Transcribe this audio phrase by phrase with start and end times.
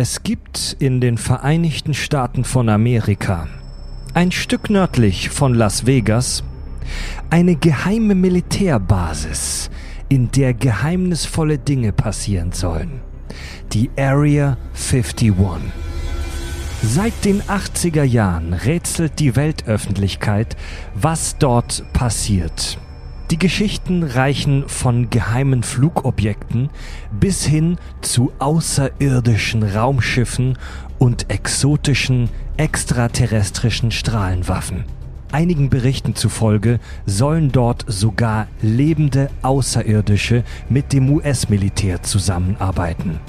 [0.00, 3.48] Es gibt in den Vereinigten Staaten von Amerika,
[4.14, 6.44] ein Stück nördlich von Las Vegas,
[7.30, 9.70] eine geheime Militärbasis,
[10.08, 13.00] in der geheimnisvolle Dinge passieren sollen.
[13.72, 15.32] Die Area 51.
[16.80, 20.56] Seit den 80er Jahren rätselt die Weltöffentlichkeit,
[20.94, 22.78] was dort passiert.
[23.30, 26.70] Die Geschichten reichen von geheimen Flugobjekten
[27.12, 30.56] bis hin zu außerirdischen Raumschiffen
[30.98, 34.84] und exotischen extraterrestrischen Strahlenwaffen.
[35.30, 43.20] Einigen Berichten zufolge sollen dort sogar lebende Außerirdische mit dem US-Militär zusammenarbeiten.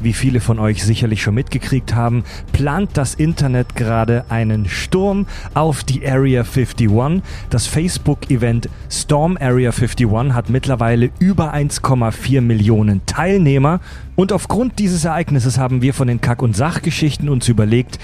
[0.00, 5.84] Wie viele von euch sicherlich schon mitgekriegt haben, plant das Internet gerade einen Sturm auf
[5.84, 7.22] die Area 51.
[7.50, 13.80] Das Facebook-Event Storm Area 51 hat mittlerweile über 1,4 Millionen Teilnehmer.
[14.16, 17.98] Und aufgrund dieses Ereignisses haben wir von den Kack- und Sachgeschichten uns überlegt,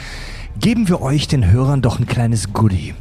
[0.60, 2.94] geben wir euch den Hörern doch ein kleines Goodie.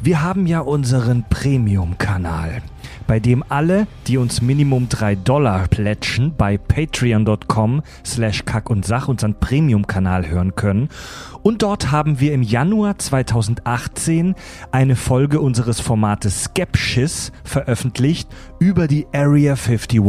[0.00, 2.62] Wir haben ja unseren Premium-Kanal
[3.08, 9.08] bei dem alle, die uns Minimum 3 Dollar plätschen, bei patreon.com slash kack und sach
[9.08, 10.90] unseren Premium-Kanal hören können.
[11.42, 14.36] Und dort haben wir im Januar 2018
[14.70, 18.28] eine Folge unseres Formates Skepsis veröffentlicht
[18.60, 20.00] über die Area 51.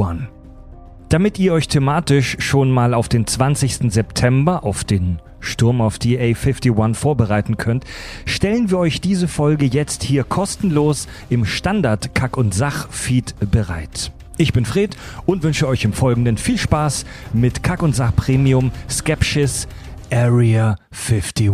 [1.07, 3.91] Damit ihr euch thematisch schon mal auf den 20.
[3.91, 7.85] September, auf den Sturm auf die A51 vorbereiten könnt,
[8.25, 14.11] stellen wir euch diese Folge jetzt hier kostenlos im Standard Kack- und Sach-Feed bereit.
[14.37, 18.71] Ich bin Fred und wünsche euch im Folgenden viel Spaß mit Kack- und Sach Premium
[18.89, 19.67] Skepsis
[20.11, 21.51] Area 51.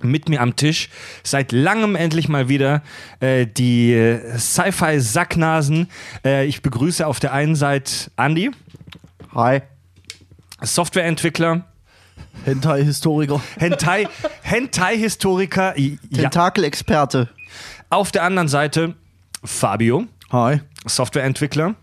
[0.03, 0.91] Mit mir am Tisch
[1.23, 2.83] seit langem endlich mal wieder
[3.21, 5.89] äh, die äh, Sci-Fi-Sacknasen.
[6.23, 8.51] Äh, ich begrüße auf der einen Seite Andy,
[9.35, 9.63] Hi.
[10.61, 11.65] Softwareentwickler,
[12.45, 13.41] Hentai-Historiker.
[13.59, 14.09] Hentai,
[14.43, 15.79] Hentai-Historiker.
[15.79, 15.97] Ja.
[16.15, 17.29] Tentakelexperte.
[17.91, 18.95] Auf der anderen Seite
[19.45, 20.61] Fabio, Hi.
[20.87, 21.75] Softwareentwickler,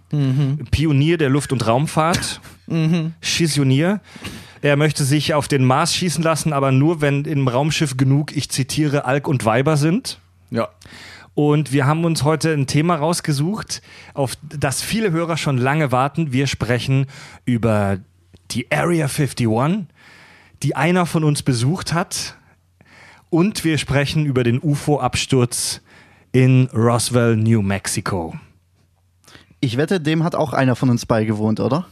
[0.71, 2.41] Pionier der Luft- und Raumfahrt,
[3.21, 4.01] Schissionier.
[4.61, 8.49] Er möchte sich auf den Mars schießen lassen, aber nur, wenn im Raumschiff genug, ich
[8.49, 10.19] zitiere, Alk und Weiber sind.
[10.51, 10.69] Ja.
[11.35, 13.81] Und wir haben uns heute ein Thema rausgesucht,
[14.13, 16.31] auf das viele Hörer schon lange warten.
[16.31, 17.07] Wir sprechen
[17.43, 17.97] über
[18.51, 19.47] die Area 51,
[20.63, 22.35] die einer von uns besucht hat.
[23.29, 25.81] Und wir sprechen über den UFO-Absturz
[26.31, 28.35] in Roswell, New Mexico.
[29.59, 31.85] Ich wette, dem hat auch einer von uns beigewohnt, oder?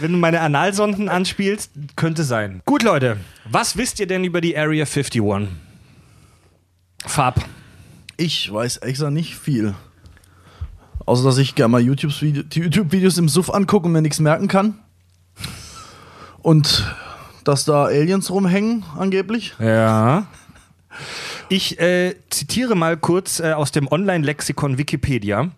[0.00, 2.62] Wenn du meine Analsonden anspielst, könnte sein.
[2.64, 3.16] Gut, Leute,
[3.50, 5.48] was wisst ihr denn über die Area 51?
[7.04, 7.44] Fab.
[8.16, 9.74] Ich weiß extra nicht viel.
[11.04, 14.78] Außer, dass ich gerne mal YouTube-Videos im Suff angucke und mir nichts merken kann.
[16.42, 16.94] Und
[17.44, 19.54] dass da Aliens rumhängen, angeblich.
[19.58, 20.26] Ja.
[21.50, 25.50] Ich äh, zitiere mal kurz äh, aus dem Online-Lexikon Wikipedia.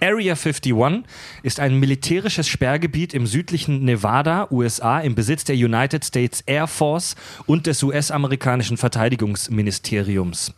[0.00, 1.04] Area 51
[1.42, 7.16] ist ein militärisches Sperrgebiet im südlichen Nevada, USA, im Besitz der United States Air Force
[7.46, 10.52] und des US-amerikanischen Verteidigungsministeriums.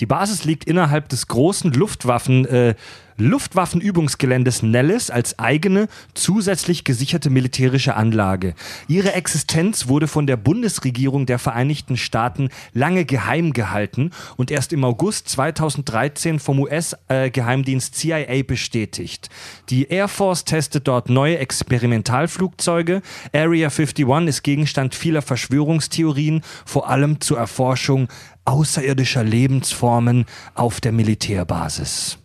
[0.00, 2.74] Die Basis liegt innerhalb des großen Luftwaffen, äh,
[3.18, 8.54] Luftwaffenübungsgeländes Nellis als eigene, zusätzlich gesicherte militärische Anlage.
[8.88, 14.84] Ihre Existenz wurde von der Bundesregierung der Vereinigten Staaten lange geheim gehalten und erst im
[14.84, 19.30] August 2013 vom US-Geheimdienst CIA bestätigt.
[19.70, 23.02] Die Air Force testet dort neue Experimentalflugzeuge.
[23.32, 28.08] Area 51 ist Gegenstand vieler Verschwörungstheorien, vor allem zur Erforschung
[28.44, 30.24] außerirdischer Lebensformen
[30.54, 32.18] auf der Militärbasis.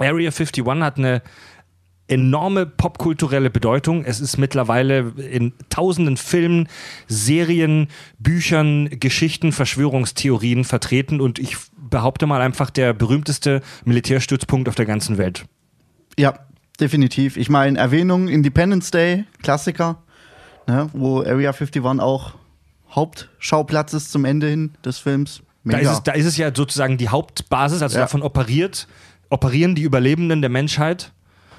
[0.00, 1.22] Area 51 hat eine
[2.08, 4.04] enorme popkulturelle Bedeutung.
[4.04, 6.68] Es ist mittlerweile in tausenden Filmen,
[7.06, 7.88] Serien,
[8.18, 15.18] Büchern, Geschichten, Verschwörungstheorien vertreten und ich behaupte mal einfach der berühmteste Militärstützpunkt auf der ganzen
[15.18, 15.44] Welt.
[16.18, 16.40] Ja,
[16.80, 17.36] definitiv.
[17.36, 20.02] Ich meine, Erwähnung Independence Day, Klassiker,
[20.66, 22.34] ne, wo Area 51 auch
[22.90, 25.42] Hauptschauplatz ist zum Ende hin des Films.
[25.62, 28.02] Da ist, es, da ist es ja sozusagen die Hauptbasis, also Ja.
[28.02, 28.88] davon operiert,
[29.30, 31.12] operieren die Überlebenden der Menschheit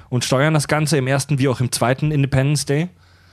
[0.08, 2.88] und steuern das Ganze im ersten wie auch im zweiten Independence Day.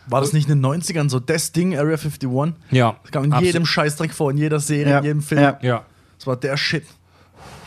[0.07, 2.29] War das nicht in den 90ern so das Ding, Area 51?
[2.71, 2.95] Ja.
[3.03, 3.45] Das kam in Absolut.
[3.53, 4.97] jedem Scheißdreck vor, in jeder Serie, Ja.
[4.99, 5.41] in jedem Film.
[5.41, 5.59] Ja.
[5.61, 5.85] Ja.
[6.17, 6.83] Das war der Shit.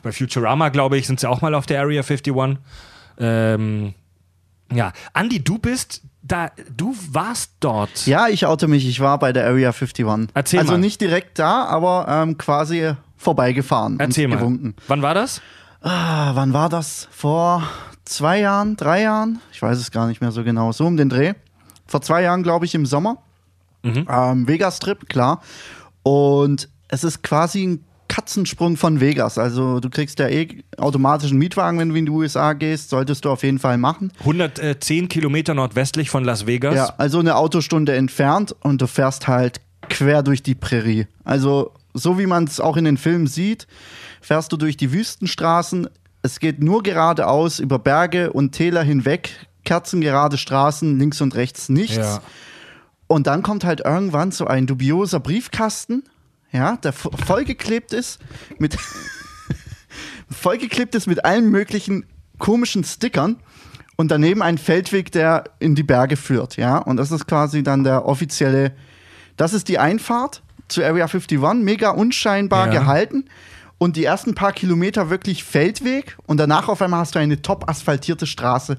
[0.03, 2.59] Bei Futurama, glaube ich, sind sie auch mal auf der Area 51.
[3.19, 3.95] Ähm,
[4.73, 4.93] ja.
[5.13, 8.07] Andi, du bist da, du warst dort.
[8.07, 10.05] Ja, ich oute mich, ich war bei der Area 51.
[10.35, 10.79] Erzähl also mal.
[10.79, 13.95] nicht direkt da, aber ähm, quasi vorbeigefahren.
[13.95, 14.37] und Erzähl mal.
[14.39, 14.75] gewunken.
[14.89, 15.41] Wann war das?
[15.83, 17.09] Ah, wann war das?
[17.11, 17.63] Vor
[18.05, 19.41] zwei Jahren, drei Jahren?
[19.53, 20.73] Ich weiß es gar nicht mehr so genau.
[20.73, 21.35] So um den Dreh.
[21.87, 23.19] Vor zwei Jahren, glaube ich, im Sommer.
[23.85, 25.43] Ähm, Vegas-Trip, klar.
[26.05, 29.39] Und es ist quasi ein Katzensprung von Vegas.
[29.39, 32.91] Also du kriegst ja eh automatisch einen Mietwagen, wenn du in die USA gehst.
[32.91, 34.13] Solltest du auf jeden Fall machen.
[34.21, 36.75] 110 Kilometer nordwestlich von Las Vegas.
[36.75, 41.07] Ja, also eine Autostunde entfernt und du fährst halt quer durch die Prärie.
[41.25, 43.67] Also so wie man es auch in den Filmen sieht,
[44.23, 45.89] fährst du durch die Wüstenstraßen.
[46.23, 49.31] Es geht nur geradeaus über Berge und Täler hinweg,
[49.65, 51.97] kerzengerade Straßen, links und rechts nichts.
[51.97, 52.23] Ja.
[53.09, 56.05] Und dann kommt halt irgendwann so ein dubioser Briefkasten,
[56.53, 58.21] ja, der vo- vollgeklebt ist
[58.59, 58.79] mit
[60.31, 62.07] vollgeklebt ist mit allen möglichen
[62.39, 63.37] komischen Stickern
[63.97, 66.79] und daneben ein Feldweg, der in die Berge führt, ja.
[66.79, 68.73] Und das ist quasi dann der offizielle,
[69.37, 72.81] das ist die Einfahrt zu Area 51, mega unscheinbar Ja.
[72.81, 73.27] gehalten.
[73.83, 77.69] Und die ersten paar Kilometer wirklich Feldweg und danach auf einmal hast du eine top
[77.69, 78.79] asphaltierte Straße,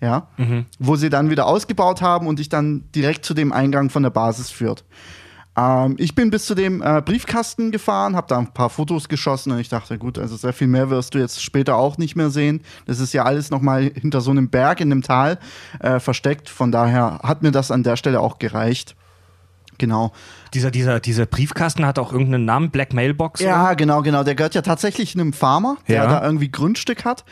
[0.00, 0.28] ja,
[0.78, 4.10] wo sie dann wieder ausgebaut haben und dich dann direkt zu dem Eingang von der
[4.10, 4.84] Basis führt.
[5.56, 9.50] Ähm, ich bin bis zu dem äh, Briefkasten gefahren, habe da ein paar Fotos geschossen
[9.50, 12.30] und ich dachte, gut, also sehr viel mehr wirst du jetzt später auch nicht mehr
[12.30, 12.60] sehen.
[12.86, 15.40] Das ist ja alles nochmal hinter so einem Berg in einem Tal
[15.80, 16.48] äh, versteckt.
[16.48, 18.94] Von daher hat mir das an der Stelle auch gereicht.
[19.84, 20.12] Genau.
[20.54, 23.42] Dieser, dieser, dieser Briefkasten hat auch irgendeinen Namen, Black Mailbox.
[23.42, 23.50] oder?
[23.50, 24.24] Ja, genau, genau.
[24.24, 26.06] Der gehört ja tatsächlich einem Farmer, der Ja.
[26.06, 27.24] da irgendwie Grundstück hat.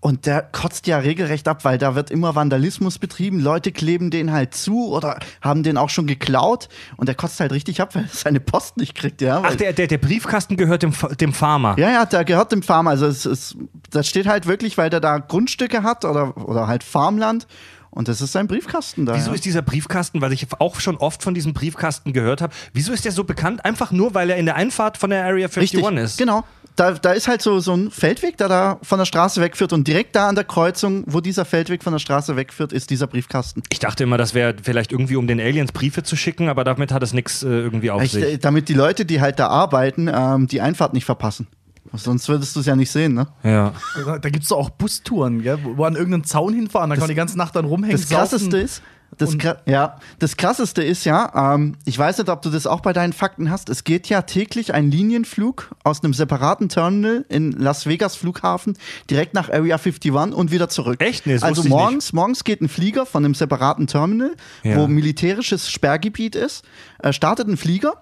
[0.00, 3.40] Und der kotzt ja regelrecht ab, weil da wird immer Vandalismus betrieben.
[3.40, 6.68] Leute kleben den halt zu oder haben den auch schon geklaut.
[6.98, 9.40] Und der kotzt halt richtig ab, weil er seine Post nicht kriegt, ja.
[9.42, 11.74] Ach, der, der, der Briefkasten gehört dem, dem Farmer.
[11.78, 12.90] Ja, ja, der gehört dem Farmer.
[12.90, 13.56] Also es ist,
[13.88, 17.46] das steht halt wirklich, weil der da Grundstücke hat oder, oder halt Farmland.
[17.94, 19.14] Und das ist sein Briefkasten da.
[19.14, 19.34] Wieso ja.
[19.34, 23.04] ist dieser Briefkasten, weil ich auch schon oft von diesem Briefkasten gehört habe, wieso ist
[23.04, 23.64] der so bekannt?
[23.64, 26.18] Einfach nur, weil er in der Einfahrt von der Area 51 Richtig, ist.
[26.18, 26.42] genau.
[26.74, 29.72] Da, da ist halt so, so ein Feldweg, der da von der Straße wegführt.
[29.72, 33.06] Und direkt da an der Kreuzung, wo dieser Feldweg von der Straße wegführt, ist dieser
[33.06, 33.62] Briefkasten.
[33.70, 36.92] Ich dachte immer, das wäre vielleicht irgendwie, um den Aliens Briefe zu schicken, aber damit
[36.92, 38.24] hat es nichts äh, irgendwie auf Echt, sich.
[38.24, 41.46] äh, damit die Leute, die halt da arbeiten, ähm, die Einfahrt nicht verpassen.
[41.96, 43.26] Sonst würdest du es ja nicht sehen, ne?
[43.42, 43.72] Ja.
[44.04, 47.02] Da, da gibt es doch auch Bustouren, gell, wo an irgendeinen Zaun hinfahren, da kann
[47.02, 47.96] man die ganze Nacht dann rumhängen.
[47.96, 48.82] Das krasseste ist,
[49.18, 49.36] das,
[49.66, 53.12] ja, das krasseste ist ja, ähm, ich weiß nicht, ob du das auch bei deinen
[53.12, 58.16] Fakten hast, es geht ja täglich ein Linienflug aus einem separaten Terminal in Las Vegas
[58.16, 58.76] Flughafen
[59.10, 61.00] direkt nach Area 51 und wieder zurück.
[61.00, 61.26] Echt?
[61.26, 64.76] Nee, das also morgens, morgens geht ein Flieger von einem separaten Terminal, Ja.
[64.76, 66.64] wo militärisches Sperrgebiet ist,
[66.98, 67.94] äh, startet ein Flieger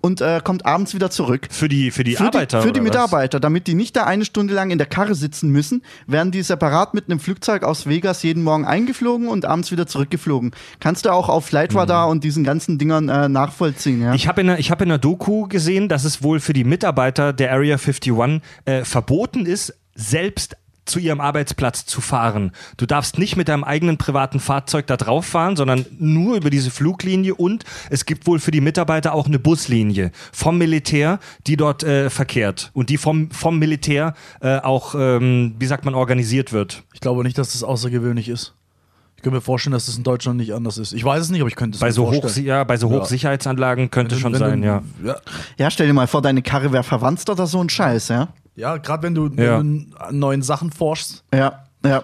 [0.00, 1.48] und äh, kommt abends wieder zurück.
[1.50, 2.60] Für die, für die Für Arbeiter.
[2.60, 2.84] die, für die was?
[2.84, 6.42] Mitarbeiter, damit die nicht da eine Stunde lang in der Karre sitzen müssen, werden die
[6.42, 10.52] separat mit einem Flugzeug aus Vegas jeden Morgen eingeflogen und abends wieder zurückgeflogen.
[10.80, 14.08] Kannst du auch auf Flight Radar und diesen ganzen Dingern äh, nachvollziehen, ja?
[14.10, 14.14] Mhm.
[14.14, 17.32] Ich habe in, ich hab in einer Doku gesehen, dass es wohl für die Mitarbeiter
[17.32, 20.56] der Area 51 äh, verboten ist, selbst
[20.88, 22.52] zu ihrem Arbeitsplatz zu fahren.
[22.76, 26.70] Du darfst nicht mit deinem eigenen privaten Fahrzeug da drauf fahren, sondern nur über diese
[26.70, 31.82] Fluglinie und es gibt wohl für die Mitarbeiter auch eine Buslinie vom Militär, die dort
[31.82, 36.82] äh, verkehrt und die vom, vom Militär äh, auch, ähm, wie sagt man, organisiert wird.
[36.94, 38.54] Ich glaube nicht, dass das außergewöhnlich ist.
[39.16, 40.92] Ich könnte mir vorstellen, dass das in Deutschland nicht anders ist.
[40.92, 42.46] Ich weiß es nicht, aber ich könnte es Bei mir so, vorstellen.
[42.46, 43.00] Hoch, ja, bei so Ja.
[43.00, 44.82] Hochsicherheitsanlagen könnte Wenn schon wenn sein, du, ja.
[45.04, 45.16] ja.
[45.58, 48.28] ja, stell dir mal vor, deine Karre wäre verwandt oder so ein Scheiß, ja?
[48.58, 49.58] Ja, gerade wenn du, Ja.
[49.60, 52.00] wenn du an neuen Sachen forschst, Ja, ja.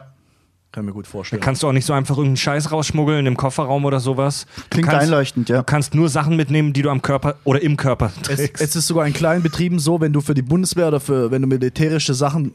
[0.73, 1.43] kann ich mir gut vorstellen.
[1.43, 4.47] Kannst du auch nicht so einfach irgendeinen Scheiß rausschmuggeln im Kofferraum oder sowas.
[4.57, 5.59] Du Klingt kannst, einleuchtend, ja.
[5.59, 8.63] Du kannst nur Sachen mitnehmen, die du am Körper oder im Körper es, trägst.
[8.63, 11.43] es ist sogar in kleinen Betrieben so, wenn du für die Bundeswehr oder für, wenn
[11.43, 12.53] du militärische Sachen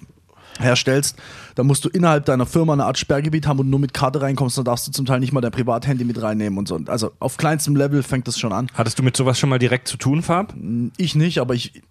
[0.59, 1.17] herstellst,
[1.55, 4.57] dann musst du innerhalb deiner Firma eine Art Sperrgebiet haben und nur mit Karte reinkommst,
[4.57, 6.77] dann darfst du zum Teil nicht mal dein Privathandy mit reinnehmen und so.
[6.87, 8.67] Also auf kleinstem Level fängt das schon an.
[8.73, 10.53] Hattest du mit sowas schon mal direkt zu tun, Fab?
[10.97, 11.81] Ich nicht, aber ich,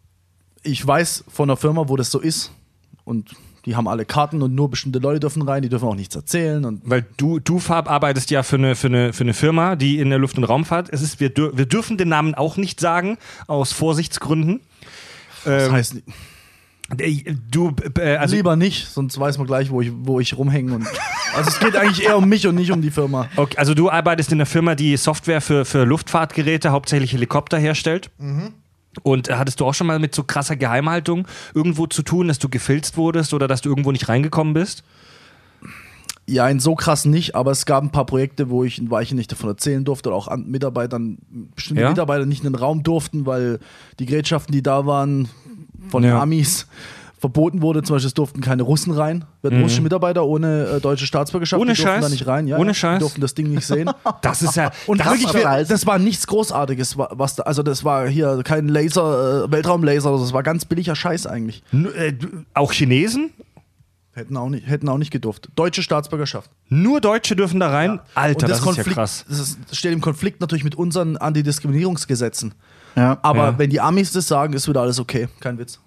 [0.68, 2.52] ich weiß von einer Firma, wo das so ist
[3.04, 3.30] und
[3.64, 6.64] Die haben alle Karten und nur bestimmte Leute dürfen rein, die dürfen auch nichts erzählen.
[6.64, 9.98] Und Weil du, du Farb, arbeitest ja für eine, für, eine, für eine Firma, die
[9.98, 10.88] in der Luft- und Raumfahrt.
[10.90, 14.60] Es ist, wir, dür wir dürfen den Namen auch nicht sagen, aus Vorsichtsgründen.
[15.44, 15.96] das Ähm, heißt,
[16.98, 20.74] äh, du, äh, also lieber nicht, sonst weiß man gleich, wo ich, wo ich rumhänge.
[20.74, 20.86] Und,
[21.36, 23.28] also es geht eigentlich eher um mich und nicht um die Firma.
[23.36, 28.10] Okay, also du arbeitest in einer Firma, die Software für, für Luftfahrtgeräte, hauptsächlich Helikopter herstellt.
[29.02, 32.48] Und hattest du auch schon mal mit so krasser Geheimhaltung irgendwo zu tun, dass du
[32.48, 34.82] gefilzt wurdest oder dass du irgendwo nicht reingekommen bist?
[36.26, 39.16] Ja, in so krass nicht, aber es gab ein paar Projekte, wo ich in Weichen
[39.16, 41.18] nicht davon erzählen durfte oder auch an Mitarbeitern,
[41.54, 41.88] bestimmte Ja?
[41.88, 43.60] Mitarbeiter nicht in den Raum durften, weil
[43.98, 45.28] die Gerätschaften, die da waren,
[45.88, 46.20] von den Ja.
[46.20, 46.66] Amis
[47.18, 47.82] verboten wurde.
[47.82, 49.24] Zum Beispiel, es durften keine Russen rein.
[49.42, 51.58] Wir hatten russische Mitarbeiter ohne äh, deutsche Staatsbürgerschaft.
[51.58, 51.62] Mhm.
[51.68, 52.04] Ohne die durften Scheiß?
[52.04, 52.46] da nicht rein.
[52.46, 52.98] Ja, Ohne ja, Scheiß?
[52.98, 53.90] Die durften das Ding nicht sehen.
[54.22, 54.70] Das ist ja.
[54.86, 58.68] Und das wirklich, das war nichts Großartiges, wa- was da, also das war hier kein
[58.68, 61.62] Laser, äh, Weltraumlaser, oder so, das war ganz billiger Scheiß eigentlich.
[61.72, 62.14] N- äh,
[62.54, 63.30] auch Chinesen?
[64.12, 65.48] Hätten auch nicht, hätten auch nicht gedurft.
[65.54, 66.50] Deutsche Staatsbürgerschaft.
[66.68, 68.00] Nur Deutsche dürfen da rein?
[68.16, 69.24] Alter, Und das, Konflikt, ist ja krass.
[69.28, 72.54] Das, ist, das steht im Konflikt natürlich mit unseren Antidiskriminierungsgesetzen.
[72.96, 73.58] Ja, Aber Ja.
[73.58, 75.28] wenn die Amis das sagen, ist wieder alles okay.
[75.40, 75.78] Kein Witz.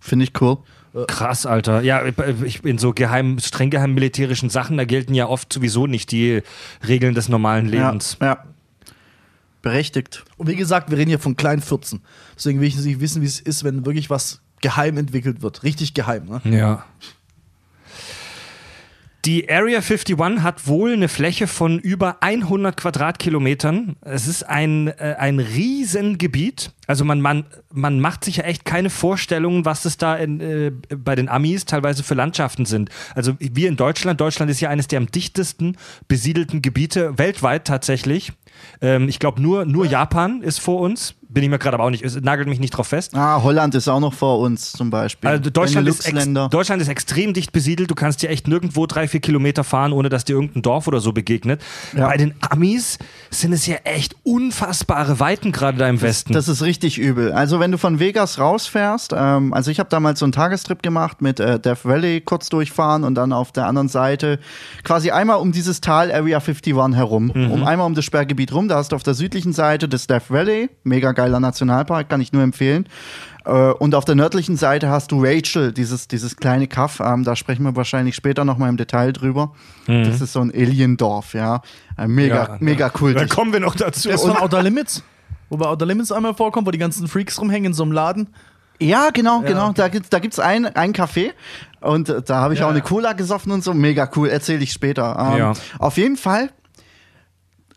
[0.00, 0.58] Finde ich cool.
[1.06, 1.82] Krass, Alter.
[1.82, 2.02] Ja,
[2.44, 6.42] ich in so geheim, streng geheim militärischen Sachen, da gelten ja oft sowieso nicht die
[6.86, 8.16] Regeln des normalen Lebens.
[8.20, 8.44] Ja, ja.
[9.60, 10.24] Berechtigt.
[10.36, 12.00] Und wie gesagt, wir reden hier von kleinen 14.
[12.36, 15.62] Deswegen will ich nicht wissen, wie es ist, wenn wirklich was geheim entwickelt wird.
[15.62, 16.26] Richtig geheim.
[16.26, 16.56] Ne?
[16.56, 16.84] Ja.
[19.24, 23.96] Die Area 51 hat wohl eine Fläche von über 100 Quadratkilometern.
[24.00, 26.70] Es ist ein, äh, ein Riesengebiet.
[26.86, 30.72] Also man, man, man macht sich ja echt keine Vorstellungen, was es da in, äh,
[30.96, 32.90] bei den Amis teilweise für Landschaften sind.
[33.14, 38.32] Also wir in Deutschland, Deutschland ist ja eines der am dichtesten besiedelten Gebiete weltweit tatsächlich.
[38.80, 41.14] Ähm, ich glaube, nur, nur Japan ist vor uns.
[41.30, 43.14] Bin ich mir gerade aber auch nicht, es nagelt mich nicht drauf fest.
[43.14, 45.28] Ah, Holland ist auch noch vor uns zum Beispiel.
[45.28, 46.08] Also Deutschland ist.
[46.50, 47.90] Deutschland ist extrem dicht besiedelt.
[47.90, 51.00] Du kannst dir echt nirgendwo drei, vier Kilometer fahren, ohne dass dir irgendein Dorf oder
[51.00, 51.60] so begegnet.
[51.94, 52.06] Ja.
[52.06, 52.98] Bei den Amis
[53.30, 56.32] sind es ja echt unfassbare Weiten gerade da im Westen.
[56.32, 57.32] Das ist richtig übel.
[57.32, 61.20] Also wenn du von Vegas rausfährst, ähm, also ich habe damals so einen Tagestrip gemacht
[61.20, 64.38] mit äh, Death Valley kurz durchfahren und dann auf der anderen Seite
[64.82, 68.68] quasi einmal um dieses Tal Area 51 herum, um einmal um das Sperrgebiet rum.
[68.68, 72.32] Da hast du auf der südlichen Seite das Death Valley, mega geiler Nationalpark, kann ich
[72.32, 72.86] nur empfehlen.
[73.44, 77.00] Äh, und auf der nördlichen Seite hast du Rachel, dieses, dieses kleine Kaff.
[77.00, 79.52] Ähm, da sprechen wir wahrscheinlich später noch mal im Detail drüber.
[79.86, 81.60] Das ist so ein Alien-Dorf, ja.
[82.06, 82.92] Mega, Ja, mega ja.
[83.00, 83.14] cool.
[83.14, 84.08] Da kommen wir noch dazu.
[84.08, 85.02] Das ist von Outer Limits.
[85.50, 88.28] Wo bei Outer Limits einmal vorkommt, wo die ganzen Freaks rumhängen in so einem Laden.
[88.80, 89.64] Ja, genau, genau.
[89.70, 89.74] okay.
[89.76, 91.30] Da gibt's, da gibt's ein, ein Café
[91.80, 92.84] und da habe ich Ja, auch eine ja.
[92.84, 93.74] Cola gesoffen und so.
[93.74, 95.16] Mega cool, erzähle ich später.
[95.32, 95.52] Ähm, Ja.
[95.80, 96.50] Auf jeden Fall,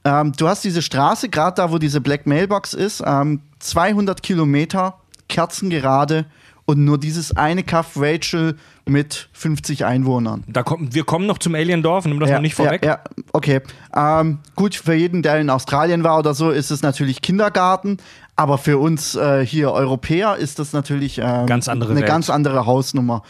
[0.03, 4.95] ähm, du hast diese Straße, gerade da, wo diese Black Mailbox ist, ähm, 200 Kilometer,
[5.27, 6.25] kerzengerade
[6.65, 10.43] und nur dieses eine Kaff Rachel mit 50 Einwohnern.
[10.47, 12.83] da kommt, wir kommen noch zum Aliendorf, nimm das noch nicht vorweg.
[12.83, 12.99] Ja, ja
[13.33, 13.61] okay.
[13.95, 17.97] Ähm, gut, für jeden, der in Australien war oder so, ist es natürlich Kindergarten.
[18.35, 22.09] Aber für uns äh, hier Europäer ist das natürlich ähm, Ganz andere eine Welt.
[22.09, 23.23] ganz andere Hausnummer.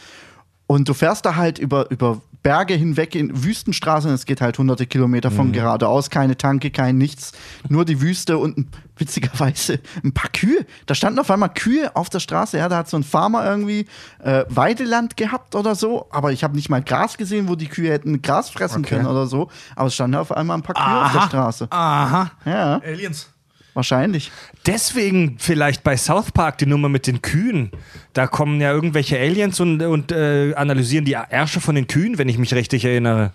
[0.66, 4.10] Und du fährst da halt über, über Berge hinweg in Wüstenstraßen.
[4.12, 5.52] Es geht halt hunderte Kilometer von Mhm.
[5.52, 6.10] geradeaus.
[6.10, 7.32] Keine Tanke, kein nichts.
[7.68, 10.66] Nur die Wüste und ein- witzigerweise ein paar Kühe.
[10.86, 12.58] Da standen auf einmal Kühe auf der Straße.
[12.58, 13.86] Ja, da hat so ein Farmer irgendwie
[14.22, 16.06] äh, Weideland gehabt oder so.
[16.10, 18.96] Aber ich habe nicht mal Gras gesehen, wo die Kühe hätten Gras fressen Okay.
[18.96, 19.48] können oder so.
[19.76, 21.66] Aber es standen auf einmal ein paar Kühe auf der Straße.
[21.70, 22.30] Aha.
[22.44, 23.28] Ja, Aliens.
[23.74, 24.30] Wahrscheinlich.
[24.66, 27.70] Deswegen vielleicht bei South Park die Nummer mit den Kühen.
[28.12, 32.28] Da kommen ja irgendwelche Aliens und, und äh, analysieren die Ärsche von den Kühen, wenn
[32.28, 33.32] ich mich richtig erinnere.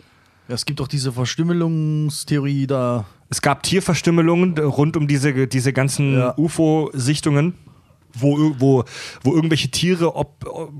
[0.48, 3.06] Ja, es gibt doch diese Verstümmelungstheorie da.
[3.30, 6.34] Es gab Tierverstümmelungen rund um diese, diese ganzen Ja.
[6.38, 7.56] UFO-Sichtungen,
[8.14, 8.86] wo, wo,
[9.24, 10.72] wo irgendwelche Tiere ob, ob,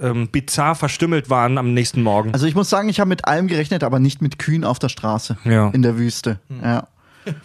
[0.00, 2.32] ähm, bizarr verstümmelt waren am nächsten Morgen.
[2.32, 4.88] Also ich muss sagen, ich habe mit allem gerechnet, aber nicht mit Kühen auf der
[4.88, 5.36] Straße.
[5.44, 5.68] Ja.
[5.68, 6.40] In der Wüste.
[6.62, 6.88] Ja.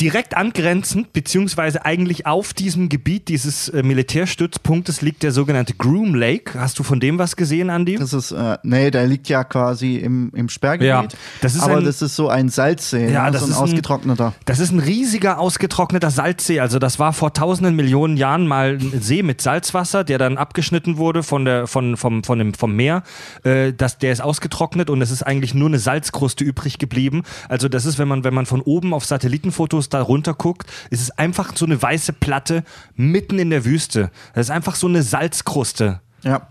[0.00, 6.56] Direkt angrenzend, beziehungsweise eigentlich auf diesem Gebiet dieses äh, Militärstützpunktes liegt der sogenannte Groom Lake.
[6.60, 7.96] Hast du von dem was gesehen, Andy?
[7.96, 10.88] Das ist, äh, nee, der liegt ja quasi im, im Sperrgebiet.
[10.88, 11.08] Ja,
[11.40, 13.32] das ist aber ein- das ist so ein Salzsee, Ja, ne?
[13.32, 14.34] das so ein ist ein- ausgetrockneter.
[14.44, 16.60] Das ist ein riesiger, ausgetrockneter Salzsee.
[16.60, 20.96] Also das war vor tausenden Millionen Jahren mal ein See mit Salzwasser, der dann abgeschnitten
[20.98, 23.02] wurde von der, von, vom, von dem, vom Meer.
[23.42, 27.24] Äh, das, der ist ausgetrocknet und es ist eigentlich nur eine Salzkruste übrig geblieben.
[27.48, 31.00] Also das ist, wenn man, wenn man von oben auf Satellitenfotos da runter guckt, ist
[31.02, 32.64] es einfach so eine weiße Platte
[32.96, 34.10] mitten in der Wüste.
[34.34, 36.00] Das ist einfach so eine Salzkruste.
[36.22, 36.48] Ja.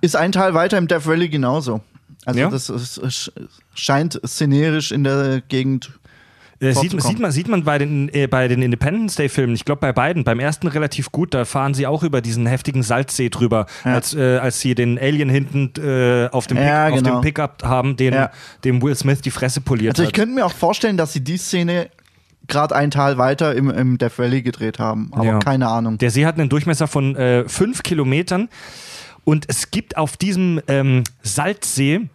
[0.00, 1.80] Ist ein Teil weiter im Death Valley genauso.
[2.24, 2.50] Also Ja?
[2.50, 3.32] das ist,
[3.74, 5.92] scheint szenerisch in der Gegend
[6.60, 9.80] Äh, sieht, sieht, man, sieht man bei den, äh, bei den Independence Day-Filmen, ich glaube
[9.80, 13.66] bei beiden, beim ersten relativ gut, da fahren sie auch über diesen heftigen Salzsee drüber,
[13.84, 13.94] Ja.
[13.94, 17.14] als, äh, als sie den Alien hinten äh, auf, dem Pick, Ja, auf genau.
[17.16, 18.30] dem Pickup haben, den, Ja.
[18.62, 20.14] dem Will Smith die Fresse poliert Also ich hat.
[20.14, 21.90] könnte mir auch vorstellen, dass sie die Szene
[22.52, 25.10] gerade ein Tal weiter im, im Death Valley gedreht haben.
[25.12, 25.38] Aber Ja.
[25.40, 25.98] keine Ahnung.
[25.98, 28.48] Der See hat einen Durchmesser von äh, fünf Kilometern
[29.24, 32.08] und es gibt auf diesem ähm, Salzsee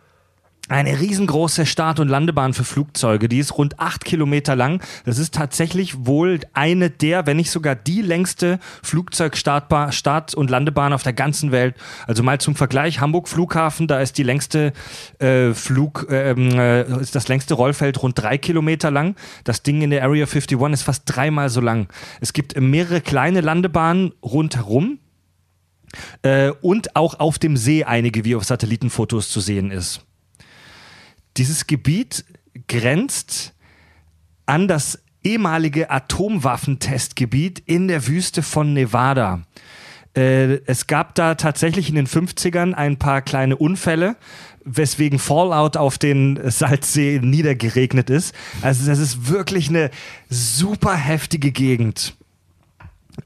[0.68, 3.30] eine riesengroße Start- und Landebahn für Flugzeuge.
[3.30, 4.82] Die ist rund acht Kilometer lang.
[5.06, 10.94] Das ist tatsächlich wohl eine der, wenn nicht sogar die längste Flugzeugstartbahn, Start- und Landebahn
[10.94, 11.76] auf der ganzen Welt.
[12.06, 14.74] Also mal zum Vergleich, Hamburg Flughafen, da ist die längste
[15.20, 19.16] äh, Flug, ähm, äh, ist das längste Rollfeld rund drei Kilometer lang.
[19.44, 21.88] Das Ding in der Area 51 ist fast dreimal so lang.
[22.22, 25.00] Es gibt mehrere kleine Landebahnen rundherum.
[26.22, 30.07] Äh, und auch auf dem See einige, wie auf Satellitenfotos zu sehen ist.
[31.38, 32.26] Dieses Gebiet
[32.68, 33.54] grenzt
[34.46, 39.44] an das ehemalige Atomwaffentestgebiet in der Wüste von Nevada.
[40.16, 44.16] Äh, es gab da tatsächlich in den 50ern ein paar kleine Unfälle,
[44.64, 48.34] weswegen Fallout auf den Salzsee niedergeregnet ist.
[48.62, 49.92] Also das ist wirklich eine
[50.30, 52.16] super heftige Gegend.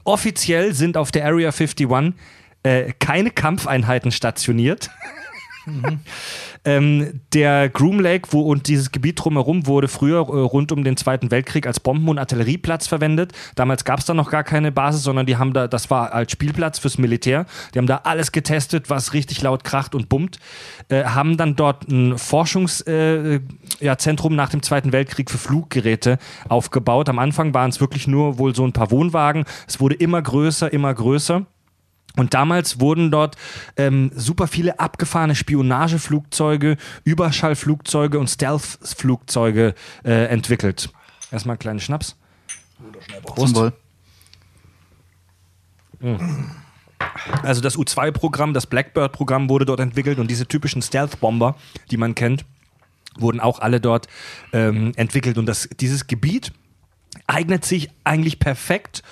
[0.04, 1.88] Offiziell sind auf der Area 51
[2.62, 4.90] äh, keine Kampfeinheiten stationiert.
[6.64, 10.96] ähm, der Groom Lake wo, und dieses Gebiet drumherum wurde früher äh, rund um den
[10.96, 13.32] Zweiten Weltkrieg als Bomben- und Artillerieplatz verwendet.
[13.54, 16.32] Damals gab es da noch gar keine Basis, sondern die haben da, das war als
[16.32, 17.46] Spielplatz fürs Militär.
[17.74, 20.38] Die haben da alles getestet, was richtig laut kracht und bummt.
[20.88, 23.40] Äh, haben dann dort ein Forschungszentrum
[23.80, 27.08] äh, ja, Zentrum nach dem Zweiten Weltkrieg für Fluggeräte aufgebaut.
[27.08, 29.44] Am Anfang waren es wirklich nur wohl so ein paar Wohnwagen.
[29.66, 31.46] Es wurde immer größer, immer größer.
[32.16, 33.36] Und damals wurden dort
[33.76, 40.90] ähm, super viele abgefahrene Spionageflugzeuge, Überschallflugzeuge und Stealth-Flugzeuge äh, entwickelt.
[41.30, 42.16] Erstmal einen kleinen Schnaps.
[43.36, 43.72] Zum Wohl.
[47.42, 51.56] Also das U-2-Programm, das Blackbird-Programm wurde dort entwickelt und diese typischen Stealth-Bomber,
[51.90, 52.44] die man kennt,
[53.16, 54.08] wurden auch alle dort
[54.52, 55.38] ähm, entwickelt.
[55.38, 56.52] Und das, dieses Gebiet
[57.26, 59.02] eignet sich eigentlich perfekt,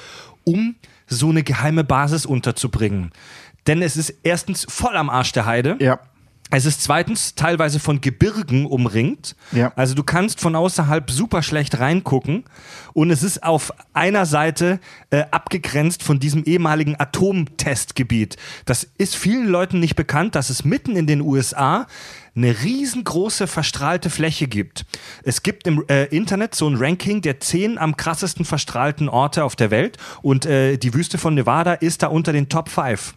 [0.44, 0.76] um
[1.10, 3.12] so eine geheime Basis unterzubringen.
[3.66, 5.76] Denn es ist erstens voll am Arsch der Heide.
[5.80, 6.00] Ja.
[6.52, 9.36] Es ist zweitens teilweise von Gebirgen umringt.
[9.52, 9.72] Ja.
[9.76, 12.44] Also du kannst von außerhalb super schlecht reingucken.
[12.92, 18.36] Und es ist auf einer Seite äh, abgegrenzt von diesem ehemaligen Atomtestgebiet.
[18.64, 21.86] Das ist vielen Leuten nicht bekannt, dass es mitten in den USA
[22.34, 24.86] eine riesengroße verstrahlte Fläche gibt.
[25.22, 29.56] Es gibt im äh, Internet so ein Ranking der zehn am krassesten verstrahlten Orte auf
[29.56, 33.14] der Welt und äh, die Wüste von Nevada ist da unter den Top 5.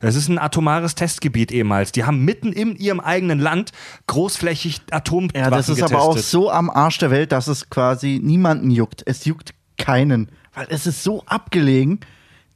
[0.00, 1.92] Das ist ein atomares Testgebiet ehemals.
[1.92, 3.72] Die haben mitten in ihrem eigenen Land
[4.06, 5.96] großflächig Atomwaffen Ja, das ist getestet.
[5.96, 9.02] aber auch so am Arsch der Welt, dass es quasi niemanden juckt.
[9.04, 10.30] Es juckt keinen.
[10.54, 12.00] Weil es ist so abgelegen.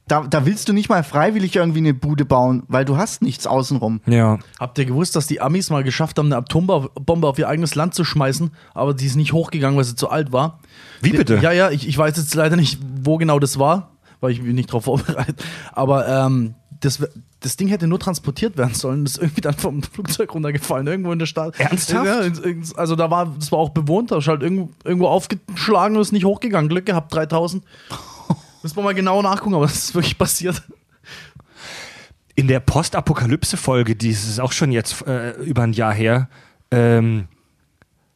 [0.07, 3.47] Da, da willst du nicht mal freiwillig irgendwie eine Bude bauen, weil du hast nichts
[3.47, 4.03] außenrum.
[4.07, 4.39] Ja.
[4.61, 7.95] Habt ihr gewusst, dass die Amis mal geschafft haben, eine Atombombe auf ihr eigenes Land
[7.95, 10.61] zu schmeißen, aber die ist nicht hochgegangen, weil sie zu alt war?
[11.01, 11.39] Wie bitte?
[11.39, 14.55] Ja, ja, ich, ich weiß jetzt leider nicht, wo genau das war, weil ich bin
[14.55, 15.43] nicht drauf vorbereitet.
[15.73, 17.03] Aber ähm, das,
[17.41, 19.05] das Ding hätte nur transportiert werden sollen.
[19.05, 21.59] Das ist irgendwie dann vom Flugzeug runtergefallen, irgendwo in der Stadt.
[21.59, 22.07] Ernsthaft?
[22.07, 22.21] Ja,
[22.77, 26.13] also da war, das war auch bewohnt, da ist halt irgendwo, irgendwo aufgeschlagen und ist
[26.13, 26.69] nicht hochgegangen.
[26.69, 27.65] Glück gehabt, 3000.
[28.65, 30.63] Müssen wir mal genau nachgucken, aber das ist wirklich passiert.
[32.35, 36.31] In der Postapokalypse-Folge, die ist auch schon jetzt äh, über ein Jahr her,
[36.71, 37.29] ähm,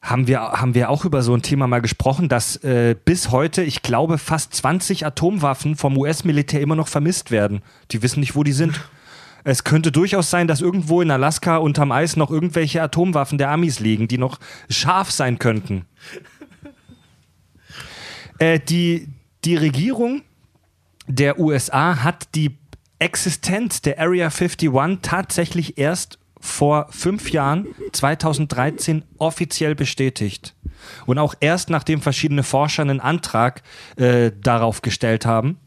[0.01, 3.63] haben, wir, haben wir auch über so ein Thema mal gesprochen, dass äh, bis heute,
[3.63, 7.61] ich glaube, fast 20 Atomwaffen vom US-Militär immer noch vermisst werden.
[7.91, 8.81] Die wissen nicht, wo die sind.
[9.45, 13.79] Es könnte durchaus sein, dass irgendwo in Alaska unterm Eis noch irgendwelche Atomwaffen der Amis
[13.81, 15.85] liegen, die noch scharf sein könnten.
[18.41, 19.09] Äh, die,
[19.45, 20.23] die Regierung
[21.09, 22.59] der USA hat die
[22.99, 24.71] Existenz der Area 51
[25.03, 30.55] tatsächlich erst vor fünf Jahren, 2013, offiziell bestätigt.
[31.07, 33.63] Und auch erst nachdem verschiedene Forscher einen Antrag
[33.97, 35.59] äh, darauf gestellt haben.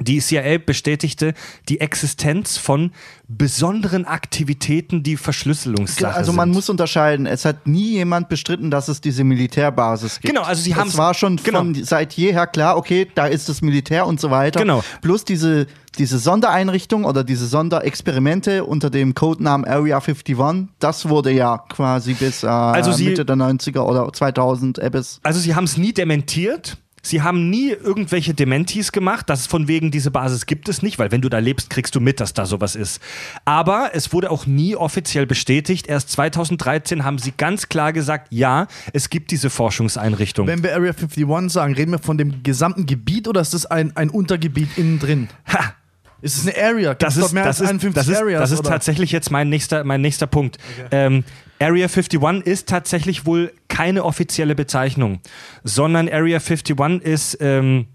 [0.00, 1.32] Die CIA bestätigte
[1.68, 2.90] die Existenz von
[3.28, 6.54] besonderen Aktivitäten, die Verschlüsselungssache also man sind.
[6.54, 7.26] muss unterscheiden.
[7.26, 10.32] Es hat nie jemand bestritten, dass es diese Militärbasis gibt.
[10.34, 11.58] Genau, also sie haben's- Es war schon genau.
[11.60, 14.60] von seit jeher klar, okay, da ist das Militär und so weiter.
[14.60, 14.84] Genau.
[15.02, 15.66] Bloß diese,
[15.98, 22.42] diese Sondereinrichtung oder diese Sonderexperimente unter dem Codenamen Area 51, das wurde ja quasi bis
[22.42, 25.20] äh, Also sie- Mitte der 90er oder 2000 Abyss.
[25.22, 26.76] Also sie haben es nie dementiert.
[27.06, 31.12] Sie haben nie irgendwelche Dementis gemacht, dass von wegen diese Basis gibt es nicht, weil
[31.12, 33.00] wenn du da lebst, kriegst du mit, dass da sowas ist.
[33.44, 35.86] Aber es wurde auch nie offiziell bestätigt.
[35.86, 40.46] Erst 2013 haben sie ganz klar gesagt, ja, es gibt diese Forschungseinrichtung.
[40.46, 43.96] Wenn wir Area 51 sagen, reden wir von dem gesamten Gebiet oder ist das ein,
[43.96, 45.28] ein Untergebiet innen drin?
[45.52, 45.74] Ha!
[46.22, 46.94] Ist es eine Area?
[46.94, 48.70] Gibt's Das ist, mehr das, als ist, 51 das, ist, das ist oder?
[48.70, 50.58] tatsächlich jetzt mein nächster, mein nächster Punkt.
[50.90, 51.24] Ähm,
[51.58, 55.20] Area 51 ist tatsächlich wohl keine offizielle Bezeichnung,
[55.64, 57.86] sondern Area 51 ist, ähm,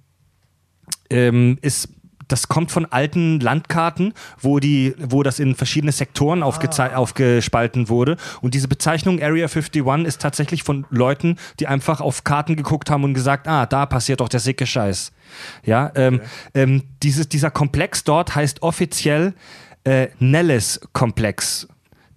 [1.09, 1.89] ähm, ist
[2.31, 8.15] das kommt von alten Landkarten, wo, die, wo das in verschiedene Sektoren aufgezei- aufgespalten wurde.
[8.41, 13.03] Und diese Bezeichnung Area 51 ist tatsächlich von Leuten, die einfach auf Karten geguckt haben
[13.03, 15.11] und gesagt, ah, da passiert doch der sicke Scheiß.
[15.65, 16.21] Ja, ähm,
[16.53, 19.33] ähm, dieses, dieser Komplex dort heißt offiziell
[19.83, 21.67] äh, Nellis-Komplex.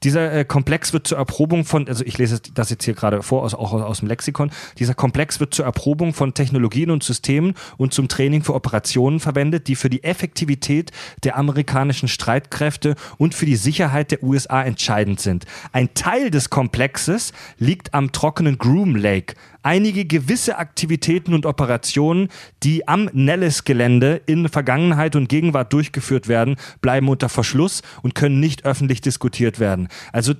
[0.04, 3.42] Dieser äh, Komplex wird zur Erprobung von, also ich lese das jetzt hier gerade vor,
[3.42, 7.54] aus, auch aus, aus dem Lexikon, dieser Komplex wird zur Erprobung von Technologien und Systemen
[7.78, 10.92] und zum Training für Operationen verwendet, die für die Effektivität
[11.24, 15.46] der amerikanischen Streitkräfte und für die Sicherheit der USA entscheidend sind.
[15.72, 19.34] Ein Teil des Komplexes liegt am trockenen Groom Lake.
[19.66, 22.28] Einige gewisse Aktivitäten und Operationen,
[22.62, 28.66] die am Nellis-Gelände in Vergangenheit und Gegenwart durchgeführt werden, bleiben unter Verschluss und können nicht
[28.66, 29.88] öffentlich diskutiert werden.
[30.12, 30.34] Also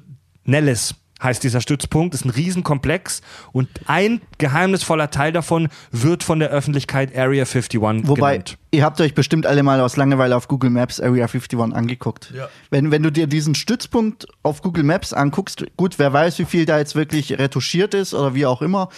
[0.44, 6.50] Nellis heißt dieser Stützpunkt, ist ein Riesenkomplex und ein geheimnisvoller Teil davon wird von der
[6.50, 8.58] Öffentlichkeit Area 51 Wobei, genannt.
[8.72, 12.32] ihr habt euch bestimmt alle mal aus Langeweile auf Google Maps Area 51 angeguckt.
[12.34, 12.48] Ja.
[12.70, 16.66] Wenn, wenn du dir diesen Stützpunkt auf Google Maps anguckst, gut, wer weiß, wie viel
[16.66, 18.88] da jetzt wirklich retuschiert ist oder wie auch immer.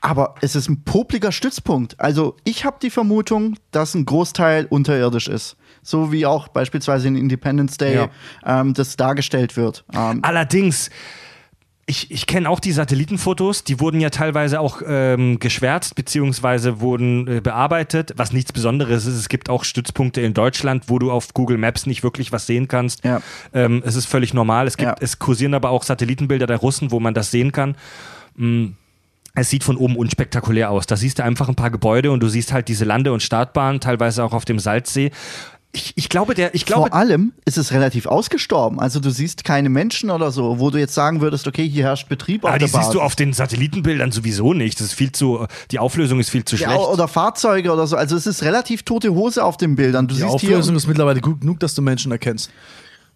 [0.00, 2.00] Aber es ist ein popliger Stützpunkt.
[2.00, 5.56] Also ich habe die Vermutung, dass ein Großteil unterirdisch ist.
[5.82, 8.08] So wie auch beispielsweise in Independence Day Ja.
[8.60, 9.84] ähm, das dargestellt wird.
[9.92, 10.90] Ähm, Allerdings,
[11.86, 17.26] ich, ich kenne auch die Satellitenfotos, die wurden ja teilweise auch ähm, geschwärzt beziehungsweise wurden
[17.26, 19.16] äh, bearbeitet, was nichts Besonderes ist.
[19.16, 22.68] Es gibt auch Stützpunkte in Deutschland, wo du auf Google Maps nicht wirklich was sehen
[22.68, 23.04] kannst.
[23.04, 23.20] Ja.
[23.52, 24.68] Ähm, es ist völlig normal.
[24.68, 24.96] Es, gibt, Ja.
[25.00, 27.76] es kursieren aber auch Satellitenbilder der Russen, wo man das sehen kann.
[28.36, 28.66] Mm.
[29.34, 30.86] Es sieht von oben unspektakulär aus.
[30.86, 33.80] Da siehst du einfach ein paar Gebäude und du siehst halt diese Lande- und Startbahnen,
[33.80, 35.10] teilweise auch auf dem Salzsee.
[35.74, 38.78] Ich, ich glaube, der, ich glaube, Vor allem ist es relativ ausgestorben.
[38.78, 42.10] Also du siehst keine Menschen oder so, wo du jetzt sagen würdest, okay, hier herrscht
[42.10, 42.86] Betrieb aber auf die der Basis.
[42.88, 44.78] siehst du auf den Satellitenbildern sowieso nicht.
[44.80, 46.88] Das ist viel zu, die Auflösung ist viel zu ja, schlecht.
[46.88, 47.96] oder Fahrzeuge oder so.
[47.96, 50.08] Also es ist relativ tote Hose auf den Bildern.
[50.08, 50.76] Du Die siehst Auflösung hier.
[50.76, 52.50] ist mittlerweile gut genug, dass du Menschen erkennst.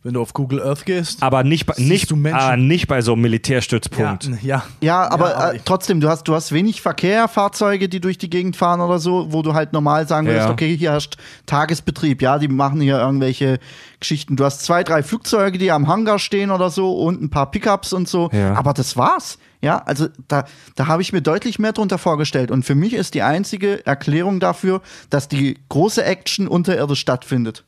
[0.07, 1.21] Wenn du auf Google Earth gehst.
[1.21, 2.39] aber nicht bei, nicht, du Menschen?
[2.39, 4.27] aber nicht bei so einem Militärstützpunkt.
[4.27, 4.63] Ja, ja.
[4.81, 8.31] Ja, aber, Ja, äh, trotzdem, du hast, du hast wenig Verkehr, Fahrzeuge, die durch die
[8.31, 10.53] Gegend fahren oder so, wo du halt normal sagen würdest, Ja.
[10.53, 11.17] okay, hier herrscht
[11.47, 12.23] Tagesbetrieb.
[12.23, 13.59] Ja, die machen hier irgendwelche
[13.99, 14.37] Geschichten.
[14.37, 17.93] Du hast zwei, drei Flugzeuge, die am Hangar stehen oder so und ein paar Pickups
[17.93, 18.31] und so.
[18.33, 18.55] Ja.
[18.55, 19.39] Aber das war's.
[19.61, 20.45] Ja, also da,
[20.77, 22.53] da habe ich mir deutlich mehr drunter vorgestellt.
[22.53, 27.65] Und für mich ist die einzige Erklärung dafür, dass die große Action unterirdisch stattfindet.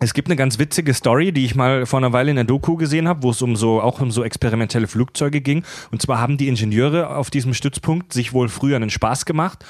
[0.00, 2.76] Es gibt eine ganz witzige Story, die ich mal vor einer Weile in der Doku
[2.76, 5.64] gesehen habe, wo es um so auch um so experimentelle Flugzeuge ging.
[5.90, 9.64] Und zwar haben die Ingenieure auf diesem Stützpunkt sich wohl früher einen Spaß gemacht.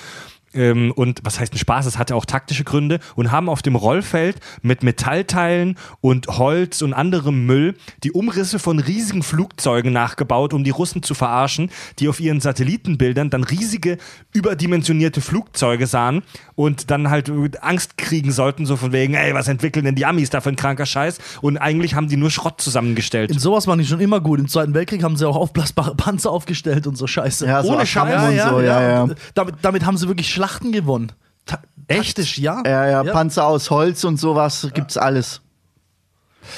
[0.55, 1.87] Ähm, und was heißt ein Spaß?
[1.87, 6.95] Es hatte auch taktische Gründe und haben auf dem Rollfeld mit Metallteilen und Holz und
[6.95, 12.21] anderem Müll die Umrisse von riesigen Flugzeugen nachgebaut, um die Russen zu verarschen, die auf
[12.21, 13.99] ihren Satellitenbildern dann riesige,
[14.33, 16.23] überdimensionierte Flugzeuge sahen
[16.55, 17.31] und dann halt
[17.61, 20.57] Angst kriegen sollten, so von wegen, ey, was entwickeln denn die Amis da für ein
[20.57, 21.19] kranker Scheiß?
[21.43, 23.31] Und eigentlich haben die nur Schrott zusammengestellt.
[23.31, 24.41] In sowas waren die schon immer gut.
[24.41, 27.47] Im Zweiten Weltkrieg haben sie auch aufblasbare Panzer aufgestellt und so Scheiße.
[27.47, 28.45] Ja, so Ohne Attacken Scheiß.
[28.45, 29.09] und so, ja, ja.
[29.35, 31.11] Damit, damit haben sie wirklich Schlachten gewonnen.
[31.47, 32.17] Ta Echt?
[32.17, 32.63] Taktisch, ja.
[32.65, 35.41] Ja, ja, Panzer aus Holz und sowas gibt's alles.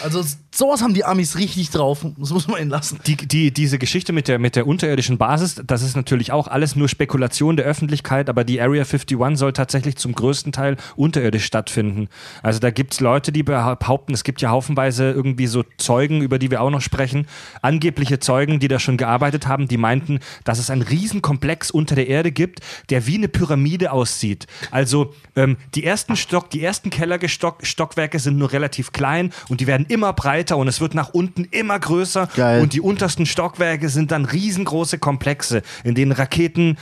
[0.02, 0.22] Also
[0.54, 2.04] sowas haben die Amis richtig drauf.
[2.18, 2.98] Das muss man ihnen lassen.
[3.06, 6.76] Die, die, diese Geschichte mit der, mit der unterirdischen Basis, das ist natürlich auch alles
[6.76, 12.08] nur Spekulation der Öffentlichkeit, aber die Area 51 soll tatsächlich zum größten Teil unterirdisch stattfinden.
[12.42, 16.38] Also da gibt es Leute, die behaupten, es gibt ja haufenweise irgendwie so Zeugen, über
[16.38, 17.26] die wir auch noch sprechen,
[17.62, 22.08] angebliche Zeugen, die da schon gearbeitet haben, die meinten, dass es einen Riesenkomplex unter der
[22.08, 24.46] Erde gibt, der wie eine Pyramide aussieht.
[24.70, 29.86] Also ähm, die ersten Stock, die ersten Kellerstockwerke sind nur relativ klein und die werden
[29.88, 32.60] immer breiter und es wird nach unten immer größer Geil.
[32.60, 36.76] und die untersten Stockwerke sind dann riesengroße Komplexe, in denen Raketen,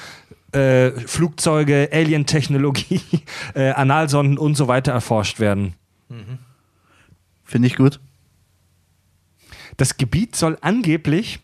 [0.53, 3.03] äh, Flugzeuge, Alien-Technologie,
[3.55, 5.74] äh, Analsonden und so weiter erforscht werden.
[7.44, 8.01] Finde ich gut.
[9.77, 11.40] Das Gebiet soll angeblich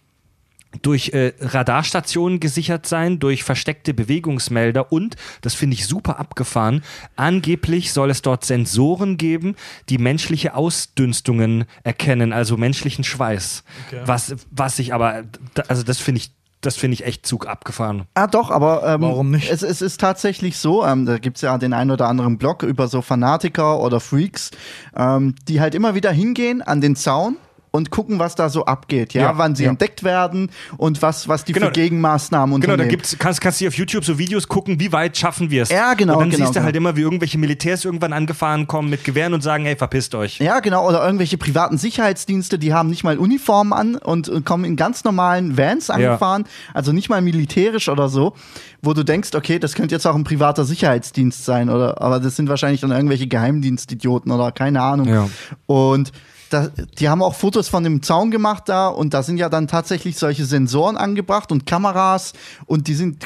[0.82, 6.82] durch äh, Radarstationen gesichert sein, durch versteckte Bewegungsmelder und, das finde ich super abgefahren,
[7.16, 9.56] angeblich soll es dort Sensoren geben,
[9.88, 13.64] die menschliche Ausdünstungen erkennen, also menschlichen Schweiß.
[14.04, 15.24] Was, was ich aber,
[15.68, 16.32] also das finde ich
[16.64, 18.06] das finde ich echt Zug abgefahren.
[18.14, 19.50] Ah, doch, aber ähm, Warum nicht?
[19.50, 22.62] Es, es ist tatsächlich so, ähm, da gibt es ja den einen oder anderen Blog
[22.62, 24.50] über so Fanatiker oder Freaks,
[24.96, 27.36] ähm, die halt immer wieder hingehen an den Zaun
[27.74, 29.70] und gucken, was da so abgeht, ja, Ja, wann sie ja.
[29.70, 31.66] entdeckt werden und was, was die Genau.
[31.66, 32.88] für Gegenmaßnahmen Genau, unternehmen.
[32.88, 35.70] da gibt's, kannst, kannst du auf YouTube so Videos gucken, wie weit schaffen wir es.
[35.70, 36.90] Ja, genau, Und dann genau, siehst du halt genau.
[36.90, 40.38] immer, wie irgendwelche Militärs irgendwann angefahren kommen mit Gewehren und sagen, hey, verpisst euch.
[40.38, 44.64] Ja, genau, oder irgendwelche privaten Sicherheitsdienste, die haben nicht mal Uniformen an und, und kommen
[44.64, 48.34] in ganz normalen Vans angefahren, also nicht mal militärisch oder so,
[48.82, 52.36] wo du denkst, okay, das könnte jetzt auch ein privater Sicherheitsdienst sein, oder aber das
[52.36, 55.08] sind wahrscheinlich dann irgendwelche Geheimdienstidioten oder keine Ahnung.
[55.08, 55.28] Ja.
[55.66, 56.12] Und
[56.50, 59.68] da, die haben auch Fotos von dem Zaun gemacht da und da sind ja dann
[59.68, 62.32] tatsächlich solche Sensoren angebracht und Kameras
[62.66, 63.24] und die sind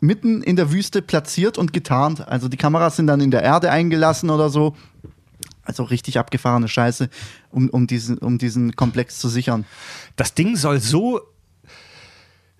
[0.00, 2.26] mitten in der Wüste platziert und getarnt.
[2.26, 4.74] Also die Kameras sind dann in der Erde eingelassen oder so.
[5.62, 7.10] Also richtig abgefahrene Scheiße,
[7.50, 9.66] um, um, diesen, um diesen Komplex zu sichern.
[10.16, 11.20] Das Ding soll so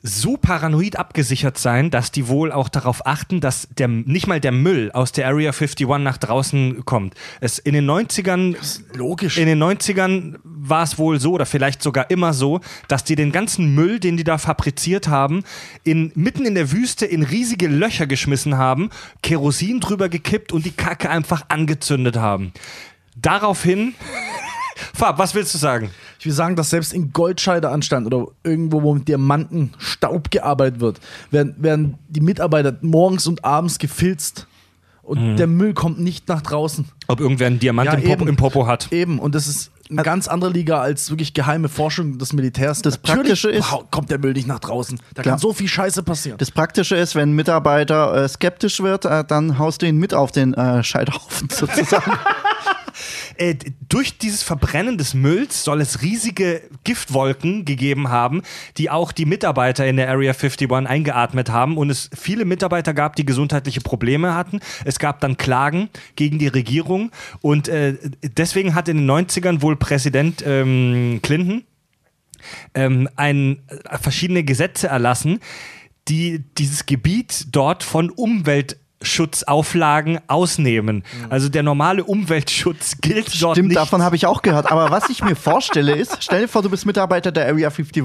[0.02, 4.52] so paranoid abgesichert sein, dass die wohl auch darauf achten, dass der, nicht mal der
[4.52, 7.14] Müll aus der Area 51 nach draußen kommt.
[7.40, 8.56] Es in den 90ern
[8.94, 9.36] Logisch.
[9.36, 13.30] In den 90ern war es wohl so, oder vielleicht sogar immer so, dass die den
[13.30, 15.44] ganzen Müll, den die da fabriziert haben,
[15.84, 18.90] in, mitten in der Wüste in riesige Löcher geschmissen haben,
[19.22, 22.52] Kerosin drüber gekippt und die Kacke einfach angezündet haben.
[23.16, 23.94] Daraufhin.
[24.94, 25.90] Fab, was willst du sagen?
[26.18, 31.00] Ich will sagen, dass selbst in Goldscheideanstand oder irgendwo, wo mit Diamanten Staub gearbeitet wird,
[31.30, 34.46] werden, werden die Mitarbeiter morgens und abends gefilzt.
[35.02, 36.84] Und der Müll kommt nicht nach draußen.
[37.08, 38.92] Ob irgendwer einen Diamant Ja, im, Popo, im Popo hat.
[38.92, 42.80] Eben, und das ist eine ganz andere Liga als wirklich geheime Forschung des Militärs.
[42.80, 45.00] Das Praktische ist- wow, kommt der Müll nicht nach draußen.
[45.14, 45.32] Da Klar.
[45.32, 46.38] kann so viel Scheiße passieren.
[46.38, 50.14] Das Praktische ist, wenn ein Mitarbeiter äh, skeptisch wird, äh, dann haust du ihn mit
[50.14, 52.12] auf den äh, Scheiterhaufen sozusagen.
[53.40, 53.56] Äh,
[53.88, 58.42] durch dieses Verbrennen des Mülls soll es riesige Giftwolken gegeben haben,
[58.76, 63.16] die auch die Mitarbeiter in der Area 51 eingeatmet haben und es viele Mitarbeiter gab,
[63.16, 64.60] die gesundheitliche Probleme hatten.
[64.84, 69.76] Es gab dann Klagen gegen die Regierung und äh, deswegen hat in den 90ern wohl
[69.76, 71.64] Präsident ähm, Clinton
[72.74, 75.40] ähm, ein, äh, verschiedene Gesetze erlassen,
[76.08, 78.10] die dieses Gebiet dort von
[79.00, 81.04] Umweltschutzauflagen ausnehmen.
[81.30, 83.76] Also der normale Umweltschutz gilt dort Stimmt, nicht.
[83.78, 84.70] davon habe ich auch gehört.
[84.70, 88.04] Aber was ich mir vorstelle ist, stell dir vor, du bist Mitarbeiter der Area 51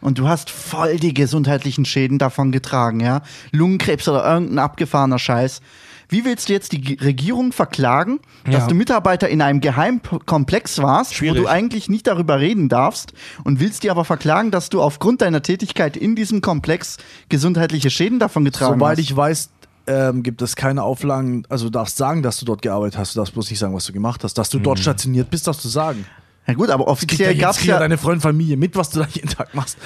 [0.00, 3.22] und du hast voll die gesundheitlichen Schäden davon getragen, ja?
[3.52, 5.60] Lungenkrebs oder irgendein abgefahrener Scheiß.
[6.08, 8.66] Wie willst du jetzt die Regierung verklagen, dass Ja.
[8.66, 11.38] du Mitarbeiter in einem Geheimkomplex warst, Schwierig.
[11.38, 15.22] wo du eigentlich nicht darüber reden darfst und willst die aber verklagen, dass du aufgrund
[15.22, 16.98] deiner Tätigkeit in diesem Komplex
[17.30, 19.04] gesundheitliche Schäden davon getragen Soweit hast?
[19.04, 19.50] ich weiß,
[19.86, 23.20] ähm, gibt es keine Auflagen, also du darfst sagen, dass du dort gearbeitet hast, du
[23.20, 24.34] darfst bloß nicht sagen, was du gemacht hast.
[24.38, 26.06] Dass du dort stationiert bist, darfst du sagen.
[26.46, 29.28] ja gut, aber offiziell gab es ja deine Freundin, Familie mit, was du da jeden
[29.28, 29.78] Tag machst.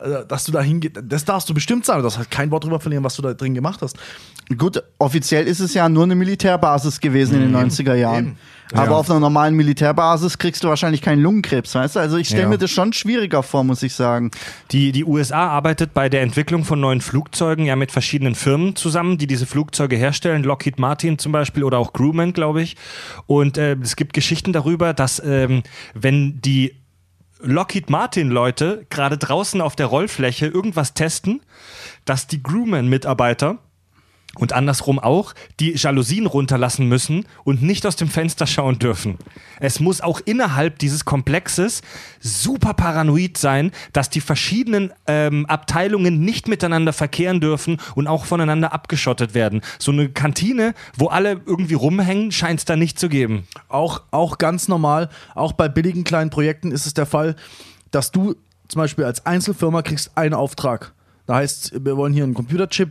[0.00, 1.98] Äh, Dass du da hingehst, das darfst du bestimmt sagen.
[2.00, 3.96] Du darfst halt kein Wort drüber verlieren, was du da drin gemacht hast.
[4.58, 8.26] Gut, offiziell ist es ja nur eine Militärbasis gewesen in den 90er Jahren.
[8.26, 8.38] Eben.
[8.72, 8.90] Aber Ja.
[8.92, 12.00] auf einer normalen Militärbasis kriegst du wahrscheinlich keinen Lungenkrebs, weißt du?
[12.00, 12.48] Also ich stelle Ja.
[12.48, 14.30] mir das schon schwieriger vor, muss ich sagen.
[14.72, 19.18] Die, die USA arbeitet bei der Entwicklung von neuen Flugzeugen ja mit verschiedenen Firmen zusammen,
[19.18, 20.42] die diese Flugzeuge herstellen.
[20.42, 22.76] Lockheed Martin zum Beispiel oder auch Grumman, glaube ich.
[23.26, 25.62] Und äh, es gibt Geschichten darüber, dass ähm,
[25.94, 26.74] wenn die
[27.42, 31.42] Lockheed Martin Leute gerade draußen auf der Rollfläche irgendwas testen,
[32.06, 33.58] dass die Grumman-Mitarbeiter
[34.38, 39.18] und andersrum auch, die Jalousien runterlassen müssen und nicht aus dem Fenster schauen dürfen.
[39.60, 41.82] Es muss auch innerhalb dieses Komplexes
[42.20, 48.72] super paranoid sein, dass die verschiedenen ähm, Abteilungen nicht miteinander verkehren dürfen und auch voneinander
[48.72, 49.60] abgeschottet werden.
[49.78, 53.46] So eine Kantine, wo alle irgendwie rumhängen, scheint es da nicht zu geben.
[53.68, 57.36] Auch, auch ganz normal, auch bei billigen kleinen Projekten ist es der Fall,
[57.90, 58.34] dass du
[58.68, 60.93] zum Beispiel als Einzelfirma kriegst einen Auftrag.
[61.26, 62.90] Da heißt, wir wollen hier einen Computerchip,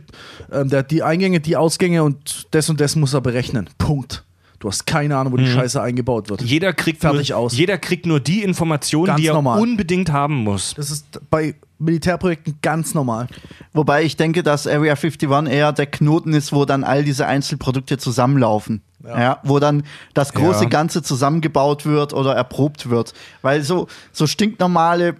[0.52, 3.70] ähm, der hat die Eingänge, die Ausgänge und das und das muss er berechnen.
[3.78, 4.24] Punkt.
[4.58, 6.40] Du hast keine Ahnung, wo die Scheiße eingebaut wird.
[6.40, 7.54] Jeder kriegt, Fertig nur, aus.
[7.56, 9.60] jeder kriegt nur die Informationen, Ganz die er normal.
[9.60, 10.72] unbedingt haben muss.
[10.74, 13.26] Das ist bei Militärprojekten ganz normal.
[13.74, 17.98] Wobei ich denke, dass Area 51 eher der Knoten ist, wo dann all diese Einzelprodukte
[17.98, 18.80] zusammenlaufen.
[19.06, 19.38] Ja.
[19.44, 19.82] wo dann
[20.14, 20.68] das große Ja.
[20.70, 23.12] Ganze zusammengebaut wird oder erprobt wird.
[23.42, 25.16] Weil so, so stinknormale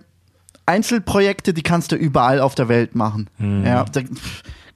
[0.66, 3.28] Einzelprojekte, die kannst du überall auf der Welt machen.
[3.38, 4.00] Ja, da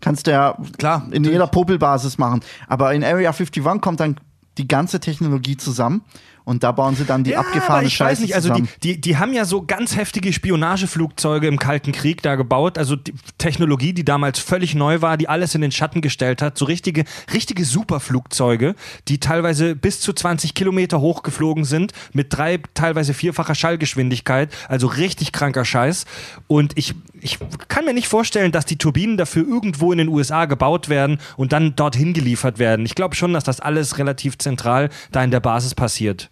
[0.00, 2.40] kannst du ja Klar, in jeder Popelbasis machen.
[2.66, 4.16] Aber in Area 51 kommt dann
[4.58, 6.02] die ganze Technologie zusammen
[6.48, 8.64] Und da bauen sie dann die Ja, abgefahrene aber ich Scheiße weiß nicht, also die,
[8.82, 13.12] die, die haben ja so ganz heftige Spionageflugzeuge im Kalten Krieg da gebaut, also die
[13.36, 17.04] Technologie, die damals völlig neu war, die alles in den Schatten gestellt hat, so richtige,
[17.34, 18.76] richtige Superflugzeuge,
[19.08, 24.86] die teilweise bis zu 20 Kilometer hoch geflogen sind, mit drei, teilweise vierfacher Schallgeschwindigkeit, also
[24.86, 26.06] richtig kranker Scheiß.
[26.46, 30.44] Und ich, ich kann mir nicht vorstellen, dass die Turbinen dafür irgendwo in den USA
[30.46, 32.84] gebaut werden und dann dorthin geliefert werden.
[32.86, 36.30] Ich glaube schon, dass das alles relativ zentral da in der Basis passiert.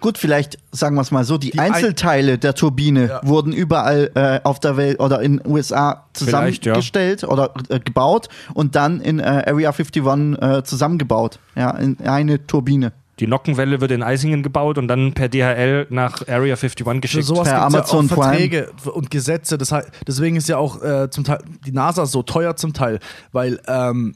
[0.00, 3.20] Gut, vielleicht sagen wir es mal so, die, Ein- Einzelteile der Turbine Ja.
[3.24, 6.74] wurden überall äh, auf der Welt oder in den USA Vielleicht, ja.
[6.74, 10.04] zusammengestellt oder äh, gebaut und dann in äh, Area 51
[10.40, 11.38] äh, zusammengebaut.
[11.56, 12.92] Ja, in eine Turbine.
[13.20, 17.24] Die Nockenwelle wird in Eisingen gebaut und dann per DHL nach Area 51 Für geschickt.
[17.24, 18.30] sowas Per gibt's Amazon ja auch Prime.
[18.30, 19.58] Verträge und Gesetze.
[19.58, 23.00] Das heißt, deswegen ist ja auch äh, zum Teil die NASA so teuer zum Teil,
[23.32, 24.14] weil ähm,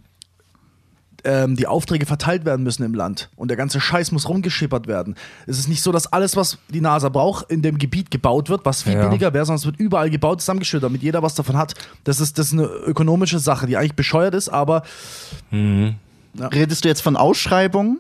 [1.24, 5.14] ähm, die Aufträge verteilt werden müssen im Land und der ganze Scheiß muss rumgeschippert werden.
[5.46, 8.64] Es ist nicht so, dass alles, was die NASA braucht, in dem Gebiet gebaut wird,
[8.64, 9.06] was viel Ja.
[9.06, 11.74] billiger wäre, sondern es wird überall gebaut, zusammengeschüttet, damit jeder was davon hat.
[12.02, 14.82] Das ist, das ist eine ökonomische Sache, die eigentlich bescheuert ist, aber
[15.52, 17.98] Redest du jetzt von Ausschreibungen?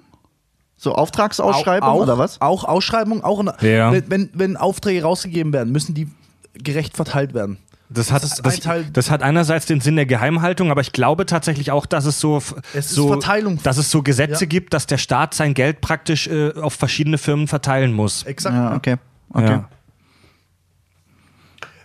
[0.82, 2.40] So Auftragsausschreibungen auch, oder was?
[2.40, 3.92] Auch Ausschreibungen, auch in, Ja.
[3.92, 6.08] wenn, wenn, wenn Aufträge rausgegeben werden, müssen die
[6.54, 7.58] gerecht verteilt werden.
[7.88, 8.58] Das hat, Das das,
[8.92, 12.42] das hat einerseits den Sinn der Geheimhaltung, aber ich glaube tatsächlich auch, dass es so,
[12.74, 13.60] Es so Verteilung.
[13.62, 14.48] dass es so Gesetze Ja.
[14.48, 18.24] gibt, dass der Staat sein Geld praktisch äh, auf verschiedene Firmen verteilen muss.
[18.24, 18.56] Exakt.
[18.56, 18.96] Ja, okay.
[19.32, 19.50] okay.
[19.52, 19.68] Ja.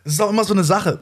[0.06, 1.02] Es ist auch immer so eine Sache.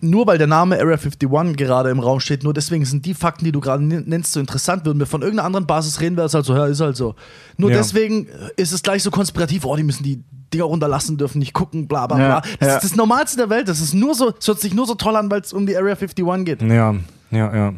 [0.00, 3.44] Nur weil der Name Area 51 gerade im Raum steht, nur deswegen sind die Fakten,
[3.44, 4.84] die du gerade nen- nennst, so interessant.
[4.86, 7.14] Würden wir von irgendeiner anderen Basis reden, wäre es halt so, ja, ist halt so.
[7.56, 7.78] Nur Ja.
[7.78, 10.22] deswegen ist es gleich so konspirativ, oh, die müssen die
[10.54, 12.26] Dinger runterlassen, dürfen nicht gucken, bla bla bla.
[12.28, 12.76] Ja, das ja.
[12.76, 13.68] ist das Normalste der Welt.
[13.68, 15.76] Das ist nur so, es hört sich nur so toll an, weil es um die
[15.76, 16.62] Area 51 geht.
[16.62, 16.94] Ja,
[17.30, 17.74] ja, ja.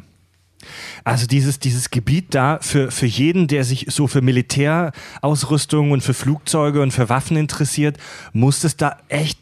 [1.05, 6.15] Also dieses, dieses Gebiet da für, für jeden, der sich so für Militärausrüstung und für
[6.15, 7.97] Flugzeuge und für Waffen interessiert,
[8.35, 9.39] muss es da echt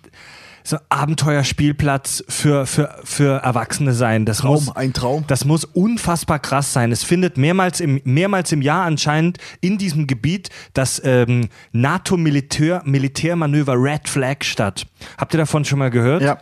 [0.68, 4.24] so Abenteuerspielplatz für, für, für Erwachsene sein.
[4.24, 5.24] Das Traum, muss, ein Traum.
[5.26, 6.92] Das muss unfassbar krass sein.
[6.92, 14.08] Es findet mehrmals im, mehrmals im Jahr anscheinend in diesem Gebiet das ähm, NATO-Militärmanöver Red
[14.08, 14.86] Flag statt.
[15.16, 16.22] Habt ihr davon schon mal gehört?
[16.22, 16.38] Ja.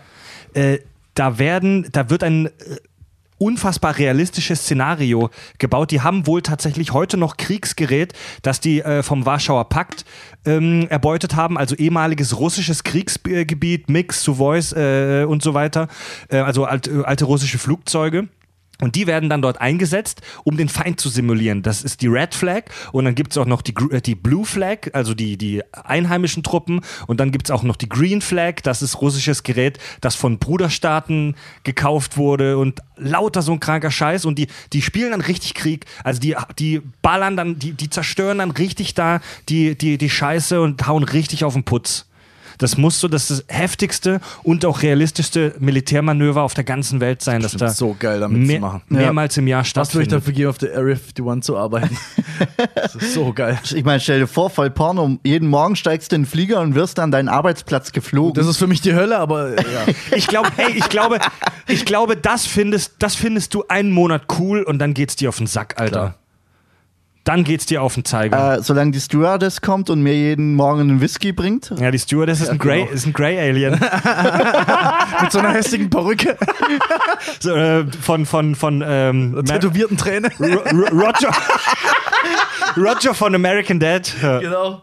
[0.55, 0.79] Äh,
[1.15, 2.51] da werden, da wird ein äh,
[3.39, 5.91] unfassbar realistisches Szenario gebaut.
[5.91, 10.05] Die haben wohl tatsächlich heute noch Kriegsgerät, das die äh, vom Warschauer Pakt
[10.45, 15.89] ähm, erbeutet haben, also ehemaliges russisches Kriegsgebiet, Mix, Suvois äh, und so weiter,
[16.29, 18.29] äh, also alt, äh, alte russische Flugzeuge.
[18.81, 21.63] Und die werden dann dort eingesetzt, um den Feind zu simulieren.
[21.63, 24.91] Das ist die Red Flag und dann gibt's auch noch die, äh, die Blue Flag,
[24.93, 26.81] also die, die einheimischen Truppen.
[27.07, 31.37] Und dann gibt's auch noch die Green Flag, das ist russisches Gerät, das von Bruderstaaten
[31.65, 34.25] gekauft wurde und lauter so ein kranker Scheiß.
[34.25, 35.87] Und die, die spielen dann richtig Krieg.
[36.05, 40.61] Also die, die ballern dann, die, die zerstören dann richtig da die, die, die Scheiße
[40.61, 42.07] und hauen richtig auf den Putz.
[42.59, 47.43] Das muss so das, das heftigste und auch realistischste Militärmanöver auf der ganzen Welt sein,
[47.43, 48.83] das da so geil damit zu mehr, machen.
[48.89, 50.13] mehrmals im Jahr Was würde ich stattfindet.
[50.13, 51.97] dafür geben, auf der Area 51 zu arbeiten?
[52.75, 53.59] das ist so geil.
[53.75, 55.19] Ich meine, stell dir vor, voll Porno.
[55.25, 58.35] Jeden Morgen steigst du in den Flieger und wirst an deinen Arbeitsplatz geflogen.
[58.35, 59.87] Das ist für mich die Hölle, aber ja.
[60.17, 61.19] Ich glaube, hey, ich glaube,
[61.69, 65.39] ich glaube, das findest, das findest du einen Monat cool und dann geht's dir auf
[65.39, 65.91] den Sack, Alter.
[65.91, 66.15] Klar.
[67.27, 68.55] Dann geht's dir auf den Zeiger.
[68.59, 71.73] äh, solange die Stewardess kommt und mir jeden Morgen einen Whisky bringt.
[71.79, 72.93] ja, die Stewardess ist ein Grey, genau.
[72.93, 73.73] ist ein Grey Alien.
[75.23, 76.37] mit so einer hässlichen Perücke,
[77.41, 80.29] so, äh, von von von ähm, tätowierten Träne.
[80.39, 81.31] Ro- Ro- Roger.
[82.77, 84.13] Roger von American Dad.
[84.21, 84.83] Genau.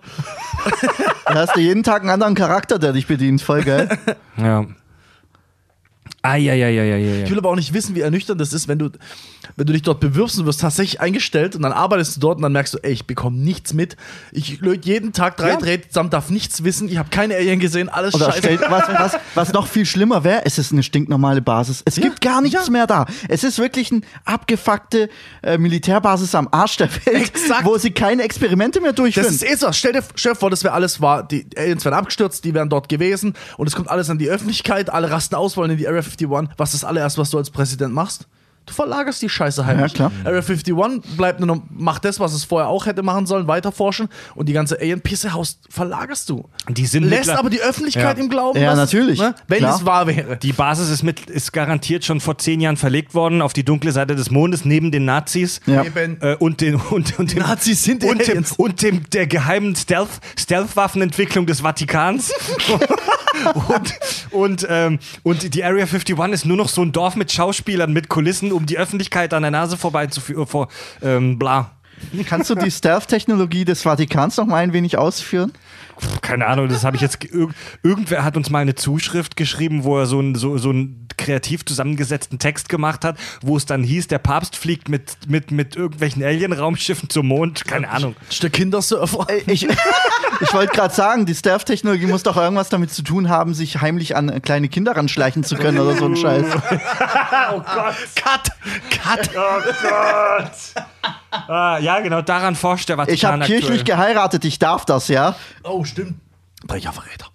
[1.25, 3.41] Da hast du jeden Tag einen anderen Charakter, der dich bedient.
[3.41, 3.89] Voll geil.
[4.37, 4.65] ja.
[6.25, 7.23] Ah, ja, ja, ja, ja, ja.
[7.25, 8.89] Ich will aber auch nicht wissen, wie ernüchternd das ist, wenn du,
[9.57, 12.43] wenn du dich dort bewirbst und wirst tatsächlich eingestellt und dann arbeitest du dort und
[12.43, 13.97] dann merkst du, ey, ich bekomme nichts mit.
[14.31, 15.57] Ich löte jeden Tag drei Ja.
[15.57, 18.37] Drähte zusammen, darf nichts wissen, ich habe keine Alien gesehen, alles Oder scheiße.
[18.37, 21.81] stellt, was, was, was noch viel schlimmer wäre, es ist eine stinknormale Basis.
[21.83, 22.71] Es gibt gar nichts ja.
[22.71, 23.05] mehr da.
[23.27, 25.09] Es ist wirklich eine abgefuckte
[25.41, 27.65] äh, Militärbasis am Arsch der Welt, Exakt.
[27.65, 29.25] wo sie keine Experimente mehr durchführen.
[29.27, 29.73] Das ist eh so.
[29.73, 31.27] Stell dir, stell dir vor, das wäre alles wahr.
[31.27, 34.89] Die Aliens wären abgestürzt, die wären dort gewesen und es kommt alles an die Öffentlichkeit,
[34.89, 36.57] alle rasten aus, wollen in die Area 51.
[36.57, 38.27] Was ist das allererste, was du als Präsident machst?
[38.65, 39.91] Du verlagerst die Scheiße heimlich.
[39.91, 40.11] Ja, klar.
[40.23, 43.73] Area 51 bleibt nur noch, macht das, was es vorher auch hätte machen sollen, weiter
[43.73, 46.47] forschen und die ganze Alien-Pisse-Haus verlagerst du.
[46.69, 48.23] Die sind Lässt mittler- aber die Öffentlichkeit Ja.
[48.23, 49.19] im Glauben, Ja, dass- natürlich.
[49.19, 49.75] Ne, wenn Klar.
[49.75, 50.37] es wahr wäre.
[50.37, 53.91] Die Basis ist, mit, ist garantiert schon vor zehn Jahren verlegt worden auf die dunkle
[53.91, 55.59] Seite des Mondes neben den Nazis.
[55.65, 55.83] Ja.
[55.83, 56.21] Eben.
[56.21, 59.75] Äh, und, den, und, und dem, Nazis sind die und dem, und dem der geheimen
[59.75, 60.07] Stealth,
[60.39, 62.31] Stealth-Waffenentwicklung des Vatikans.
[63.67, 63.93] und,
[64.31, 68.09] und, ähm, und die Area 51 ist nur noch so ein Dorf mit Schauspielern, mit
[68.09, 70.47] Kulissen, um die Öffentlichkeit an der Nase vorbei zu führen.
[70.47, 70.67] Vor,
[71.01, 71.71] ähm, bla.
[72.25, 75.53] Kannst du die Stealth-Technologie des Vatikans noch mal ein wenig ausführen?
[76.21, 77.17] Keine Ahnung, das habe ich jetzt.
[77.21, 81.07] irg- Irgendwer hat uns mal eine Zuschrift geschrieben, wo er so einen so, so einen
[81.17, 85.75] kreativ zusammengesetzten Text gemacht hat, wo es dann hieß, der Papst fliegt mit, mit, mit
[85.75, 87.65] irgendwelchen Alien-Raumschiffen zum Mond.
[87.65, 88.15] Keine Ahnung.
[88.29, 89.27] Ist der Kindersurfer.
[89.45, 89.67] Ich,
[90.41, 94.15] ich wollte gerade sagen, die Stealth-Technologie muss doch irgendwas damit zu tun haben, sich heimlich
[94.15, 96.45] an kleine Kinder ranschleichen zu können oder so ein Scheiß.
[98.15, 98.49] Cut!
[98.89, 99.29] Cut!
[99.35, 100.51] Oh Gott!
[101.47, 103.59] Ah, ja, genau, daran forscht der Vatikan Ich habe aktuell.
[103.59, 105.35] kirchlich geheiratet, ich darf das, ja?
[105.63, 106.15] Oh, stimmt.
[106.65, 107.27] Brecherverräter.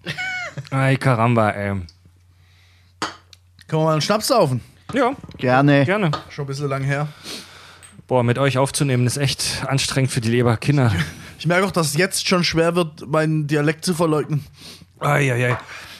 [0.71, 1.69] Ay, Karamba, ey.
[3.67, 4.61] Können wir mal einen Schnaps saufen?
[4.93, 5.85] Ja, Gerne.
[5.85, 6.11] gerne.
[6.29, 7.07] Schon ein bisschen lang her.
[8.07, 10.57] Boah, mit euch aufzunehmen ist echt anstrengend für die Leber.
[10.57, 10.91] Kinder.
[11.37, 14.45] Ich merke auch, dass es jetzt schon schwer wird, meinen Dialekt zu verleugnen.
[14.99, 15.57] Eieiei.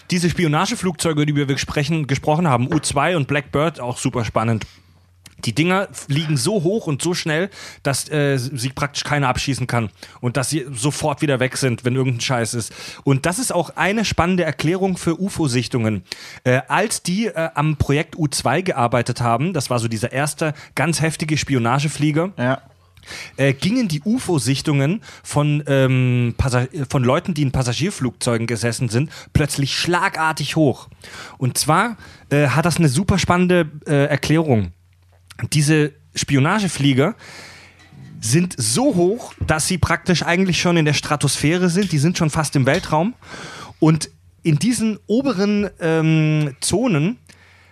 [0.09, 4.65] Diese Spionageflugzeuge, die wir sprechen, gesprochen haben, U2 und Blackbird, auch super spannend.
[5.45, 7.49] Die Dinger fliegen so hoch und so schnell,
[7.83, 9.89] dass äh, sie praktisch keiner abschießen kann.
[10.21, 12.73] Und dass sie sofort wieder weg sind, wenn irgendein Scheiß ist.
[13.03, 16.03] Und das ist auch eine spannende Erklärung für UFO-Sichtungen.
[16.43, 21.01] Äh, als die äh, am Projekt U2 gearbeitet haben, das war so dieser erste ganz
[21.01, 22.61] heftige Spionageflieger, Ja.
[23.37, 26.35] äh, gingen die UFO-Sichtungen von, ähm,
[26.89, 30.89] von Leuten, die in Passagierflugzeugen gesessen sind, plötzlich schlagartig hoch.
[31.37, 31.97] Und zwar
[32.29, 34.73] äh, hat das eine super spannende äh, Erklärung.
[35.53, 37.15] Diese Spionageflieger
[38.21, 41.91] sind so hoch, dass sie praktisch eigentlich schon in der Stratosphäre sind.
[41.91, 43.13] Die sind schon fast im Weltraum.
[43.79, 44.09] Und
[44.43, 47.17] in diesen oberen ähm, Zonen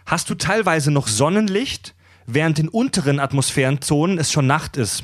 [0.05, 1.93] hast du teilweise noch Sonnenlicht,
[2.26, 5.03] während in unteren Atmosphärenzonen es schon Nacht ist.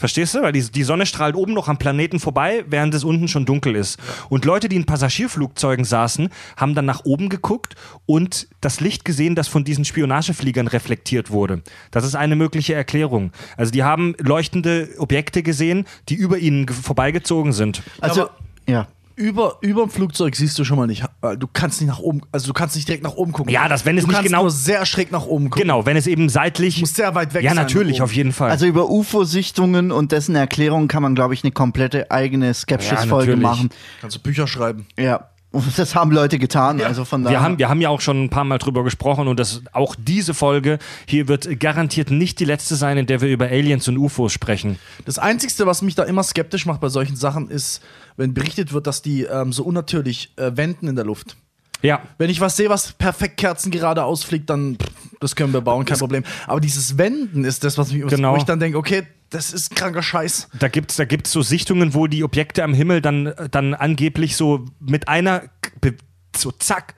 [0.00, 0.40] Verstehst du?
[0.42, 3.76] Weil die, die Sonne strahlt oben noch am Planeten vorbei, während es unten schon dunkel
[3.76, 3.98] ist.
[4.30, 7.74] Und Leute, die in Passagierflugzeugen saßen, haben dann nach oben geguckt
[8.06, 11.62] und das Licht gesehen, das von diesen Spionagefliegern reflektiert wurde.
[11.90, 13.30] Das ist eine mögliche Erklärung.
[13.58, 17.82] Also die haben leuchtende Objekte gesehen, die über ihnen ge- vorbeigezogen sind.
[18.00, 18.36] Also, Aber-
[18.66, 18.88] ja.
[19.20, 21.04] Über, über dem Flugzeug siehst du schon mal nicht.
[21.20, 23.52] weil Du kannst nicht nach oben, also du kannst nicht direkt nach oben gucken.
[23.52, 25.60] Ja, das, wenn es du nicht kannst genau- nur sehr schräg nach oben gucken.
[25.62, 26.80] Genau, wenn es eben seitlich.
[26.80, 28.10] Muss sehr weit weg Ja, sein natürlich, nach oben.
[28.10, 28.50] auf jeden Fall.
[28.50, 33.42] Also über UFO-Sichtungen und dessen Erklärung kann man, glaube ich, eine komplette eigene Skepsis-Folge natürlich.
[33.42, 33.70] machen.
[34.00, 34.86] Kannst du Bücher schreiben.
[34.98, 35.29] Ja.
[35.52, 36.80] Und das haben Leute getan.
[36.80, 37.38] Also von daher.
[37.38, 39.96] Wir haben, wir haben ja auch schon ein paar Mal drüber gesprochen und das, auch
[39.98, 43.98] diese Folge hier wird garantiert nicht die letzte sein, in der wir über Aliens und
[43.98, 44.78] UFOs sprechen.
[45.06, 47.82] Das Einzige, was mich da immer skeptisch macht bei solchen Sachen, ist,
[48.16, 51.36] wenn berichtet wird, dass die ähm, so unnatürlich äh, wenden in der Luft.
[51.82, 55.62] Ja, Wenn ich was sehe, was perfekt Kerzen gerade ausfliegt, dann pff, das können wir
[55.62, 56.24] bauen, kein Problem.
[56.46, 58.34] Aber dieses Wenden ist das, was mich, Genau.
[58.34, 60.48] wo ich dann denke, okay, das ist kranker Scheiß.
[60.58, 64.66] da gibt's da gibt's so Sichtungen, wo die Objekte am Himmel dann, dann angeblich so
[64.80, 65.42] mit einer,
[66.36, 66.94] so zack,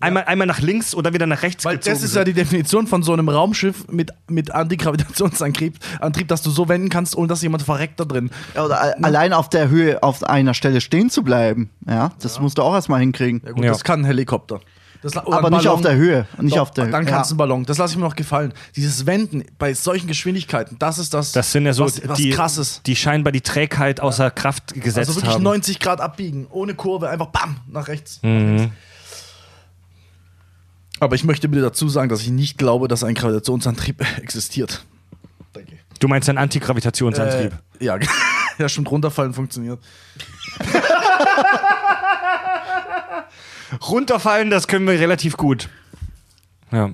[0.00, 2.20] einmal, einmal nach links oder wieder nach rechts Weil gezogen das ist sind.
[2.20, 6.88] ja die Definition von so einem Raumschiff mit, mit Antigravitationsantrieb, Antrieb, dass du so wenden
[6.88, 8.30] kannst, ohne dass jemand verreckt da drin.
[8.54, 11.70] Oder a- allein auf der Höhe auf einer Stelle stehen zu bleiben.
[11.88, 13.42] Ja, das musst du auch erstmal hinkriegen.
[13.44, 13.72] Ja gut, Ja.
[13.72, 14.60] das kann ein Helikopter.
[15.06, 15.68] Das, Aber ein nicht Ballon.
[15.68, 16.26] auf der Höhe.
[16.40, 17.10] Nicht Doch, auf der Dann ja.
[17.10, 17.64] kannst du einen Ballon.
[17.64, 18.52] Das lasse ich mir noch gefallen.
[18.74, 22.30] Dieses Wenden bei solchen Geschwindigkeiten, das ist das, das sind ja so was, was die,
[22.30, 22.80] krasses.
[22.84, 25.44] die scheinbar die Trägheit außer Kraft gesetzt Also wirklich haben.
[25.44, 28.18] 90 Grad abbiegen, ohne Kurve, einfach bam, nach rechts.
[28.22, 28.56] Mhm.
[28.56, 28.68] Nach.
[30.98, 34.84] Aber ich möchte bitte dazu sagen, dass ich nicht glaube, dass ein Gravitationsantrieb existiert.
[35.52, 35.72] Danke.
[36.00, 37.52] Du meinst einen Antigravitationsantrieb?
[37.78, 37.98] Äh, ja,
[38.58, 39.78] ja, stimmt, runterfallen funktioniert.
[43.88, 45.68] Runterfallen, das können wir relativ gut.
[46.72, 46.90] Ja.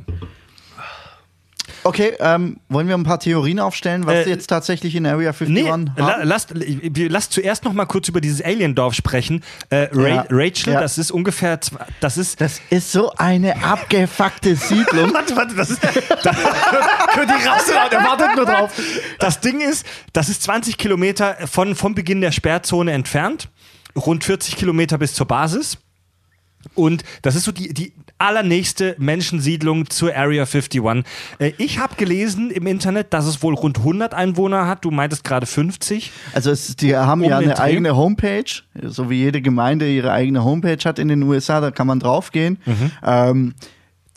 [1.85, 5.49] Okay, ähm, wollen wir ein paar Theorien aufstellen, was Äh, jetzt tatsächlich in Area 51
[5.64, 5.91] Nee, haben?
[5.97, 9.43] la, lasst, lasst zuerst noch mal kurz über dieses Aliendorf sprechen.
[9.68, 10.26] Äh, Ra Ja.
[10.30, 10.80] Rachel, Ja.
[10.80, 11.59] das ist ungefähr,
[11.99, 15.12] das ist, Das ist so eine abgefuckte Siedlung.
[15.14, 18.70] warte, warte, das ist, Für die Rasse, der wartet nur drauf.
[19.18, 23.49] das Ding ist, das ist 20 Kilometer von, vom Beginn der Sperrzone entfernt,
[23.97, 25.78] rund 40 Kilometer bis zur Basis.
[26.74, 30.82] Und das ist so die, die allernächste Menschensiedlung zur Area 51.
[31.38, 34.84] Äh, ich habe gelesen im Internet, dass es wohl rund 100 Einwohner hat.
[34.84, 36.12] Du meintest gerade 50.
[36.32, 38.44] Also es, die haben Um ja eine eigene Homepage,
[38.82, 42.58] so wie jede Gemeinde ihre eigene Homepage hat in den USA, da kann man draufgehen.
[42.64, 42.90] Mhm.
[43.04, 43.54] Ähm,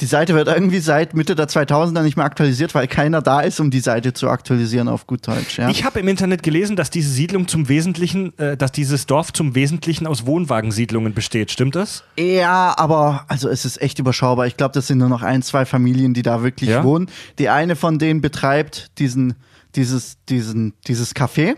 [0.01, 3.61] die Seite wird irgendwie seit Mitte der 2000er nicht mehr aktualisiert, weil keiner da ist,
[3.61, 5.57] um die Seite zu aktualisieren auf gut Deutsch.
[5.57, 5.69] Ja?
[5.69, 9.55] Ich habe im Internet gelesen, dass diese Siedlung zum Wesentlichen, äh, dass dieses Dorf zum
[9.55, 11.49] Wesentlichen aus Wohnwagensiedlungen besteht.
[11.51, 12.03] Stimmt das?
[12.19, 14.47] Ja, aber also es ist echt überschaubar.
[14.47, 16.83] Ich glaube, das sind nur noch ein, zwei Familien, die da wirklich Ja?
[16.83, 17.07] wohnen.
[17.39, 19.35] Die eine von denen betreibt diesen,
[19.75, 21.55] dieses, diesen, dieses Café.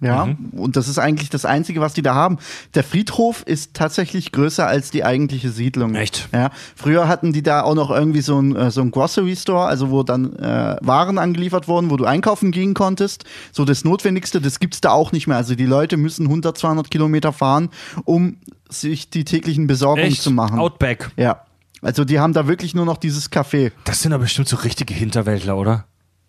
[0.00, 0.36] Ja, Mhm.
[0.56, 2.38] und das ist eigentlich das Einzige, was die da haben.
[2.74, 5.96] Der Friedhof ist tatsächlich größer als die eigentliche Siedlung.
[5.96, 6.28] Echt?
[6.32, 6.50] Ja.
[6.76, 9.90] Früher hatten die da auch noch irgendwie so ein, äh, so ein Grocery Store, also
[9.90, 13.24] wo dann äh, Waren angeliefert wurden, wo du einkaufen gehen konntest.
[13.50, 15.36] So das Notwendigste, das gibt's da auch nicht mehr.
[15.36, 17.70] Also die Leute müssen 100, 200 Kilometer fahren,
[18.04, 18.36] um
[18.68, 20.22] sich die täglichen Besorgungen Echt?
[20.22, 20.58] zu machen.
[20.60, 21.10] Outback.
[21.16, 21.42] ja.
[21.82, 23.70] Also die haben da wirklich nur noch dieses Café.
[23.84, 25.84] Das sind aber bestimmt so richtige Hinterwäldler, oder?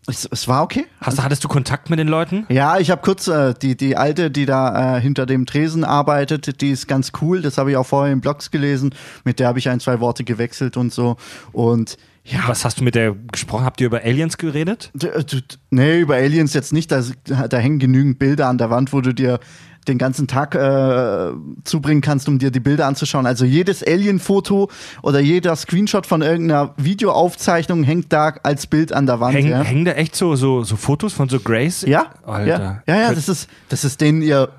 [0.09, 0.85] Es, es war okay.
[1.01, 2.45] Hast, hattest du Kontakt mit den Leuten?
[2.49, 6.61] Ja, ich habe kurz äh, die, die alte, die da äh, hinter dem Tresen arbeitet,
[6.61, 7.41] die ist ganz cool.
[7.41, 8.93] Das habe ich auch vorher in Blogs gelesen.
[9.23, 11.17] Mit der habe ich ein, zwei Worte gewechselt und so.
[11.51, 13.65] Und ja, Was hast du mit der gesprochen?
[13.65, 14.91] Habt ihr über Aliens geredet?
[14.93, 15.41] d- d-
[15.71, 16.91] nee, über Aliens jetzt nicht.
[16.91, 17.01] Da,
[17.47, 19.39] da hängen genügend Bilder an der Wand, wo du dir
[19.87, 21.31] den ganzen Tag äh,
[21.63, 23.25] zubringen kannst, um dir die Bilder anzuschauen.
[23.25, 24.69] Also jedes Alien-Foto
[25.01, 29.35] oder jeder Screenshot von irgendeiner Videoaufzeichnung hängt da als Bild an der Wand.
[29.35, 29.61] Hängen, ja.
[29.61, 31.81] hängen da echt so, so, so Fotos von so Grace?
[31.87, 32.45] Ja, Alter.
[32.45, 34.49] ja, ja, ja, das ist, das ist denen ihr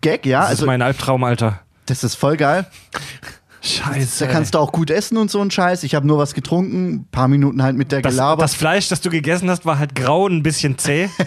[0.00, 0.40] Gag, ja.
[0.40, 1.60] Das also ist mein Albtraum, Alter.
[1.86, 2.66] das ist voll geil.
[3.64, 4.26] Scheiße.
[4.26, 5.84] Da kannst du auch gut essen und so ein Scheiß.
[5.84, 8.42] Ich habe nur was getrunken, ein paar Minuten halt mit der das, gelabert.
[8.42, 11.08] das Fleisch, das du gegessen hast, war halt grau und ein bisschen zäh.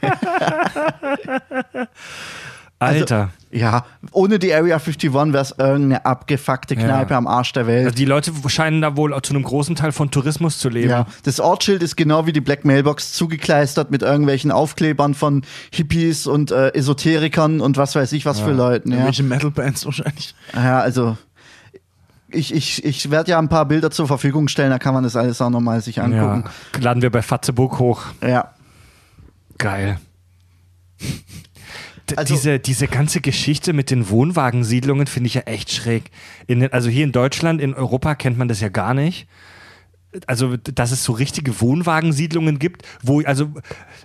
[2.80, 3.30] Alter.
[3.50, 6.80] ja, ohne die Area 51 wäre es irgendeine abgefuckte Ja.
[6.80, 7.84] Kneipe am Arsch der Welt.
[7.84, 10.88] also die Leute scheinen da wohl zu einem großen Teil von Tourismus zu leben.
[10.90, 16.26] Ja, das Ortsschild ist genau wie die Black Mailbox zugekleistert mit irgendwelchen Aufklebern von Hippies
[16.26, 18.92] und äh, Esoterikern und was weiß ich was für Leuten.
[18.92, 20.34] Ja, Metal-Bands wahrscheinlich.
[20.54, 21.18] ja also
[22.32, 25.16] ich, ich, ich werde ja ein paar Bilder zur Verfügung stellen, da kann man das
[25.16, 26.04] alles auch nochmal sich Ja.
[26.04, 26.44] angucken.
[26.80, 28.04] Laden wir bei Fatzeburg hoch.
[28.26, 28.54] Ja.
[29.58, 29.98] Geil.
[32.18, 36.10] Also- diese, diese ganze Geschichte mit den Wohnwagensiedlungen finde ich ja echt schräg.
[36.46, 39.26] In, den- also hier in Deutschland, in Europa kennt man das ja gar nicht.
[40.26, 43.48] Also, dass es so richtige Wohnwagensiedlungen gibt, wo, also,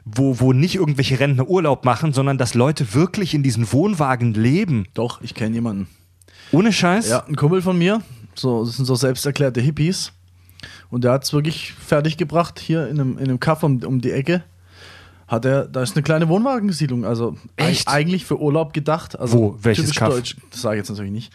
[0.06, 4.86] wo, wo nicht irgendwelche Rentner Urlaub machen, sondern dass Leute wirklich in diesen Wohnwagen leben.
[4.94, 5.88] Doch, ich kenne jemanden.
[6.52, 7.10] Ohne Scheiß.
[7.10, 8.04] Ja, ein Kumpel von mir,
[8.36, 10.12] so, das sind so selbsterklärte Hippies.
[10.92, 14.00] Und der hat es wirklich fertig gebracht, hier in einem, in einem Kaff um, um
[14.00, 14.44] die Ecke.
[15.28, 17.88] Hat er, da ist eine kleine Wohnwagensiedlung, also Echt?
[17.88, 19.18] eig- eigentlich für Urlaub gedacht.
[19.20, 19.58] Also Wo?
[19.62, 20.10] Welches typisch Kaff?
[20.10, 21.34] deutsch, das sage ich jetzt natürlich nicht.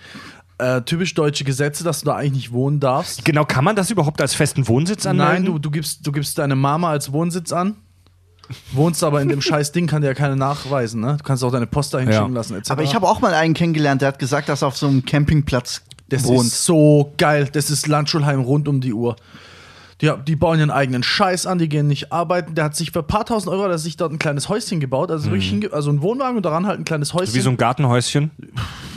[0.59, 3.25] Äh, typisch deutsche Gesetze, dass du da eigentlich nicht wohnen darfst.
[3.25, 5.35] Genau, kann man das überhaupt als festen Wohnsitz anmelden?
[5.35, 7.77] Nein, du, du, gibst, du gibst deine Mama als Wohnsitz an.
[8.73, 11.17] Wohnst aber in dem scheiß Ding, kann dir ja keiner nachweisen, ne?
[11.17, 12.21] Du kannst auch deine Post dahin Ja.
[12.21, 12.71] schicken lassen, etc.
[12.73, 15.05] Aber ich habe auch mal einen kennengelernt, der hat gesagt, dass er auf so einem
[15.05, 16.47] Campingplatz Das wohnt.
[16.47, 17.49] ist so geil.
[17.53, 19.17] Das ist Landschulheim rund um die Uhr.
[20.01, 22.55] Die, die bauen ihren eigenen Scheiß an, die gehen nicht arbeiten.
[22.55, 24.81] Der hat sich für ein paar tausend Euro, hat er sich dort ein kleines Häuschen
[24.81, 25.11] gebaut.
[25.11, 27.33] Also wirklich hinge also ein Wohnwagen und daran halt ein kleines Häuschen.
[27.33, 27.37] Mhm.
[27.37, 28.31] Wie so ein Gartenhäuschen.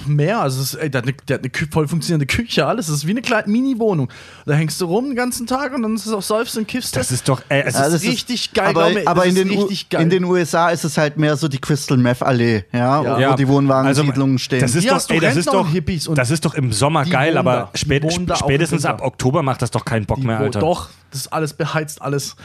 [0.07, 0.41] Mehr.
[0.41, 2.87] Also es ist, ey, der hat eine, der hat eine voll funktionierende Küche, alles.
[2.87, 4.09] Das ist wie eine kleine Mini-Wohnung.
[4.45, 6.95] Da hängst du rum den ganzen Tag und dann ist es auch säufst und kiffst.
[6.95, 7.41] Das ist doch.
[7.49, 9.89] Äh, es Das ist, ist richtig geil, Aber, glaub aber in, ist den U richtig
[9.89, 10.01] geil.
[10.01, 13.15] in den USA ist es halt mehr so die Crystal Meth Allee, ja, Ja.
[13.17, 13.35] wo Ja.
[13.35, 14.59] die Wohnwagensiedlungen Also, stehen.
[14.61, 17.37] Das ist doch, ey, das ist doch, Hippies und das ist doch im Sommer geil,
[17.37, 18.03] aber spät,
[18.35, 20.59] spätestens ab Oktober macht das doch keinen Bock Die mehr, Alter.
[20.59, 22.35] Doch, das ist alles beheizt, alles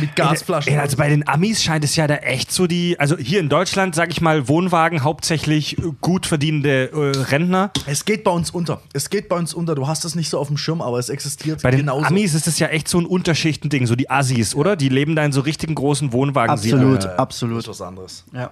[0.00, 0.78] mit Gasflaschen.
[0.78, 3.94] Also bei den Amis scheint es ja da echt so die, also hier in Deutschland,
[3.94, 7.70] sag ich mal, Wohnwagen, hauptsächlich äh, gut verdienende äh, Rentner.
[7.86, 8.80] Es geht bei uns unter.
[8.92, 9.74] Es geht bei uns unter.
[9.74, 12.06] Du hast es nicht so auf dem Schirm, aber es existiert Bei den genauso.
[12.06, 14.76] Amis ist es ja echt so ein Unterschichtending, so die Assis, oder?
[14.76, 16.50] Die leben da in so richtigen großen Wohnwagen.
[16.50, 17.58] absolut, absolut.
[17.58, 18.24] Das ist was anderes.
[18.32, 18.50] Ja.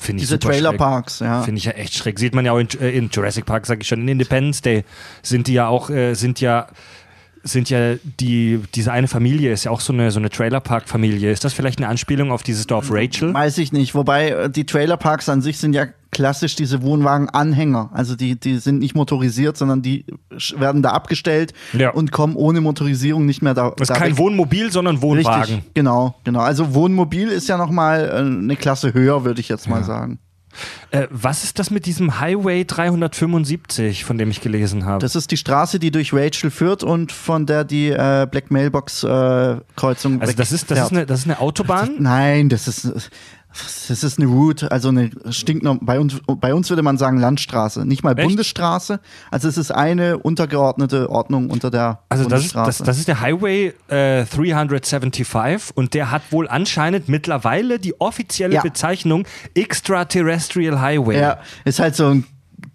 [0.00, 0.62] Finde ich Diese super schräg.
[0.62, 1.42] Trailerparks, ja.
[1.42, 2.18] Finde ich ja echt schräg.
[2.18, 4.84] Sieht man ja auch in, äh, in Jurassic Park, sag ich schon, in Independence Day
[5.22, 6.68] sind die ja auch, äh, sind ja,
[7.42, 11.30] sind ja die, diese eine Familie ist ja auch so eine, so eine Trailerpark-Familie.
[11.30, 13.32] Ist das vielleicht eine Anspielung auf dieses Dorf Rachel?
[13.34, 13.94] Weiß ich nicht.
[13.94, 17.90] Wobei äh, die Trailerparks an sich sind ja klassisch diese Wohnwagen-Anhänger.
[17.92, 20.04] Also die, die sind nicht motorisiert, sondern die
[20.56, 21.90] werden da abgestellt Ja.
[21.90, 23.70] und kommen ohne Motorisierung nicht mehr da.
[23.76, 24.18] Das ist da kein weg.
[24.18, 25.54] Wohnmobil, sondern Wohnwagen.
[25.54, 26.40] Richtig, genau, genau.
[26.40, 30.18] Also Wohnmobil ist ja noch mal äh, eine Klasse höher, würde ich jetzt mal sagen.
[30.90, 35.00] Äh, was ist das mit diesem Highway 375, von dem ich gelesen habe?
[35.00, 39.04] Das ist die Straße, die durch Rachel führt und von der die äh, Black Mailbox
[39.04, 41.96] äh, Kreuzung Also das ist, das, ist eine, das ist eine Autobahn?
[41.98, 43.10] Nein, das ist
[43.88, 47.84] das ist eine Route, also eine stinknorm bei uns bei uns würde man sagen Landstraße,
[47.84, 48.28] nicht mal Echt?
[48.28, 49.00] Bundesstraße.
[49.30, 52.78] Also es ist eine untergeordnete Ordnung unter der Also das ist, Bundesstraße.
[52.78, 58.54] das, das ist der Highway äh, 375 und der hat wohl anscheinend mittlerweile die offizielle
[58.54, 58.62] Ja.
[58.62, 61.18] Bezeichnung Extraterrestrial Highway.
[61.20, 62.24] ja, ist halt so ein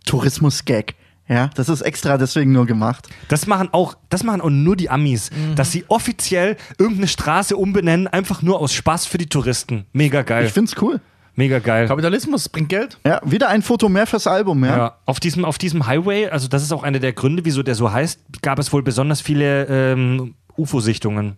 [0.06, 0.96] Tourismus-Gag.
[1.28, 3.08] Ja, das ist extra deswegen nur gemacht.
[3.30, 5.56] Das machen auch, das machen auch nur die Amis, Mhm.
[5.56, 9.86] dass sie offiziell irgendeine Straße umbenennen, einfach nur aus Spaß für die Touristen.
[9.92, 10.46] Mega geil.
[10.46, 11.02] Ich find's cool.
[11.38, 11.88] Mega geil.
[11.88, 12.98] Kapitalismus bringt Geld.
[13.06, 14.78] Ja, wieder ein Foto mehr fürs Album, ja.
[14.78, 17.76] Ja, auf diesem, auf diesem Highway, also das ist auch einer der Gründe, wieso der
[17.76, 21.38] so heißt, gab es wohl besonders viele ähm, UFO-Sichtungen.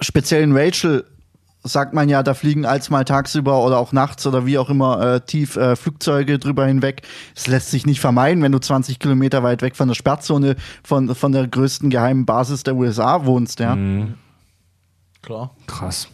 [0.00, 1.04] Speziell in Rachel
[1.64, 5.00] sagt man ja, da fliegen als mal tagsüber oder auch nachts oder wie auch immer
[5.00, 7.02] äh, tief äh, Flugzeuge drüber hinweg.
[7.34, 11.14] Es lässt sich nicht vermeiden, wenn du 20 Kilometer weit weg von der Sperrzone von,
[11.14, 13.76] von der größten geheimen Basis der USA wohnst, ja.
[15.22, 15.50] Klar.
[15.66, 16.08] Krass.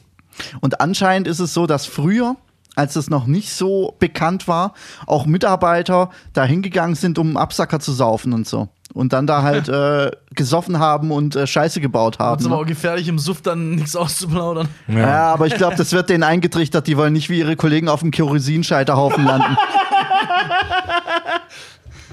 [0.60, 2.36] Und anscheinend ist es so, dass früher,
[2.76, 4.74] als es noch nicht so bekannt war,
[5.06, 8.68] auch Mitarbeiter da hingegangen sind, um einen Absacker zu saufen und so.
[8.92, 12.40] Und dann da halt äh, gesoffen haben und äh, Scheiße gebaut haben.
[12.40, 12.60] ist aber Ne?
[12.62, 14.68] auch gefährlich, im Suff dann nichts auszuplaudern.
[14.88, 15.32] Ja.
[15.32, 16.86] aber ich glaube, das wird denen eingetrichtert.
[16.86, 19.56] Die wollen nicht wie ihre Kollegen auf dem Kerosinscheiterhaufen landen.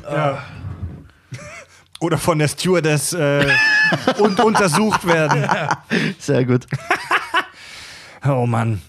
[2.00, 3.48] Oder von der Stewardess äh,
[4.20, 5.48] und untersucht werden.
[6.20, 6.66] Sehr gut.
[8.28, 8.82] Oh Mann.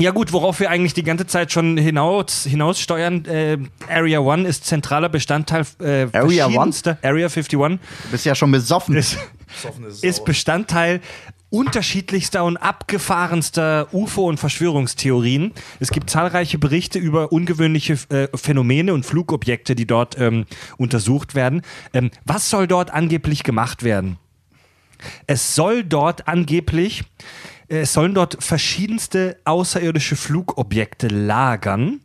[0.00, 4.64] Ja gut, worauf wir eigentlich die ganze Zeit schon hinaus, hinaussteuern, äh, Area 1 ist
[4.64, 7.78] zentraler Bestandteil äh, Area verschiedenster- Area 51 Du
[8.12, 8.94] bist ja schon besoffen.
[8.94, 9.18] ist,
[10.02, 11.00] ist Bestandteil
[11.50, 15.52] unterschiedlichster und abgefahrenster UFO- und Verschwörungstheorien.
[15.80, 20.44] Es gibt zahlreiche Berichte über ungewöhnliche äh, Phänomene und Flugobjekte, die dort ähm,
[20.76, 21.62] untersucht werden.
[21.92, 24.18] Ähm, was soll dort angeblich gemacht werden?
[25.26, 27.04] Es soll dort angeblich,
[27.68, 32.00] es sollen dort verschiedenste außerirdische Flugobjekte lagern.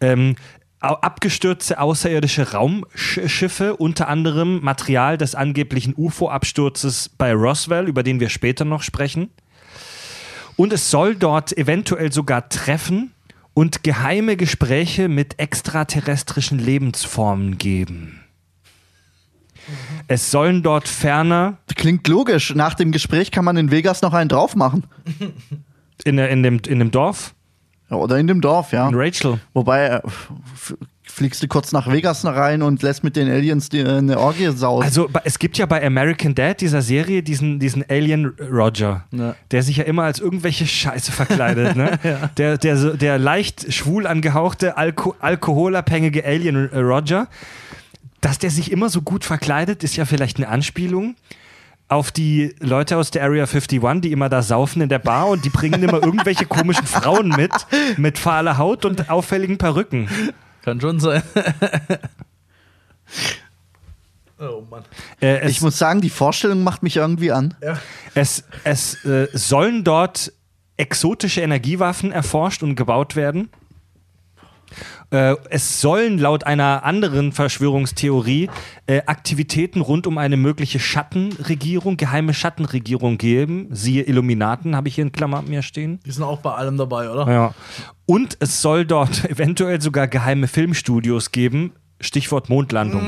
[0.00, 0.36] Ähm,
[0.80, 8.64] abgestürzte außerirdische Raumschiffe, unter anderem Material des angeblichen UFO-Absturzes bei Roswell, über den wir später
[8.66, 9.30] noch sprechen.
[10.56, 13.12] Und es soll dort eventuell sogar Treffen
[13.54, 18.23] und geheime Gespräche mit extraterrestrischen Lebensformen geben.
[20.08, 22.54] Es sollen dort ferner Klingt logisch.
[22.54, 24.84] Nach dem Gespräch kann man in Vegas noch einen drauf machen.
[26.04, 27.34] in, der- in, dem, in dem Dorf,
[27.90, 28.88] Ja, Oder in dem Dorf, ja.
[28.88, 30.00] in Rachel, Wobei, äh,
[31.02, 34.50] fliegst du kurz nach Vegas rein und lässt mit den Aliens die, äh, eine Orgie
[34.50, 34.84] sausen.
[34.84, 39.36] Also es gibt ja bei American Dad dieser Serie diesen, diesen Alien Roger, Ja.
[39.50, 41.98] der sich ja immer als irgendwelche Scheiße verkleidet, ne?
[42.36, 47.28] der, der, so- der leicht schwul angehauchte, alko alkoholabhängige Alien Roger.
[48.24, 51.14] Dass der sich immer so gut verkleidet, ist ja vielleicht eine Anspielung
[51.88, 55.44] auf die Leute aus der Area 51, die immer da saufen in der Bar und
[55.44, 57.52] die bringen immer irgendwelche komischen Frauen mit,
[57.98, 60.08] mit fahler Haut und auffälligen Perücken.
[60.62, 61.22] Kann schon sein.
[64.40, 64.84] oh Mann.
[65.20, 67.54] Äh, es- ich muss sagen, die Vorstellung macht mich irgendwie an.
[68.14, 70.32] Es, es äh, sollen dort
[70.78, 73.50] exotische Energiewaffen erforscht und gebaut werden.
[75.14, 78.50] Äh, es sollen laut einer anderen Verschwörungstheorie
[78.88, 83.68] äh, Aktivitäten rund um eine mögliche Schattenregierung, geheime Schattenregierung geben.
[83.70, 86.00] Siehe Illuminaten, habe ich hier in Klammern mir stehen.
[86.04, 87.32] Die sind auch bei allem dabei, oder?
[87.32, 87.54] Ja.
[88.06, 91.74] Und es soll dort eventuell sogar geheime Filmstudios geben.
[92.00, 93.02] Stichwort Mondlandung.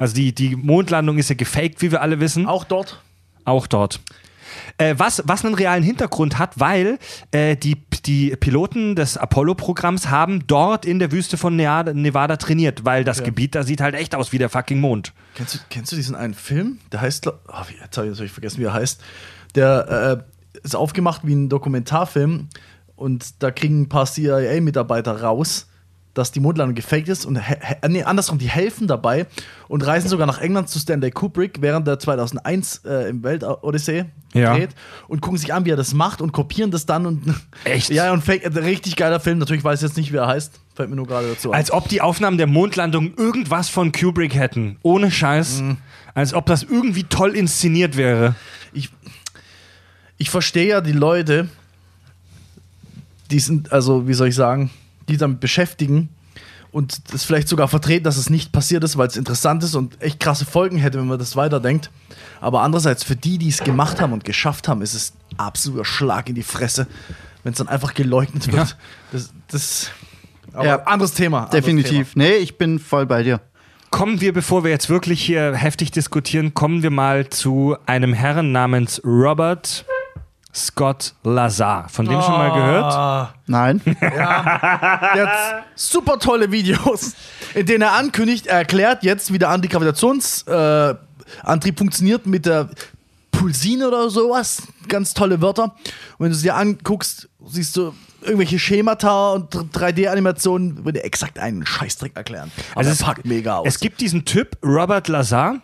[0.00, 2.46] Also die, die Mondlandung ist ja gefaked, wie wir alle wissen.
[2.46, 3.00] Auch dort?
[3.44, 4.00] Auch dort.
[4.76, 6.98] Äh, was, was einen realen Hintergrund hat, weil
[7.30, 12.84] äh, die, die Piloten des Apollo-Programms haben dort in der Wüste von Nevada, Nevada trainiert,
[12.84, 15.12] weil das Gebiet da sieht halt echt aus wie der fucking Mond.
[15.34, 16.78] Kennst du, kennst du diesen einen Film?
[16.92, 17.32] Der heißt, oh,
[17.80, 19.00] jetzt habe ich, hab ich vergessen, wie er heißt.
[19.54, 22.48] Der äh, ist aufgemacht wie ein Dokumentarfilm
[22.96, 25.67] und da kriegen ein paar CIA-Mitarbeiter raus,
[26.18, 27.56] dass die Mondlandung gefaked ist und he-
[27.88, 29.26] nee, andersrum, die helfen dabei
[29.68, 34.04] und reisen sogar nach England zu Stanley Kubrick, während der 2001 äh, im Weltodyssee
[34.34, 34.54] Ja.
[34.56, 34.70] dreht
[35.08, 37.22] und gucken sich an, wie er das macht und kopieren das dann und
[37.64, 37.90] Echt?
[37.90, 39.38] Ja, und fake, äh, richtig geiler Film.
[39.38, 40.52] Natürlich weiß ich jetzt nicht, wie er heißt.
[40.74, 41.56] Fällt mir nur gerade dazu ein.
[41.56, 44.76] Als ob die Aufnahmen der Mondlandung irgendwas von Kubrick hätten.
[44.82, 45.62] Ohne Scheiß.
[46.14, 48.34] Als ob das irgendwie toll inszeniert wäre.
[48.72, 48.90] ich,
[50.18, 51.48] ich verstehe ja die Leute,
[53.30, 54.70] die sind, also wie soll ich sagen,
[55.08, 56.08] die damit beschäftigen
[56.70, 60.00] und das vielleicht sogar vertreten, dass es nicht passiert ist, weil es interessant ist und
[60.02, 61.90] echt krasse Folgen hätte, wenn man das weiterdenkt.
[62.40, 66.28] Aber andererseits, für die, die es gemacht haben und geschafft haben, ist es absoluter Schlag
[66.28, 66.86] in die Fresse,
[67.42, 68.68] wenn es dann einfach geleugnet wird.
[68.68, 68.76] Ja.
[69.12, 69.90] Das, das
[70.52, 71.44] aber Ja, anderes Thema.
[71.44, 72.16] anderes Definitiv.
[72.16, 73.40] Nee, ich bin voll bei dir.
[73.90, 78.52] Kommen wir, bevor wir jetzt wirklich hier heftig diskutieren, kommen wir mal zu einem Herrn
[78.52, 79.86] namens Robert
[80.58, 81.88] Scott Lazar.
[81.88, 82.84] Von dem schon mal gehört?
[82.92, 83.34] Ah.
[83.46, 83.80] Nein.
[84.00, 87.14] Der hat super tolle Videos,
[87.54, 92.68] in denen er ankündigt, er erklärt jetzt, wie der Antigravitationsantrieb äh, funktioniert mit der
[93.30, 94.62] Pulsine oder sowas.
[94.88, 95.64] Ganz tolle Wörter.
[95.64, 95.72] Und
[96.18, 101.64] wenn du es dir anguckst, siehst du irgendwelche Schemata und 3D-Animationen, würde er exakt einen
[101.64, 102.50] Scheißdreck erklären.
[102.72, 103.66] Aber Also es- packt mega aus.
[103.68, 105.60] Es gibt diesen Typ, Robert Lazar,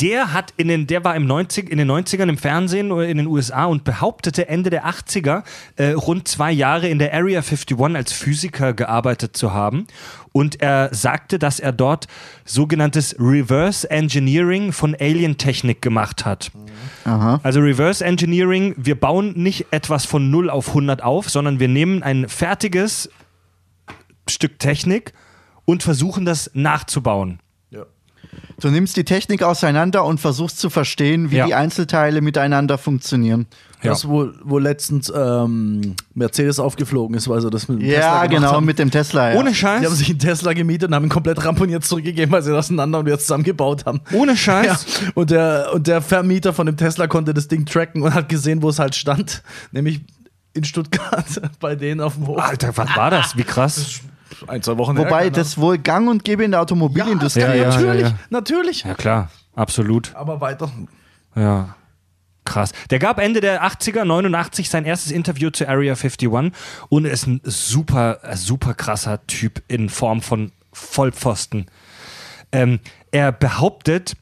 [0.00, 3.18] der hat in den, der war im 90, in den 90ern im Fernsehen oder in
[3.18, 5.42] den USA und behauptete Ende der 80er
[5.76, 9.86] äh, rund zwei Jahre in der Area 51 als Physiker gearbeitet zu haben.
[10.32, 12.08] Und er sagte, dass er dort
[12.44, 16.50] sogenanntes Reverse Engineering von Alien-Technik gemacht hat.
[17.04, 17.40] Aha.
[17.42, 22.02] Also Reverse Engineering, wir bauen nicht etwas von 0 auf 100 auf, sondern wir nehmen
[22.02, 23.10] ein fertiges
[24.28, 25.12] Stück Technik
[25.64, 27.40] und versuchen das nachzubauen.
[28.60, 31.46] Du nimmst die Technik auseinander und versuchst zu verstehen, wie Ja.
[31.46, 33.46] die Einzelteile miteinander funktionieren.
[33.82, 33.90] Ja.
[33.90, 38.26] Das, wo, wo letztens ähm, Mercedes aufgeflogen ist, weil sie das mit dem Tesla Ja,
[38.26, 38.64] gemacht genau, haben.
[38.66, 39.32] mit dem Tesla.
[39.32, 39.38] Ja.
[39.38, 42.42] Ohne Die Scheiß, haben sich einen Tesla gemietet und haben ihn komplett ramponiert zurückgegeben, weil
[42.42, 44.00] sie das auseinander und wieder zusammengebaut haben.
[44.12, 44.86] ohne Scheiß.
[45.02, 48.28] Ja, und der, und der Vermieter von dem Tesla konnte das Ding tracken und hat
[48.30, 49.42] gesehen, wo es halt stand.
[49.72, 50.00] Nämlich
[50.54, 51.26] in Stuttgart
[51.60, 52.38] bei denen auf dem Hof.
[52.40, 53.36] Alter, was war das?
[53.36, 54.00] Wie krass.
[54.46, 57.40] Ein, zwei Wochen Wobei her, das wohl gang und gäbe in der Automobilindustrie.
[57.40, 58.18] Ja, ja, natürlich, ja.
[58.30, 58.84] natürlich.
[58.84, 60.14] Ja klar, absolut.
[60.14, 60.70] Aber weiter.
[61.34, 61.74] Ja.
[62.44, 62.70] Krass.
[62.90, 66.28] Der gab Ende der 80er, 89 sein erstes Interview zu Area 51
[66.88, 71.66] und ist ein super, super krasser Typ in Form von Vollpfosten.
[72.52, 72.78] Ähm,
[73.10, 74.14] er behauptet,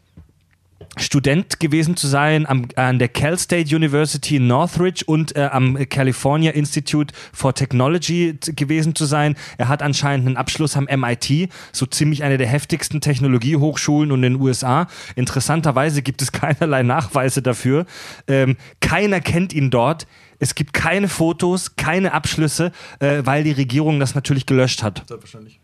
[0.99, 5.77] Student gewesen zu sein am, an der Cal State University in Northridge und äh, am
[5.89, 9.37] California Institute for Technology gewesen zu sein.
[9.59, 14.41] Er hat anscheinend einen Abschluss am MIT, so ziemlich eine der heftigsten Technologiehochschulen in den
[14.41, 14.87] USA.
[15.17, 17.87] Interessanterweise gibt es keinerlei Nachweise dafür.
[18.29, 20.07] Ähm, keiner kennt ihn dort.
[20.39, 25.05] Es gibt keine Fotos, keine Abschlüsse, äh, weil die Regierung das natürlich gelöscht hat.
[25.09, 25.61] Selbstverständlich.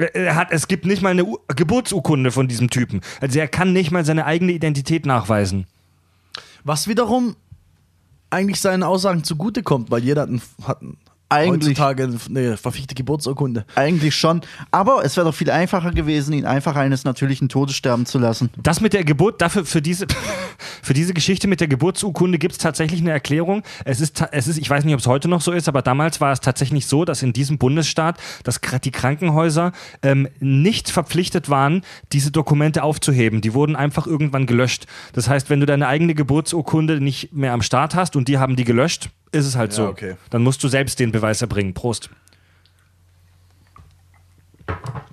[0.00, 3.00] Er hat, es gibt nicht mal eine U Geburtsurkunde von diesem Typen.
[3.20, 5.66] Also er kann nicht mal seine eigene Identität nachweisen.
[6.64, 7.36] Was wiederum
[8.30, 10.80] eigentlich seinen Aussagen zugutekommt, weil jeder hat, ein, hat
[11.30, 13.64] Eigentlich- heutzutage eine verfichte Geburtsurkunde.
[13.76, 14.40] Eigentlich schon.
[14.70, 18.50] Aber es wäre doch viel einfacher gewesen, ihn einfach eines natürlichen Todes sterben zu lassen.
[18.62, 20.06] Das mit der Geburt, dafür für diese,
[20.82, 23.62] für diese Geschichte mit der Geburtsurkunde gibt es tatsächlich eine Erklärung.
[23.84, 26.20] Es ist, es ist, ich weiß nicht, ob es heute noch so ist, aber damals
[26.20, 29.72] war es tatsächlich so, dass in diesem Bundesstaat, dass die Krankenhäuser
[30.02, 33.40] ähm, nicht verpflichtet waren, diese Dokumente aufzuheben.
[33.40, 34.86] Die wurden einfach irgendwann gelöscht.
[35.12, 38.56] Das heißt, wenn du deine eigene Geburtsurkunde nicht mehr am Start hast und die haben
[38.56, 39.86] die gelöscht, ist es halt Ja, so.
[39.88, 40.16] okay.
[40.30, 41.74] Dann musst du selbst den Beweis erbringen.
[41.74, 42.10] Prost.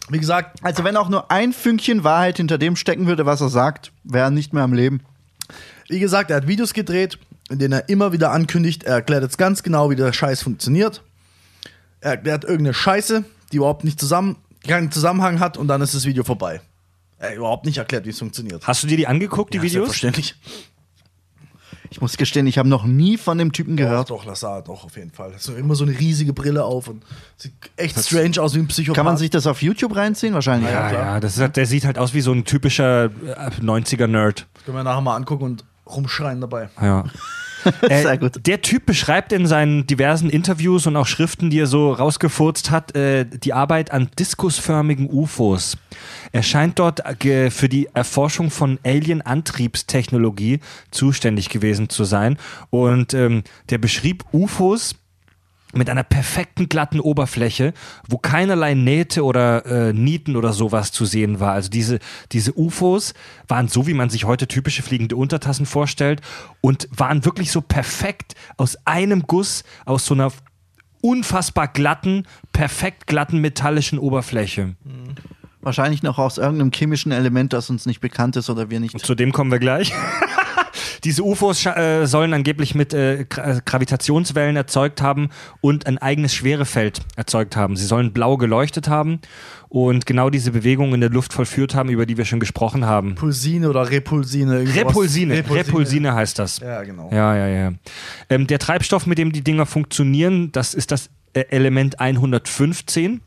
[0.09, 3.49] Wie gesagt, Also wenn auch nur ein Fünkchen Wahrheit hinter dem stecken würde, was er
[3.49, 5.01] sagt, wäre er nicht mehr am Leben.
[5.89, 7.17] wie gesagt, er hat Videos gedreht,
[7.49, 11.03] in denen er immer wieder ankündigt, er erklärt jetzt ganz genau, wie der Scheiß funktioniert.
[12.01, 14.37] Er erklärt irgendeine Scheiße, die überhaupt nicht zusammen,
[14.67, 16.61] keinen Zusammenhang hat und dann ist das Video vorbei.
[17.19, 18.67] Er hat überhaupt nicht erklärt, wie es funktioniert.
[18.67, 19.85] Hast du dir die angeguckt, die Ja, Videos?
[19.87, 20.35] Selbstverständlich.
[21.89, 24.09] Ich muss gestehen, ich habe noch nie von dem Typen gehört.
[24.09, 25.31] Doch, das sah doch auf jeden Fall.
[25.31, 27.03] Das ist immer so eine riesige Brille auf und
[27.37, 28.95] sieht echt strange aus wie ein Psychopath.
[28.95, 30.33] Kann man sich das auf YouTube reinziehen?
[30.33, 30.69] Wahrscheinlich.
[30.69, 31.01] Ja, klar.
[31.01, 33.09] ja, das ist, der sieht halt aus wie so ein typischer äh,
[33.61, 34.47] 90er-Nerd.
[34.65, 36.69] Können wir nachher mal angucken und rumschreien dabei.
[36.81, 37.05] Ja.
[37.87, 38.45] Sehr Äh, gut.
[38.45, 42.95] Der Typ beschreibt in seinen diversen Interviews und auch Schriften, die er so rausgefurzt hat,
[42.95, 45.77] äh, die Arbeit an diskusförmigen UFOs.
[46.31, 50.59] Er scheint dort äh, für die Erforschung von Alien-Antriebstechnologie
[50.91, 52.37] zuständig gewesen zu sein.
[52.69, 54.95] Und ähm, der beschrieb UFOs
[55.77, 57.73] mit einer perfekten glatten Oberfläche,
[58.07, 61.53] wo keinerlei Nähte oder äh, Nieten oder sowas zu sehen war.
[61.53, 61.99] Also diese,
[62.31, 63.13] diese UFOs
[63.47, 66.21] waren so, wie man sich heute typische fliegende Untertassen vorstellt
[66.61, 70.31] und waren wirklich so perfekt aus einem Guss, aus so einer
[71.01, 74.75] unfassbar glatten, perfekt glatten metallischen Oberfläche.
[75.61, 78.97] Wahrscheinlich noch aus irgendeinem chemischen Element, das uns nicht bekannt ist oder wir nicht.
[78.99, 79.93] Zu dem kommen wir gleich.
[81.03, 83.25] Diese UFOs äh, sollen angeblich mit äh, äh,
[83.65, 85.29] Gravitationswellen erzeugt haben
[85.61, 87.75] und ein eigenes Schwerefeld erzeugt haben.
[87.75, 89.19] Sie sollen blau geleuchtet haben
[89.69, 93.15] und genau diese Bewegungen in der Luft vollführt haben, über die wir schon gesprochen haben.
[93.15, 94.59] Pulsine oder Repulsine.
[94.59, 94.77] irgendwas.
[94.77, 96.59] Repulsine, Repulsine heißt das.
[96.59, 97.09] Ja, genau.
[97.11, 97.73] Ja, ja, ja.
[98.29, 103.21] Ähm, der Treibstoff, mit dem die Dinger funktionieren, das ist das äh, Element 115.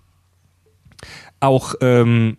[1.41, 2.37] Auch, ähm,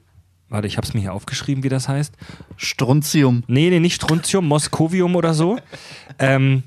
[0.52, 2.14] warte, ich habe es mir hier aufgeschrieben, wie das heißt.
[2.58, 3.44] Strontium.
[3.48, 5.58] Nee, nee, nicht Strontium, Moskovium oder so.
[6.20, 6.64] ähm,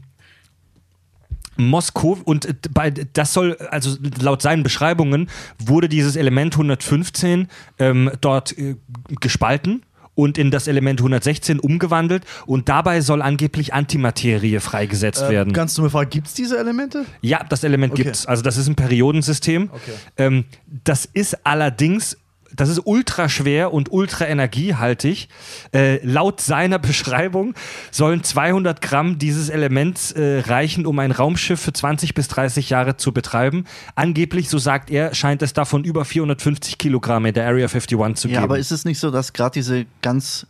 [1.57, 5.28] Moskow und bei, das soll, also laut seinen Beschreibungen,
[5.64, 7.47] wurde dieses Element 115
[7.78, 8.74] ähm, dort äh,
[9.20, 9.85] gespalten
[10.16, 15.53] und in das Element 116 umgewandelt und dabei soll angeblich Antimaterie freigesetzt Äh, werden.
[15.53, 17.05] Ganz dumme Frage, gibt es diese Elemente?
[17.20, 18.03] Ja, das Element Okay.
[18.03, 18.26] gibt's.
[18.26, 19.70] Also das ist ein Periodensystem.
[19.72, 19.93] Okay.
[20.16, 20.45] Ähm,
[20.85, 22.16] das ist allerdings,
[22.57, 25.29] das ist ultra schwer und ultra energiehaltig.
[25.75, 27.55] Äh, laut seiner Beschreibung
[27.91, 32.97] sollen 200 Gramm dieses Elements äh, reichen, um ein Raumschiff für 20 bis 30 Jahre
[32.97, 33.65] zu betreiben.
[33.95, 38.29] Angeblich, so sagt er, scheint es davon über 450 Kilogramm in der Area 51 zu
[38.29, 38.45] Ja, geben.
[38.45, 40.47] aber ist es nicht so, dass gerade diese ganz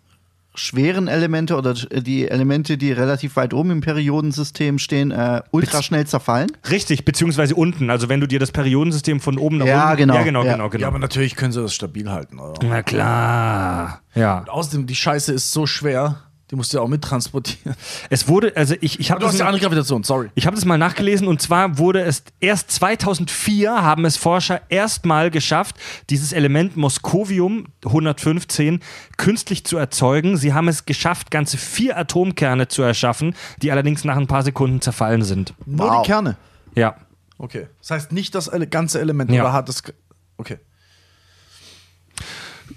[0.54, 6.06] schweren Elemente oder die Elemente, die relativ weit oben im Periodensystem stehen, äh, ultra schnell
[6.06, 6.52] zerfallen?
[6.70, 7.90] Richtig, beziehungsweise unten.
[7.90, 9.96] Also wenn du dir das Periodensystem von oben nach Ja, unten...
[9.98, 10.14] genau.
[10.14, 10.52] Ja, genau, Ja.
[10.52, 10.82] genau, genau.
[10.82, 12.38] Ja, aber natürlich können sie das stabil halten.
[12.38, 12.54] Oder?
[12.62, 14.00] Na klar.
[14.14, 14.44] Ja.
[14.48, 16.16] Außerdem, die Scheiße ist so schwer,
[16.50, 17.74] Die musst du ja auch mittransportieren.
[18.10, 20.28] Es wurde, also ich, ich habe Du hast das, ja mal- andere Gravitation, sorry.
[20.34, 25.30] ich hab das mal nachgelesen und zwar wurde es erst 2004 haben es Forscher erstmal
[25.30, 25.76] geschafft,
[26.10, 28.80] dieses Element Moskovium 115
[29.16, 30.36] künstlich zu erzeugen.
[30.36, 34.82] Sie haben es geschafft, ganze vier Atomkerne zu erschaffen, die allerdings nach ein paar Sekunden
[34.82, 35.54] zerfallen sind.
[35.64, 36.02] Nur Wow.
[36.02, 36.36] die Kerne.
[36.74, 36.96] Ja.
[37.38, 37.68] Okay.
[37.80, 39.42] Das heißt nicht das ganze Element Ja.
[39.44, 39.82] oder hat das.
[39.82, 39.94] ge-
[40.36, 40.58] Okay.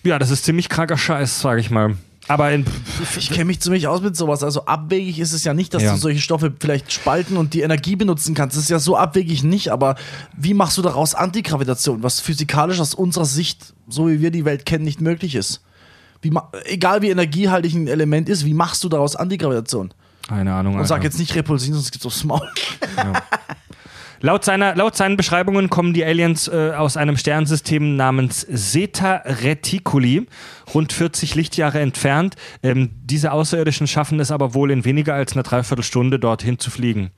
[0.03, 1.97] Ja, das ist ziemlich kranker Scheiß, sage ich mal.
[2.27, 2.65] Aber in,
[3.17, 4.43] Ich kenne mich ziemlich aus mit sowas.
[4.43, 5.93] Also abwegig ist es ja nicht, dass Ja.
[5.93, 8.57] du solche Stoffe vielleicht spalten und die Energie benutzen kannst.
[8.57, 9.95] Das ist ja so abwegig nicht, aber
[10.35, 14.65] wie machst du daraus Antigravitation, was physikalisch aus unserer Sicht, so wie wir die Welt
[14.65, 15.61] kennen, nicht möglich ist?
[16.21, 16.31] Wie
[16.65, 19.93] egal wie energiehaltig ein Element ist, wie machst du daraus Antigravitation?
[20.27, 20.73] keine Ahnung.
[20.73, 20.89] Und Alter.
[20.89, 22.41] sag jetzt nicht Repulsin, sonst gibt's aufs Maul.
[24.19, 30.27] Laut, seiner, laut seinen Beschreibungen kommen die Aliens äh, aus einem Sternensystem namens Zeta Reticuli,
[30.73, 32.35] rund 40 Lichtjahre entfernt.
[32.63, 37.11] Ähm, diese Außerirdischen schaffen es aber wohl in weniger als einer Dreiviertelstunde dorthin zu fliegen.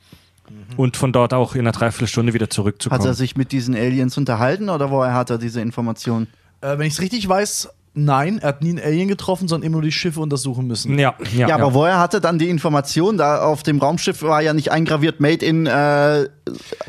[0.77, 3.05] Und von dort auch in einer Dreiviertelstunde wieder Hat zurückzukommen.
[3.05, 6.27] er sich mit diesen Aliens unterhalten oder woher hat er diese Informationen?
[6.61, 9.73] Äh, wenn ich es richtig weiß, nein, er hat nie einen Alien getroffen, sondern immer
[9.77, 10.97] nur die Schiffe untersuchen müssen.
[10.99, 13.17] ja, ja, Ja, aber woher hat er dann die Information?
[13.17, 16.29] Da auf dem Raumschiff war ja nicht eingraviert Made in äh,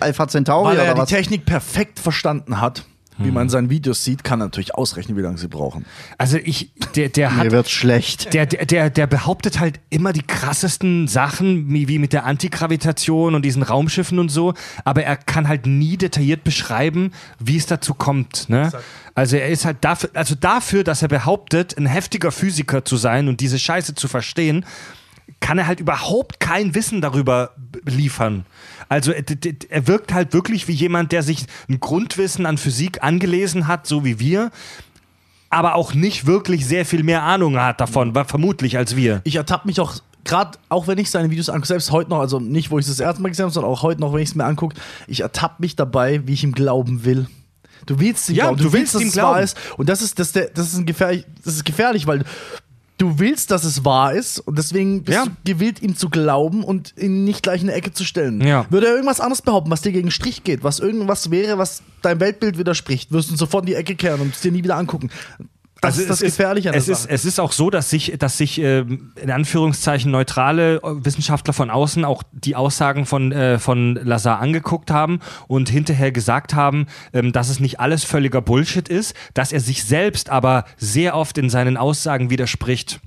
[0.01, 1.09] Alpha Centauri Weil er oder die was?
[1.09, 2.85] Technik perfekt verstanden hat,
[3.21, 3.35] wie Hm.
[3.35, 5.85] man in seinen Videos sieht, kann er natürlich ausrechnen, wie lange sie brauchen.
[6.19, 8.35] Also ich, der, der hat Mir wird schlecht.
[8.35, 13.35] Der, der, der, der behauptet halt immer die krassesten Sachen, wie wie mit der Antigravitation
[13.35, 14.55] und diesen Raumschiffen und so,
[14.85, 18.49] aber er kann halt nie detailliert beschreiben, wie es dazu kommt.
[18.49, 18.71] Ne?
[19.15, 23.29] Also er ist halt dafür, also dafür, dass er behauptet, ein heftiger Physiker zu sein
[23.29, 24.65] und diese Scheiße zu verstehen,
[25.41, 28.45] kann er halt überhaupt kein Wissen darüber liefern.
[28.89, 33.87] Also er, wirkt halt wirklich wie jemand, der sich ein Grundwissen an Physik angelesen hat,
[33.87, 34.51] so wie wir,
[35.49, 39.21] aber auch nicht wirklich sehr viel mehr Ahnung hat davon, war vermutlich als wir.
[39.25, 42.39] Ich ertappe mich auch, gerade auch wenn ich seine Videos angucke, selbst heute noch, also
[42.39, 44.31] nicht, wo ich es das erste Mal gesehen habe, sondern auch heute noch, wenn ich
[44.31, 44.77] es mir angucke,
[45.07, 47.27] ich ertappe mich dabei, wie ich ihm glauben will.
[47.87, 49.57] Du willst ihm Ja, glauben, du willst dass ihm es wahr ist.
[49.77, 52.25] Und das ist, das, der, das ist, ein gefährlich, das ist gefährlich, weil
[53.01, 55.25] du willst, dass es wahr ist und deswegen bist Ja.
[55.25, 58.41] du gewillt, ihm zu glauben und ihn nicht gleich in eine Ecke zu stellen.
[58.41, 58.67] Ja.
[58.71, 61.83] Würde er irgendwas anderes behaupten, was dir gegen den Strich geht, was irgendwas wäre, was
[62.03, 64.77] deinem Weltbild widerspricht, wirst du sofort in die Ecke kehren und es dir nie wieder
[64.77, 65.11] angucken.
[65.81, 68.37] Das ist das Also es Gefährliche es ist, es ist auch so, dass sich, dass
[68.39, 73.95] sich ähm, in Anführungszeichen neutrale äh, Wissenschaftler von außen auch die Aussagen von, äh, von
[73.95, 79.15] Lazar angeguckt haben und hinterher gesagt haben, ähm, dass es nicht alles völliger Bullshit ist,
[79.35, 83.01] dass er sich selbst aber sehr oft in seinen Aussagen widerspricht.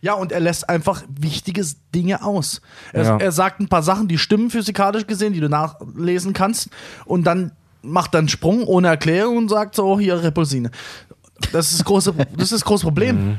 [0.00, 1.64] Ja, und er lässt einfach wichtige
[1.94, 2.60] Dinge aus.
[2.92, 3.16] Er, Ja.
[3.16, 6.68] er sagt ein paar Sachen, die stimmen physikalisch gesehen, die du nachlesen kannst,
[7.06, 7.52] und dann
[7.82, 10.70] macht einen Sprung ohne Erklärung und sagt so, hier Repulsine.
[11.52, 13.38] Das ist das große, das ist das große Problem.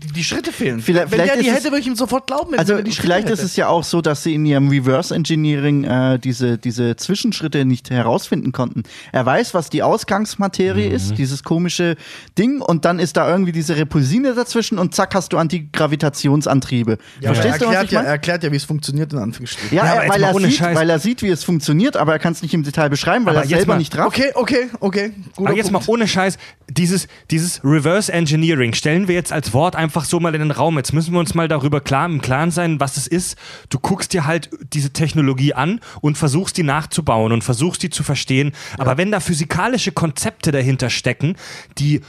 [0.00, 0.80] Die, die Schritte fehlen.
[0.80, 2.54] Vielleicht- wenn vielleicht der die ist hätte, es- würde ich ihm sofort glauben.
[2.56, 5.14] Also wenn die Schritte vielleicht ist es ja auch so, dass sie in ihrem Reverse
[5.14, 8.84] Engineering äh, diese, diese Zwischenschritte nicht herausfinden konnten.
[9.12, 10.94] Er weiß, was die Ausgangsmaterie Mhm.
[10.94, 11.96] ist, dieses komische
[12.38, 16.98] Ding, und dann ist da irgendwie diese Repulsine dazwischen und zack hast du Antigravitationsantriebe.
[17.20, 18.12] Ja, aber er Verstehst du, was erklärt, ich ja, er meine?
[18.12, 19.76] erklärt ja, wie es funktioniert, in Anführungsstrichen.
[19.76, 20.76] Ja, Ja, er, weil, mal er sieht, Scheiß.
[20.76, 23.34] weil er sieht, wie es funktioniert, aber er kann es nicht im Detail beschreiben, weil
[23.36, 25.12] Aber er jetzt selber mal- nicht drauf Okay, okay, okay.
[25.34, 25.88] Guter Aber jetzt mal Punkt.
[25.88, 26.38] ohne Scheiß,
[26.70, 30.76] dieses, dieses Reverse Engineering stellen wir jetzt als Wort einfach so mal in den Raum.
[30.76, 33.36] Jetzt müssen wir uns mal darüber klar im Klaren sein, was es ist.
[33.68, 38.02] Du guckst dir halt diese Technologie an und versuchst die nachzubauen und versuchst die zu
[38.02, 38.52] verstehen.
[38.78, 41.36] Aber wenn da physikalische Konzepte dahinter stecken,
[41.78, 42.00] die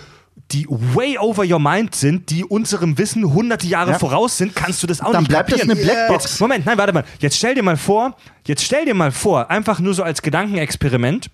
[0.52, 4.00] die way over your mind sind, die unserem Wissen hunderte Jahre Ja.
[4.00, 6.24] voraus sind, kannst du das auch Dann nicht bleibt das eine Blackbox.
[6.24, 7.04] Jetzt, Moment, nein, warte mal.
[7.20, 8.16] Jetzt stell dir mal vor,
[8.48, 11.30] jetzt stell dir mal vor, einfach nur so als Gedankenexperiment,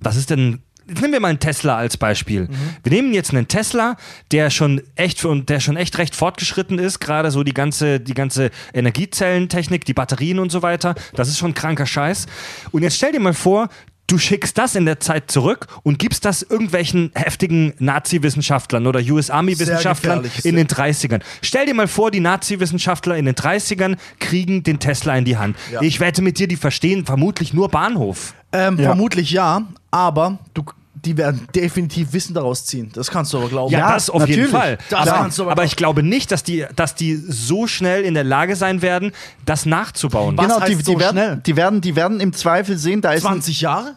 [0.00, 0.62] was ist denn.
[0.88, 2.48] Jetzt nehmen wir mal einen Tesla als Beispiel.
[2.82, 3.96] Wir nehmen jetzt einen Tesla,
[4.32, 8.14] der schon echt für, der schon echt recht fortgeschritten ist, gerade so die ganze, die
[8.14, 10.94] ganze Energiezellentechnik, die Batterien und so weiter.
[11.14, 12.26] Das ist schon kranker Scheiß.
[12.72, 13.68] Und jetzt stell dir mal vor,
[14.06, 19.28] du schickst das in der Zeit zurück und gibst das irgendwelchen heftigen Nazi-Wissenschaftlern oder US
[19.30, 20.44] Army-Wissenschaftlern gefährlich.
[20.46, 21.20] in den 30ern.
[21.42, 25.56] Stell dir mal vor, die Nazi-Wissenschaftler in den 30ern kriegen den Tesla in die Hand.
[25.70, 25.82] Ja.
[25.82, 28.34] Ich wette mit dir, die verstehen vermutlich nur Bahnhof.
[28.52, 28.86] Ähm, Ja.
[28.86, 30.64] Vermutlich ja, aber du,
[31.04, 32.90] die werden definitiv Wissen daraus ziehen.
[32.94, 33.72] Das kannst du aber glauben.
[33.72, 34.50] Ja, Ja, das auf jeden natürlich.
[34.50, 34.78] Fall.
[34.90, 38.02] Das aber, kannst du aber aber ich glaube nicht, dass die, dass die so schnell
[38.02, 39.12] in der Lage sein werden,
[39.44, 40.36] das nachzubauen.
[40.36, 41.42] Was Genau, die, heißt die, so werden, schnell?
[41.46, 43.96] die, werden, die werden im Zweifel sehen, da ist ein 20 Jahre?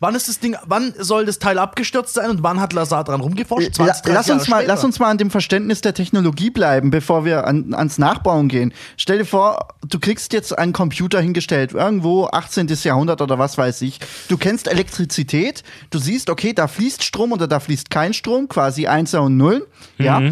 [0.00, 3.20] Wann ist das Ding, wann soll das Teil abgestürzt sein und wann hat Lazar dran
[3.20, 3.74] rumgeforscht?
[3.74, 4.68] 20, La- 30 lass, uns Jahre mal, später.
[4.74, 8.72] lass uns mal an dem Verständnis der Technologie bleiben, bevor wir an, ans Nachbauen gehen.
[8.96, 12.68] Stell dir vor, du kriegst jetzt einen Computer hingestellt, irgendwo 18.
[12.84, 13.98] Jahrhundert oder was weiß ich.
[14.28, 18.86] Du kennst Elektrizität, du siehst, okay, da fließt Strom oder da fließt kein Strom, quasi
[18.86, 19.62] Einser und Nullen.
[19.98, 20.22] Ja.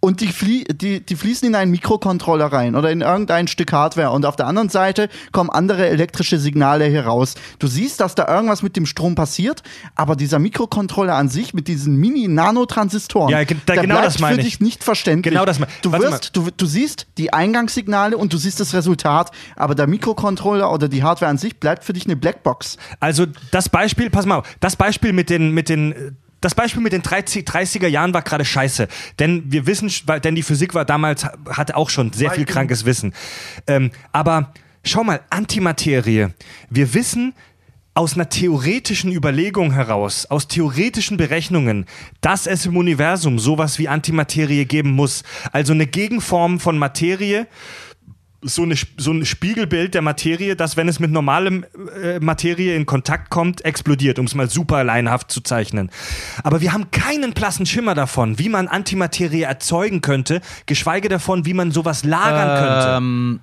[0.00, 4.10] Und die, flie die, die fließen in einen Mikrocontroller rein oder in irgendein Stück Hardware
[4.10, 7.34] und auf der anderen Seite kommen andere elektrische Signale heraus.
[7.58, 9.62] Du siehst, dass da irgendwas mit dem Strom passiert,
[9.94, 14.44] aber dieser Mikrocontroller an sich mit diesen Mini-Nanotransistoren, Ja, da- der genau bleibt für ich.
[14.44, 15.32] dich nicht verständlich.
[15.32, 19.30] Genau das meine- du, wirst, du, du siehst die Eingangssignale und du siehst das Resultat,
[19.56, 22.76] aber der Mikrocontroller oder die Hardware an sich bleibt für dich eine Blackbox.
[23.00, 26.82] Also das Beispiel, pass mal auf, das Beispiel mit den, mit den, äh, das Beispiel
[26.82, 28.88] mit den 30, 30er Jahren war gerade scheiße.
[29.18, 29.90] Denn wir wissen,
[30.22, 33.14] denn die Physik war damals, hatte auch schon sehr viel krankes Wissen.
[33.66, 34.52] Ähm, aber
[34.84, 36.28] schau mal, Antimaterie.
[36.70, 37.34] Wir wissen,
[37.96, 41.86] aus einer theoretischen Überlegung heraus, aus theoretischen Berechnungen,
[42.20, 45.22] dass es im Universum sowas wie Antimaterie geben muss.
[45.50, 47.46] Also eine Gegenform von Materie,
[48.46, 51.64] so, eine, so ein Spiegelbild der Materie, das, wenn es mit normalem
[52.02, 55.90] äh, Materie in Kontakt kommt, explodiert, um es mal super laienhaft zu zeichnen.
[56.42, 61.54] Aber wir haben keinen blassen Schimmer davon, wie man Antimaterie erzeugen könnte, geschweige davon, wie
[61.54, 62.96] man sowas lagern könnte.
[62.96, 63.40] Ähm,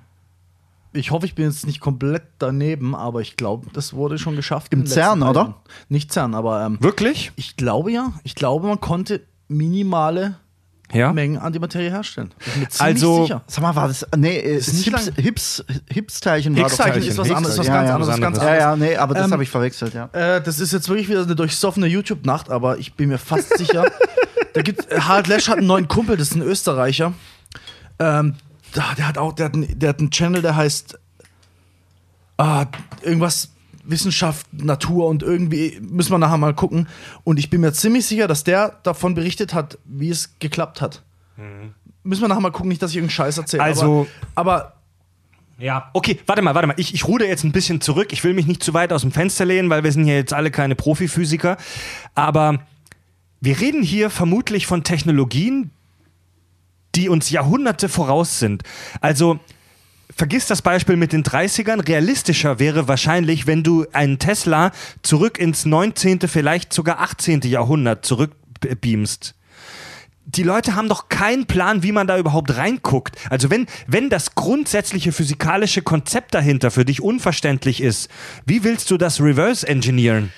[0.92, 4.72] ich hoffe, ich bin jetzt nicht komplett daneben, aber ich glaube, das wurde schon geschafft.
[4.72, 5.62] Im CERN, oder?
[5.88, 7.32] Nicht CERN, aber ähm, Wirklich?
[7.36, 8.12] ich glaube ja.
[8.22, 10.36] Ich glaube, man konnte minimale
[10.92, 11.12] Ja.
[11.12, 12.30] Mengen Antimaterie herstellen.
[12.40, 13.42] Ich bin mir ziemlich Also- sicher.
[13.46, 14.06] Sag mal, war das.
[14.16, 17.08] Nee, äh, Ist nicht Hips, Hips, Hipsteilchen war doch Higgs-Teilchen gleich.
[17.10, 17.94] ist was anderes, was ja, ganz ja.
[17.94, 18.58] anderes, was ganz anderes.
[18.60, 20.08] Ja, ja, nee, aber das Ähm, habe ich verwechselt, ja.
[20.12, 23.86] Äh, das ist jetzt wirklich wieder eine durchsoffene YouTube-Nacht, aber ich bin mir fast sicher.
[24.52, 27.12] Da gibt Harald Lesch hat einen neuen Kumpel, das ist ein Österreicher.
[27.98, 28.34] Ähm,
[28.72, 30.98] da- der hat auch, der hat, einen, der hat einen Channel, der heißt
[32.38, 32.66] ah,
[33.02, 33.48] irgendwas
[33.86, 36.88] Wissenschaft, Natur und irgendwie müssen wir nachher mal gucken.
[37.22, 41.02] Und ich bin mir ziemlich sicher, dass der davon berichtet hat, wie es geklappt hat.
[42.02, 43.62] Müssen wir nachher mal gucken, nicht, dass ich irgendeinen Scheiß erzähle.
[43.62, 44.72] Also- aber, aber
[45.58, 46.74] Ja, okay, warte mal, warte mal.
[46.78, 48.12] Ich, ich ruder jetzt ein bisschen zurück.
[48.12, 50.32] Ich will mich nicht zu weit aus dem Fenster lehnen, weil wir sind hier jetzt
[50.32, 51.56] alle keine Profiphysiker.
[52.14, 52.58] Aber
[53.40, 55.70] wir reden hier vermutlich von Technologien,
[56.94, 58.62] die uns Jahrhunderte voraus sind.
[59.00, 59.38] Also
[60.16, 61.86] vergiss das Beispiel mit den 30ern.
[61.86, 67.42] Realistischer wäre wahrscheinlich, wenn du einen Tesla zurück ins 19., vielleicht sogar 18.
[67.42, 69.34] Jahrhundert zurückbeamst
[70.26, 73.16] die Leute haben doch keinen Plan, wie man da überhaupt reinguckt.
[73.28, 78.08] Also wenn, wenn das grundsätzliche physikalische Konzept dahinter für dich unverständlich ist,
[78.46, 80.32] wie willst du das reverse engineeren?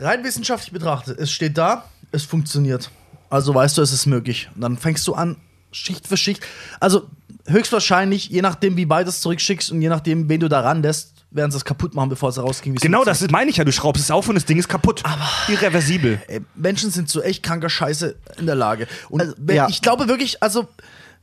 [0.00, 2.90] rein wissenschaftlich betrachtet, es steht da, es funktioniert.
[3.30, 4.48] Also weißt du, es ist möglich.
[4.54, 5.36] Und dann fängst du an,
[5.74, 6.42] Schicht für Schicht.
[6.80, 7.08] Also
[7.46, 10.82] höchstwahrscheinlich, je nachdem, wie weit du es zurückschickst und je nachdem, wen du da ran
[10.82, 12.72] lässt, werden sie es kaputt machen, bevor es rausging.
[12.72, 13.64] wie es Genau das ist- meine ich ja.
[13.64, 15.02] Du schraubst es auf und das Ding ist kaputt.
[15.48, 16.22] Irreversibel.
[16.28, 18.86] Ey, Menschen sind zu echt kranker Scheiße in der Lage.
[19.08, 19.68] Und Also, wenn, ja.
[19.68, 20.68] ich glaube wirklich, also,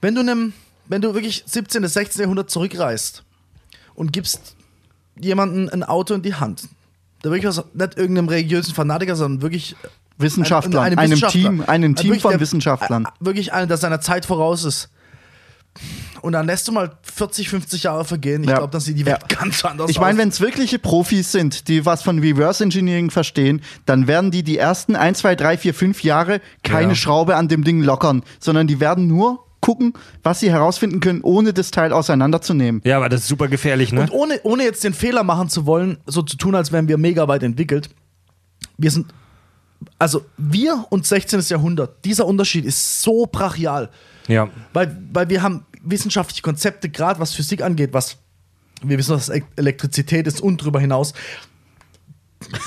[0.02, 0.54] wenn du einem,
[0.88, 1.82] wenn du wirklich 17.
[1.82, 2.22] bis 16.
[2.22, 3.24] Jahrhundert zurückreist
[3.95, 4.56] und gibst
[5.20, 6.64] jemandem ein Auto in die Hand,
[7.24, 9.76] der wirklich was, nicht irgendeinem religiösen Fanatiker, sondern wirklich
[10.22, 11.41] Wissenschaftler, einem einem Wissenschaftler.
[11.41, 13.07] Team, einem Team von der- Wissenschaftlern.
[13.19, 14.89] Wirklich einer, der seiner Zeit voraus ist.
[16.22, 18.43] Und dann lässt du mal 40, 50 Jahre vergehen.
[18.43, 18.57] Ich Ja.
[18.57, 19.38] glaube, dann sieht die Welt Ja.
[19.38, 20.17] ganz anders Ich meine, aus.
[20.19, 24.57] wenn es wirkliche Profis sind, die was von Reverse Engineering verstehen, dann werden die die
[24.57, 26.95] ersten 1, 2, 3, 4, 5 Jahre keine Ja.
[26.95, 29.93] Schraube an dem Ding lockern, sondern die werden nur gucken,
[30.24, 32.82] was sie herausfinden können, ohne das Teil auseinanderzunehmen.
[32.84, 34.01] Ja, aber das ist super gefährlich, ne?
[34.01, 36.97] Und ohne, ohne jetzt den Fehler machen zu wollen, so zu tun, als wären wir
[36.97, 37.89] mega weit entwickelt,
[38.78, 39.07] wir sind,
[39.97, 41.41] also wir und 16.
[41.41, 43.89] Jahrhundert, dieser Unterschied ist so brachial.
[44.27, 44.49] Ja.
[44.73, 48.17] Weil, weil wir haben wissenschaftliche Konzepte, gerade was Physik angeht, was
[48.84, 51.13] wir wissen, was Elektrizität ist und darüber hinaus.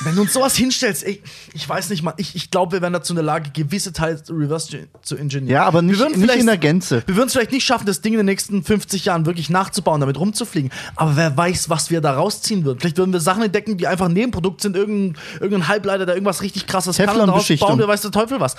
[0.04, 1.22] Wenn du uns sowas hinstellst, ey,
[1.52, 4.20] ich weiß nicht mal, ich, ich glaube, wir wären dazu in der Lage, gewisse Teile
[4.30, 5.48] reverse zu ingenieren.
[5.52, 7.02] Ja, aber nicht, Wir würden nicht vielleicht- in der Gänze.
[7.06, 10.00] Wir würden es vielleicht nicht schaffen, das Ding in den nächsten 50 Jahren wirklich nachzubauen,
[10.00, 10.70] damit rumzufliegen.
[10.96, 12.80] Aber wer weiß, was wir da rausziehen würden.
[12.80, 16.42] Vielleicht würden wir Sachen entdecken, die einfach ein Nebenprodukt sind, irgendein, irgendein Halbleiter, der irgendwas
[16.42, 18.56] richtig krasses kann und daraus bauen wir weiß der Teufel was.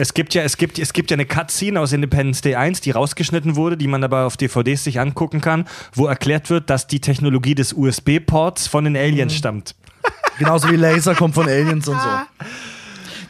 [0.00, 2.92] Es gibt ja, es gibt, es gibt ja eine Cutscene aus Independence Day 1, die
[2.92, 7.00] rausgeschnitten wurde, die man aber auf DVDs sich angucken kann, wo erklärt wird, dass die
[7.00, 9.74] Technologie des USB-Ports von den Aliens stammt.
[10.38, 12.08] Genauso wie Laser kommt von Aliens und so.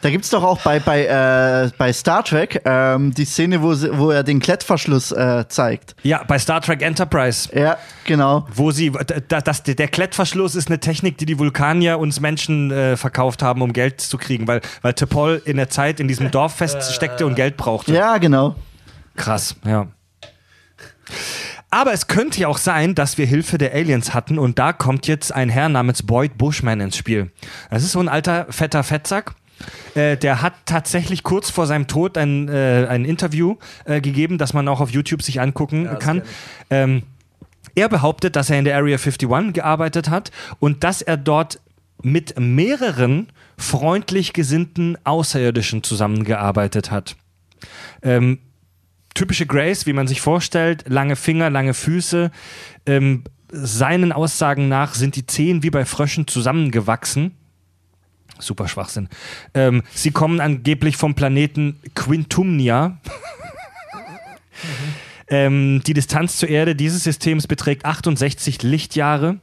[0.01, 3.73] Da gibt es doch auch bei, bei, äh, bei Star Trek ähm, die Szene, wo,
[3.73, 5.93] sie, wo er den Klettverschluss äh, zeigt.
[6.03, 7.49] Ja, bei Star Trek Enterprise.
[7.53, 8.47] Ja, genau.
[8.53, 8.93] Wo sie,
[9.27, 13.61] da- das, der Klettverschluss ist eine Technik, die die Vulkanier uns Menschen äh, verkauft haben,
[13.61, 17.35] um Geld zu kriegen, weil, weil T'Pol in der Zeit in diesem Dorf feststeckte und
[17.35, 17.93] Geld brauchte.
[17.93, 18.55] Ja, genau.
[19.17, 19.87] Krass, ja.
[21.71, 25.07] Aber es könnte ja auch sein, dass wir Hilfe der Aliens hatten und da kommt
[25.07, 27.31] jetzt ein Herr namens Boyd Bushman ins Spiel.
[27.69, 29.35] Das ist so ein alter, fetter Fettsack.
[29.93, 34.53] Äh, der hat tatsächlich kurz vor seinem Tod ein, äh, ein Interview äh, gegeben, das
[34.53, 36.21] man auch auf YouTube sich angucken das kann.
[36.69, 37.03] Ähm,
[37.75, 41.59] er behauptet, dass er in der Area 51 gearbeitet hat und dass er dort
[42.01, 47.15] mit mehreren freundlich gesinnten Außerirdischen zusammengearbeitet hat.
[48.01, 48.39] Ähm,
[49.13, 52.31] typische Grace, wie man sich vorstellt, lange Finger, lange Füße.
[52.85, 57.35] Ähm, seinen Aussagen nach sind die Zehen wie bei Fröschen zusammengewachsen.
[58.39, 59.09] Super Schwachsinn.
[59.53, 62.99] Ähm, sie kommen angeblich vom Planeten Quintumnia.
[65.27, 69.39] ähm, die Distanz zur Erde dieses Systems beträgt 68 Lichtjahre.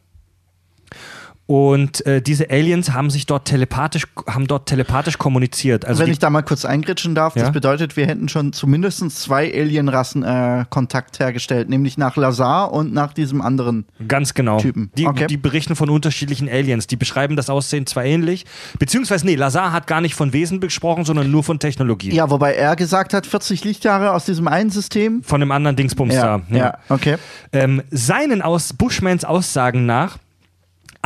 [1.49, 5.84] Und äh, diese Aliens haben sich dort telepathisch, haben dort telepathisch kommuniziert.
[5.84, 7.42] Also Wenn ich da mal kurz eingritschen darf, Ja?
[7.44, 12.92] das bedeutet, wir hätten schon zumindest zwei Alienrassen äh, Kontakt hergestellt, nämlich nach Lazar und
[12.92, 13.84] nach diesem anderen.
[14.09, 14.59] Ganz genau.
[14.59, 14.90] Typen.
[14.97, 15.28] Die, Okay.
[15.28, 16.88] die berichten von unterschiedlichen Aliens.
[16.88, 18.44] Die beschreiben das Aussehen zwar ähnlich,
[18.80, 22.12] beziehungsweise, nee, Lazar hat gar nicht von Wesen gesprochen, sondern nur von Technologie.
[22.12, 25.22] Ja, wobei er gesagt hat, 40 Lichtjahre aus diesem einen System.
[25.22, 26.57] Von dem anderen Dingsbums Ja, da.
[26.57, 27.16] ja, okay.
[27.53, 30.18] Ähm, seinen aus Bushmans Aussagen nach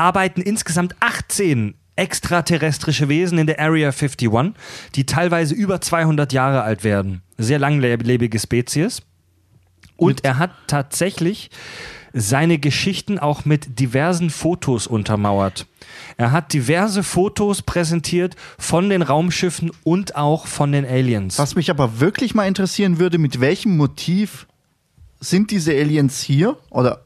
[0.01, 4.55] arbeiten insgesamt 18 extraterrestrische Wesen in der Area 51,
[4.95, 7.21] die teilweise über 200 Jahre alt werden.
[7.37, 9.03] Sehr langlebige Spezies.
[9.97, 11.51] Und er hat tatsächlich
[12.15, 15.67] seine Geschichten auch mit diversen Fotos untermauert.
[16.17, 21.39] Er hat diverse Fotos präsentiert von den Raumschiffen und auch von den Aliens.
[21.39, 24.47] Was mich aber wirklich mal interessieren würde, mit welchem Motiv
[25.21, 26.57] sind diese Aliens hier?
[26.71, 27.05] Oder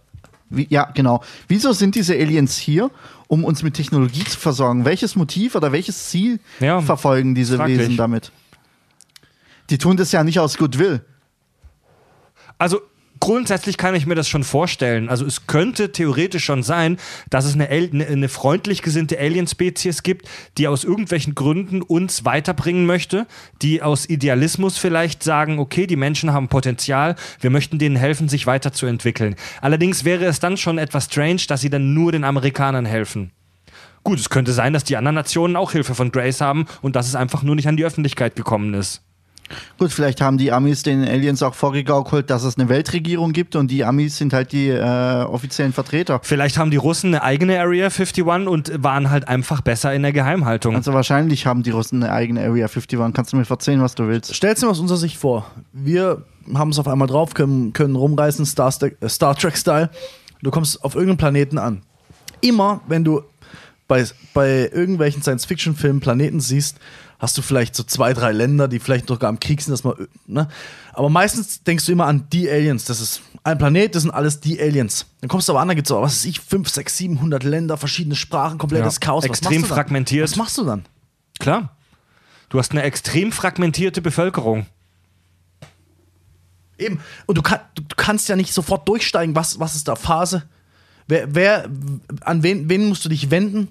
[0.56, 1.22] wie, ja, genau.
[1.48, 2.90] Wieso sind diese Aliens hier,
[3.28, 4.84] um uns mit Technologie zu versorgen?
[4.84, 7.78] Welches Motiv oder welches Ziel Ja, verfolgen diese fraglich.
[7.78, 8.32] Wesen damit?
[9.70, 11.04] Die tun das ja nicht aus Goodwill.
[12.58, 12.80] Also
[13.24, 15.08] grundsätzlich kann ich mir das schon vorstellen.
[15.08, 16.98] Also es könnte theoretisch schon sein,
[17.30, 22.84] dass es eine, eine, eine freundlich gesinnte Alien-Spezies gibt, die aus irgendwelchen Gründen uns weiterbringen
[22.84, 23.26] möchte,
[23.62, 28.46] die aus Idealismus vielleicht sagen, okay, die Menschen haben Potenzial, wir möchten denen helfen, sich
[28.46, 29.36] weiterzuentwickeln.
[29.62, 33.30] Allerdings wäre es dann schon etwas strange, dass sie dann nur den Amerikanern helfen.
[34.02, 37.08] Gut, es könnte sein, dass die anderen Nationen auch Hilfe von Grace haben und dass
[37.08, 39.00] es einfach nur nicht an die Öffentlichkeit gekommen ist.
[39.78, 43.70] Gut, vielleicht haben die Amis den Aliens auch vorgegaukelt, dass es eine Weltregierung gibt und
[43.70, 46.20] die Amis sind halt die äh, offiziellen Vertreter.
[46.22, 50.12] Vielleicht haben die Russen eine eigene Area 51 und waren halt einfach besser in der
[50.12, 50.74] Geheimhaltung.
[50.74, 52.98] Also wahrscheinlich haben die Russen eine eigene Area 51.
[53.12, 54.34] Kannst du mir verzeihen, was du willst?
[54.34, 55.50] Stell's dir aus unserer Sicht vor.
[55.72, 56.22] Wir
[56.54, 59.90] haben es auf einmal drauf, können, können rumreißen, Star, äh, Star Trek-Style.
[60.42, 61.82] Du kommst auf irgendeinem Planeten an.
[62.40, 63.22] Immer, wenn du
[63.88, 66.78] bei, bei irgendwelchen Science-Fiction-Filmen Planeten siehst,
[67.18, 69.94] hast du vielleicht so zwei, drei Länder, die vielleicht sogar am Krieg sind, dass man,
[70.26, 70.48] ne?
[70.92, 72.84] Aber meistens denkst du immer an die Aliens.
[72.84, 75.06] Das ist ein Planet, das sind alles die Aliens.
[75.20, 77.76] Dann kommst du aber an, da gibt es, was weiß ich, 5, 6, 700 Länder,
[77.76, 79.24] verschiedene Sprachen, komplettes Ja, Chaos.
[79.24, 80.24] Was extrem fragmentiert.
[80.24, 80.84] Was machst du dann?
[81.38, 81.76] Klar.
[82.48, 84.66] Du hast eine extrem fragmentierte Bevölkerung.
[86.78, 87.00] Eben.
[87.26, 90.44] Und du, kann, du kannst ja nicht sofort durchsteigen, was, was ist da Phase?
[91.06, 91.68] Wer, wer,
[92.22, 93.68] an wen, wen musst du dich wenden,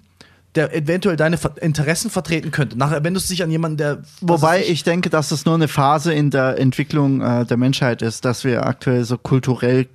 [0.55, 2.77] der eventuell deine Interessen vertreten könnte?
[2.77, 4.03] Nachher wendest du dich an jemanden, der.
[4.21, 8.25] Wobei ich denke, dass es nur eine Phase in der Entwicklung äh, der Menschheit ist,
[8.25, 9.87] dass wir aktuell so kulturell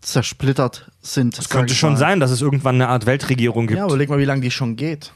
[0.00, 1.38] zersplittert sind.
[1.38, 3.78] Es könnte schon sein, dass es irgendwann eine Art Weltregierung gibt.
[3.78, 5.12] Ja, überleg mal, wie lange die schon geht.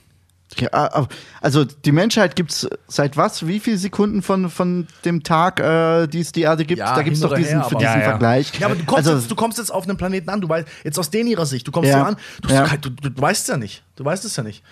[0.58, 1.08] Ja, aber-
[1.40, 3.46] also die Menschheit gibt es seit was?
[3.46, 6.80] Wie viele Sekunden von, von dem Tag, äh, die es die Erde gibt?
[6.80, 8.04] Ja, da gibt es doch diesen, her, diesen Ja, ja.
[8.04, 8.50] Vergleich.
[8.58, 10.66] Ja, aber du kommst, also, jetzt, du kommst jetzt auf einem Planeten an, du weißt,
[10.82, 11.98] jetzt aus denen ihrer Sicht, du kommst Ja.
[11.98, 12.66] hier an, du, Ja.
[12.66, 13.84] du, du, du weißt es ja nicht.
[13.94, 14.64] Du weißt es ja nicht.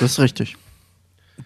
[0.00, 0.56] Das ist richtig.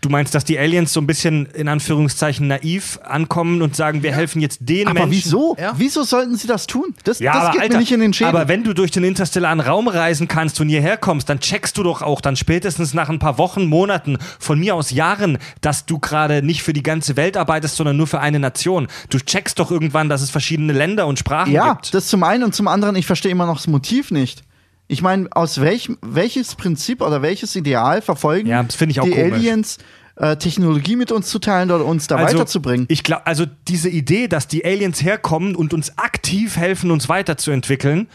[0.03, 4.13] Du meinst, dass die Aliens so ein bisschen in Anführungszeichen naiv ankommen und sagen, wir
[4.13, 5.13] helfen jetzt den Aber Menschen.
[5.13, 5.57] wieso?
[5.59, 5.73] Ja.
[5.79, 6.95] Wieso sollten sie das tun?
[7.05, 8.29] Das, Ja, das aber geht Alter, mir nicht in den Schädel.
[8.29, 11.83] aber wenn du durch den interstellaren Raum reisen kannst und hierher kommst, dann checkst du
[11.83, 15.99] doch auch dann spätestens nach ein paar Wochen, Monaten, von mir aus Jahren, dass du
[15.99, 18.89] gerade nicht für die ganze Welt arbeitest, sondern nur für eine Nation.
[19.09, 21.95] Du checkst doch irgendwann, dass es verschiedene Länder und Sprachen ja, gibt.
[21.95, 24.43] das zum einen und zum anderen, ich verstehe immer noch das Motiv nicht.
[24.89, 29.05] Ich meine, aus welchem, welches Prinzip oder welches Ideal verfolgen Ja, das finde ich auch
[29.05, 29.33] die komisch.
[29.35, 29.79] Aliens,
[30.17, 32.87] äh, Technologie mit uns zu teilen oder uns da weiterzubringen?
[32.89, 38.09] Ich glaube, also diese Idee, dass die Aliens herkommen und uns aktiv helfen, uns weiterzuentwickeln,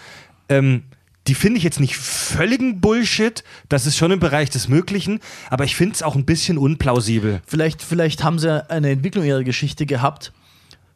[0.49, 0.83] ähm,
[1.27, 3.43] die finde ich jetzt nicht völligen Bullshit.
[3.69, 5.19] Das ist schon im Bereich des Möglichen,
[5.49, 7.41] aber ich finde es auch ein bisschen unplausibel.
[7.45, 10.33] Vielleicht, vielleicht haben sie eine Entwicklung ihrer Geschichte gehabt,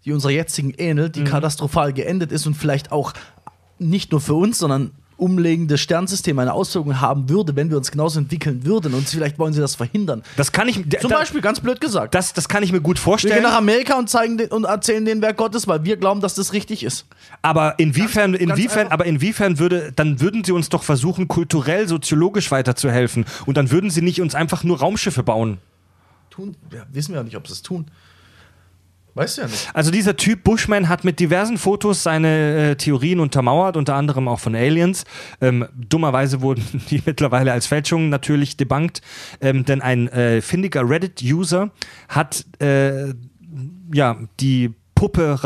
[0.03, 1.23] die unserer jetzigen ähnelt, Mhm.
[1.23, 3.13] die katastrophal geendet ist und vielleicht auch
[3.79, 8.19] nicht nur für uns, sondern umlegendes Sternsystem eine Auswirkung haben würde, wenn wir uns genauso
[8.19, 8.93] entwickeln würden.
[8.93, 10.23] Und vielleicht wollen sie das verhindern.
[10.35, 10.75] Das kann ich.
[10.99, 12.13] Zum da, Beispiel, ganz blöd gesagt.
[12.15, 13.33] Das, das kann ich mir gut wir vorstellen.
[13.33, 16.35] gehen nach Amerika und zeigen den, und erzählen den Werk Gottes, weil wir glauben, dass
[16.35, 17.05] das richtig ist.
[17.41, 18.93] Aber inwiefern, Ganz- ganz inwiefern, einfach.
[18.93, 23.25] aber inwiefern würde, dann würden sie uns doch versuchen, kulturell, soziologisch weiterzuhelfen.
[23.45, 25.57] Und dann würden sie nicht uns einfach nur Raumschiffe bauen.
[26.29, 27.85] Tun, ja, wissen wir ja nicht, ob sie es tun.
[29.17, 29.69] Weißt du ja nicht.
[29.73, 34.39] Also dieser Typ Bushman hat mit diversen Fotos seine äh, Theorien untermauert, unter anderem auch
[34.39, 35.05] von Aliens.
[35.41, 39.01] Ähm, dummerweise wurden die mittlerweile als Fälschungen natürlich debunked,
[39.41, 41.71] ähm, denn ein äh, findiger Reddit-User
[42.07, 43.13] hat äh,
[43.93, 45.39] ja die Puppe,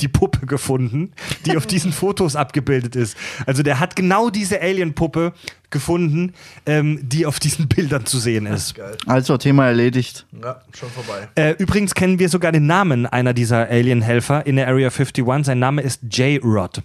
[0.00, 1.12] die Puppe gefunden,
[1.44, 3.16] die auf diesen Fotos abgebildet ist.
[3.46, 5.32] Also der hat genau diese Alien-Puppe
[5.70, 6.34] gefunden,
[6.66, 8.74] ähm, die auf diesen Bildern zu sehen ist.
[9.06, 10.26] Also, Thema erledigt.
[10.42, 11.28] Ja, schon vorbei.
[11.34, 15.24] Äh, übrigens kennen wir sogar den Namen einer dieser Alien-Helfer in der Area 51.
[15.44, 16.82] Sein Name ist J-Rod.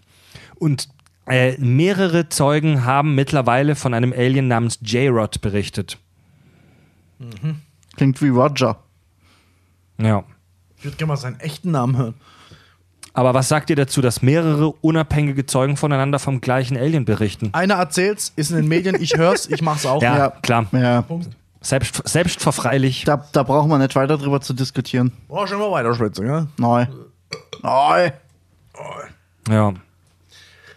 [0.55, 0.89] Und
[1.27, 5.97] äh, mehrere Zeugen haben mittlerweile von einem Alien namens J-Rod berichtet.
[7.95, 8.77] Klingt wie Roger.
[9.99, 10.23] Ja.
[10.77, 12.13] Ich würde gerne mal seinen echten Namen hören.
[13.13, 17.49] Aber was sagt ihr dazu, dass mehrere unabhängige Zeugen voneinander vom gleichen Alien berichten?
[17.53, 20.01] Einer erzählt's, ist in den Medien, ich hör's, ich mach's auch.
[20.01, 20.29] Ja, Ja.
[20.41, 20.65] klar.
[20.71, 21.03] Ja,
[21.59, 23.03] Selbst, selbstverfreilich.
[23.03, 25.11] da, da brauchen wir nicht weiter drüber zu diskutieren.
[25.27, 26.47] Oh, schon mal weiter schwitzen, ja?
[26.57, 26.85] Neu.
[27.61, 28.11] Neu.
[29.49, 29.73] Ja.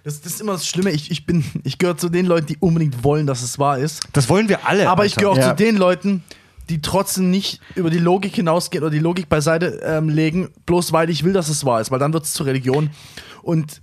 [0.03, 0.91] Das, das ist immer das Schlimme.
[0.91, 4.03] Ich, ich bin, ich gehöre zu den Leuten, die unbedingt wollen, dass es wahr ist.
[4.13, 4.89] Das wollen wir alle.
[4.91, 5.21] Aber ich Alter.
[5.21, 5.57] gehöre auch Ja.
[5.57, 6.23] zu den Leuten,
[6.71, 11.11] die trotzdem nicht über die Logik hinausgehen oder die Logik beiseite ähm, legen, bloß weil
[11.11, 12.91] ich will, dass es wahr ist, weil dann wird es zur Religion.
[13.43, 13.83] Und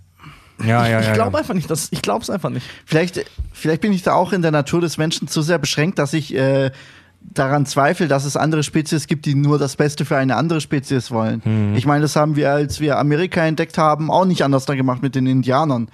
[0.65, 1.13] Ja, ja, ich ja.
[1.13, 1.39] glaube ja.
[1.39, 2.65] einfach nicht, dass, ich glaube es einfach nicht.
[2.85, 6.13] Vielleicht, vielleicht bin ich da auch in der Natur des Menschen zu sehr beschränkt, dass
[6.13, 6.71] ich äh,
[7.21, 11.11] daran zweifle, dass es andere Spezies gibt, die nur das Beste für eine andere Spezies
[11.11, 11.41] wollen.
[11.45, 11.75] Mhm.
[11.75, 15.01] Ich meine, das haben wir, als wir Amerika entdeckt haben, auch nicht anders da gemacht
[15.01, 15.87] mit den Indianern.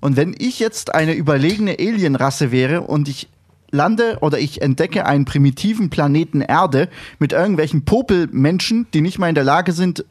[0.00, 3.28] Und wenn ich jetzt eine überlegene Alienrasse wäre und ich
[3.70, 6.88] lande oder ich entdecke einen primitiven Planeten Erde
[7.18, 10.04] mit irgendwelchen Popelmenschen, die nicht mal in der Lage sind,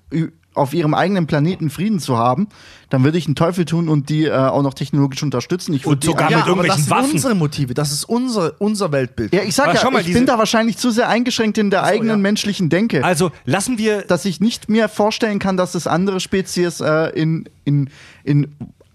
[0.55, 2.47] auf ihrem eigenen Planeten Frieden zu haben,
[2.89, 5.73] dann würde ich einen Teufel tun und die äh, auch noch technologisch unterstützen.
[5.73, 7.11] Ich Und die sogar einfach- mit aber das irgendwelchen sind Waffen.
[7.13, 9.33] unsere Motive, das ist unser, unser Weltbild.
[9.33, 12.09] Ja, ich sag ja, mal, ich bin da wahrscheinlich zu sehr eingeschränkt in der eigenen
[12.09, 12.17] ja.
[12.17, 14.01] menschlichen Denke, Also lassen wir.
[14.01, 17.89] dass ich nicht mir vorstellen kann, dass es andere Spezies äh, in, in,
[18.23, 18.47] in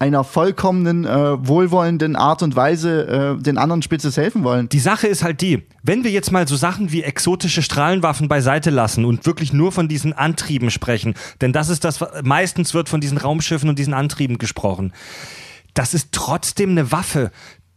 [0.04, 4.68] einer vollkommenen, äh, wohlwollenden Art und Weise äh, den anderen Spezies helfen wollen.
[4.68, 8.68] Die Sache ist halt die, wenn wir jetzt mal so Sachen wie exotische Strahlenwaffen beiseite
[8.68, 13.00] lassen und wirklich nur von diesen Antrieben sprechen, denn das ist das, meistens wird von
[13.00, 14.92] diesen Raumschiffen und diesen Antrieben gesprochen.
[15.72, 17.30] Das ist trotzdem eine Waffe.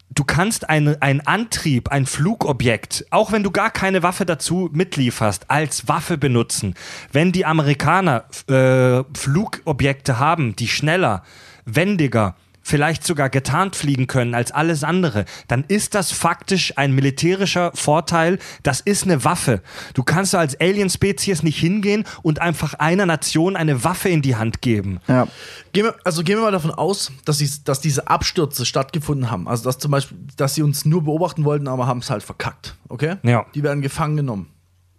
[0.10, 0.98] Du kannst einen
[1.28, 6.76] Antrieb, ein Flugobjekt, auch wenn du gar keine Waffe dazu mitlieferst, als Waffe benutzen.
[7.14, 11.24] Wenn die Amerikaner äh, Flugobjekte haben, die schneller,
[11.68, 12.36] wendiger,
[12.68, 18.40] vielleicht sogar getarnt fliegen können als alles andere, dann ist das faktisch ein militärischer Vorteil.
[18.62, 19.62] Das ist eine Waffe.
[19.94, 24.62] Du kannst als Alien-Spezies nicht hingehen und einfach einer Nation eine Waffe in die Hand
[24.62, 25.00] geben.
[25.08, 25.28] Ja.
[25.72, 29.48] Gehen wir, also gehen wir mal davon aus, dass, sie, dass diese Abstürze stattgefunden haben.
[29.48, 32.76] Also dass zum Beispiel, dass sie uns nur beobachten wollten, aber haben es halt verkackt.
[32.90, 33.16] Okay?
[33.24, 33.46] Ja.
[33.56, 34.50] Die werden gefangen genommen.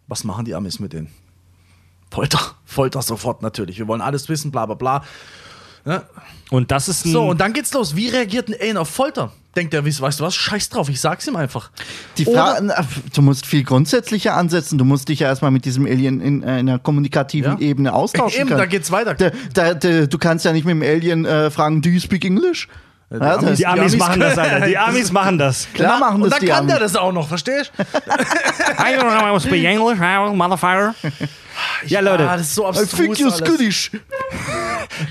[0.07, 1.09] Was machen die Amis mit denen?
[2.11, 2.41] Folter.
[2.65, 3.79] Folter sofort natürlich.
[3.79, 5.03] Wir wollen alles wissen, bla bla bla.
[5.89, 6.03] Ja.
[6.51, 7.95] Und das ist ein So, und dann geht's los.
[7.97, 9.33] Wie reagiert ein Alien auf Folter?
[9.57, 10.35] Denkt er, weißt du was?
[10.37, 11.71] Scheiß drauf, ich sag's ihm einfach.
[12.17, 12.75] Die Oder- na,
[13.15, 14.79] du musst viel grundsätzlicher ansetzen.
[14.79, 17.59] Du musst dich ja erstmal mit diesem Alien in, äh, in einer kommunikativen Ja.
[17.67, 18.61] Ebene austauschen Eben, können.
[18.61, 19.15] da geht's weiter.
[19.15, 22.25] Da, da, da, du kannst ja nicht mit dem Alien äh, fragen, do you speak
[22.25, 22.69] English?
[23.11, 24.67] Ja, Amis- die Amis, Amis machen das, Alter.
[24.67, 25.67] Die Amis machen das.
[25.73, 26.93] Klar machen und das dann die kann der Amis.
[26.93, 27.83] das auch noch, verstehst du?
[27.83, 30.95] I don't know how to speak English, motherfucker.
[31.87, 32.29] Ja, Leute.
[32.29, 34.01] Ah, das ist so I abstrus think you're.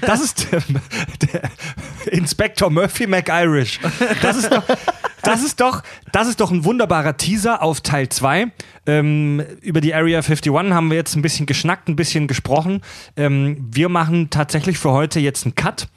[0.02, 0.62] Das ist der,
[1.32, 3.80] der Inspector Murphy McIrish.
[4.22, 4.64] Das ist doch,
[5.24, 8.48] das ist doch, das ist doch ein wunderbarer Teaser auf Teil 2.
[8.86, 12.82] Ähm, über die Area 51 haben wir jetzt ein bisschen geschnackt, ein bisschen gesprochen.
[13.16, 15.88] Ähm, wir machen tatsächlich für heute jetzt einen Cut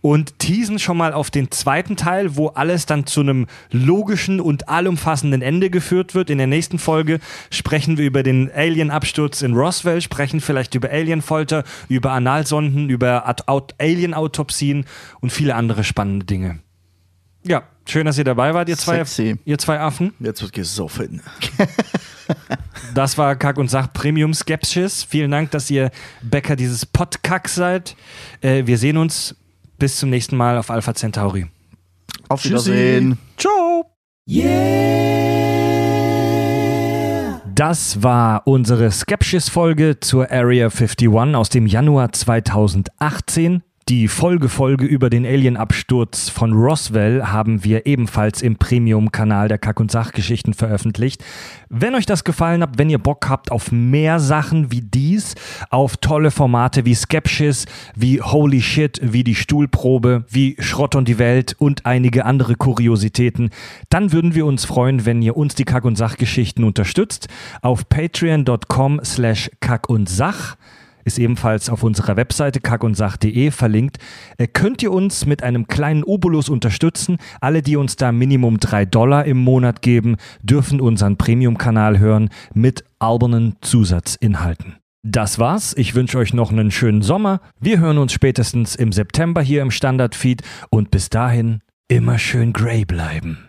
[0.00, 4.68] und teasen schon mal auf den zweiten Teil, wo alles dann zu einem logischen und
[4.68, 6.30] allumfassenden Ende geführt wird.
[6.30, 7.18] In der nächsten Folge
[7.50, 13.34] sprechen wir über den Alien-Absturz in Roswell, sprechen vielleicht über Alien-Folter, über Analsonden, über
[13.78, 14.84] Alien-Autopsien
[15.20, 16.60] und viele andere spannende Dinge.
[17.44, 19.36] Ja, schön, dass ihr dabei wart, ihr zwei, Sexy.
[19.44, 20.12] ihr zwei Affen.
[20.20, 21.22] Jetzt wird gesoffen.
[22.94, 25.04] Das war Kack und Sach Premium Skepsis.
[25.04, 25.90] Vielen Dank, dass ihr
[26.22, 27.96] Bäcker dieses Podkack seid.
[28.40, 29.36] Äh, wir sehen uns
[29.78, 31.46] bis zum nächsten Mal auf Alpha Centauri.
[32.28, 33.18] Auf Wiedersehen.
[33.36, 33.84] Ciao.
[37.54, 43.62] Das war unsere Skepsis-Folge zur Area 51 aus dem Januar 2018.
[43.88, 49.90] Die Folgefolge über den Alien-Absturz von Roswell haben wir ebenfalls im Premium-Kanal der Kack- und
[49.90, 51.24] Sachgeschichten veröffentlicht.
[51.70, 55.36] Wenn euch das gefallen hat, wenn ihr Bock habt auf mehr Sachen wie dies,
[55.70, 57.64] auf tolle Formate wie Skepsis,
[57.96, 63.48] wie Holy Shit, wie die Stuhlprobe, wie Schrott und die Welt und einige andere Kuriositäten,
[63.88, 67.28] dann würden wir uns freuen, wenn ihr uns die Kack- und Sachgeschichten unterstützt.
[67.62, 70.58] Auf patreon.com slash kack und sach
[71.08, 73.98] ist ebenfalls auf unserer Webseite kackundsach.de verlinkt.
[74.36, 77.16] Äh, könnt ihr uns mit einem kleinen Obolus unterstützen?
[77.40, 82.84] Alle, die uns da Minimum 3 Dollar im Monat geben, dürfen unseren Premium-Kanal hören mit
[83.00, 84.76] albernen Zusatzinhalten.
[85.02, 85.74] Das war's.
[85.76, 87.40] Ich wünsche euch noch einen schönen Sommer.
[87.58, 92.84] Wir hören uns spätestens im September hier im Standardfeed und bis dahin immer schön grey
[92.84, 93.47] bleiben.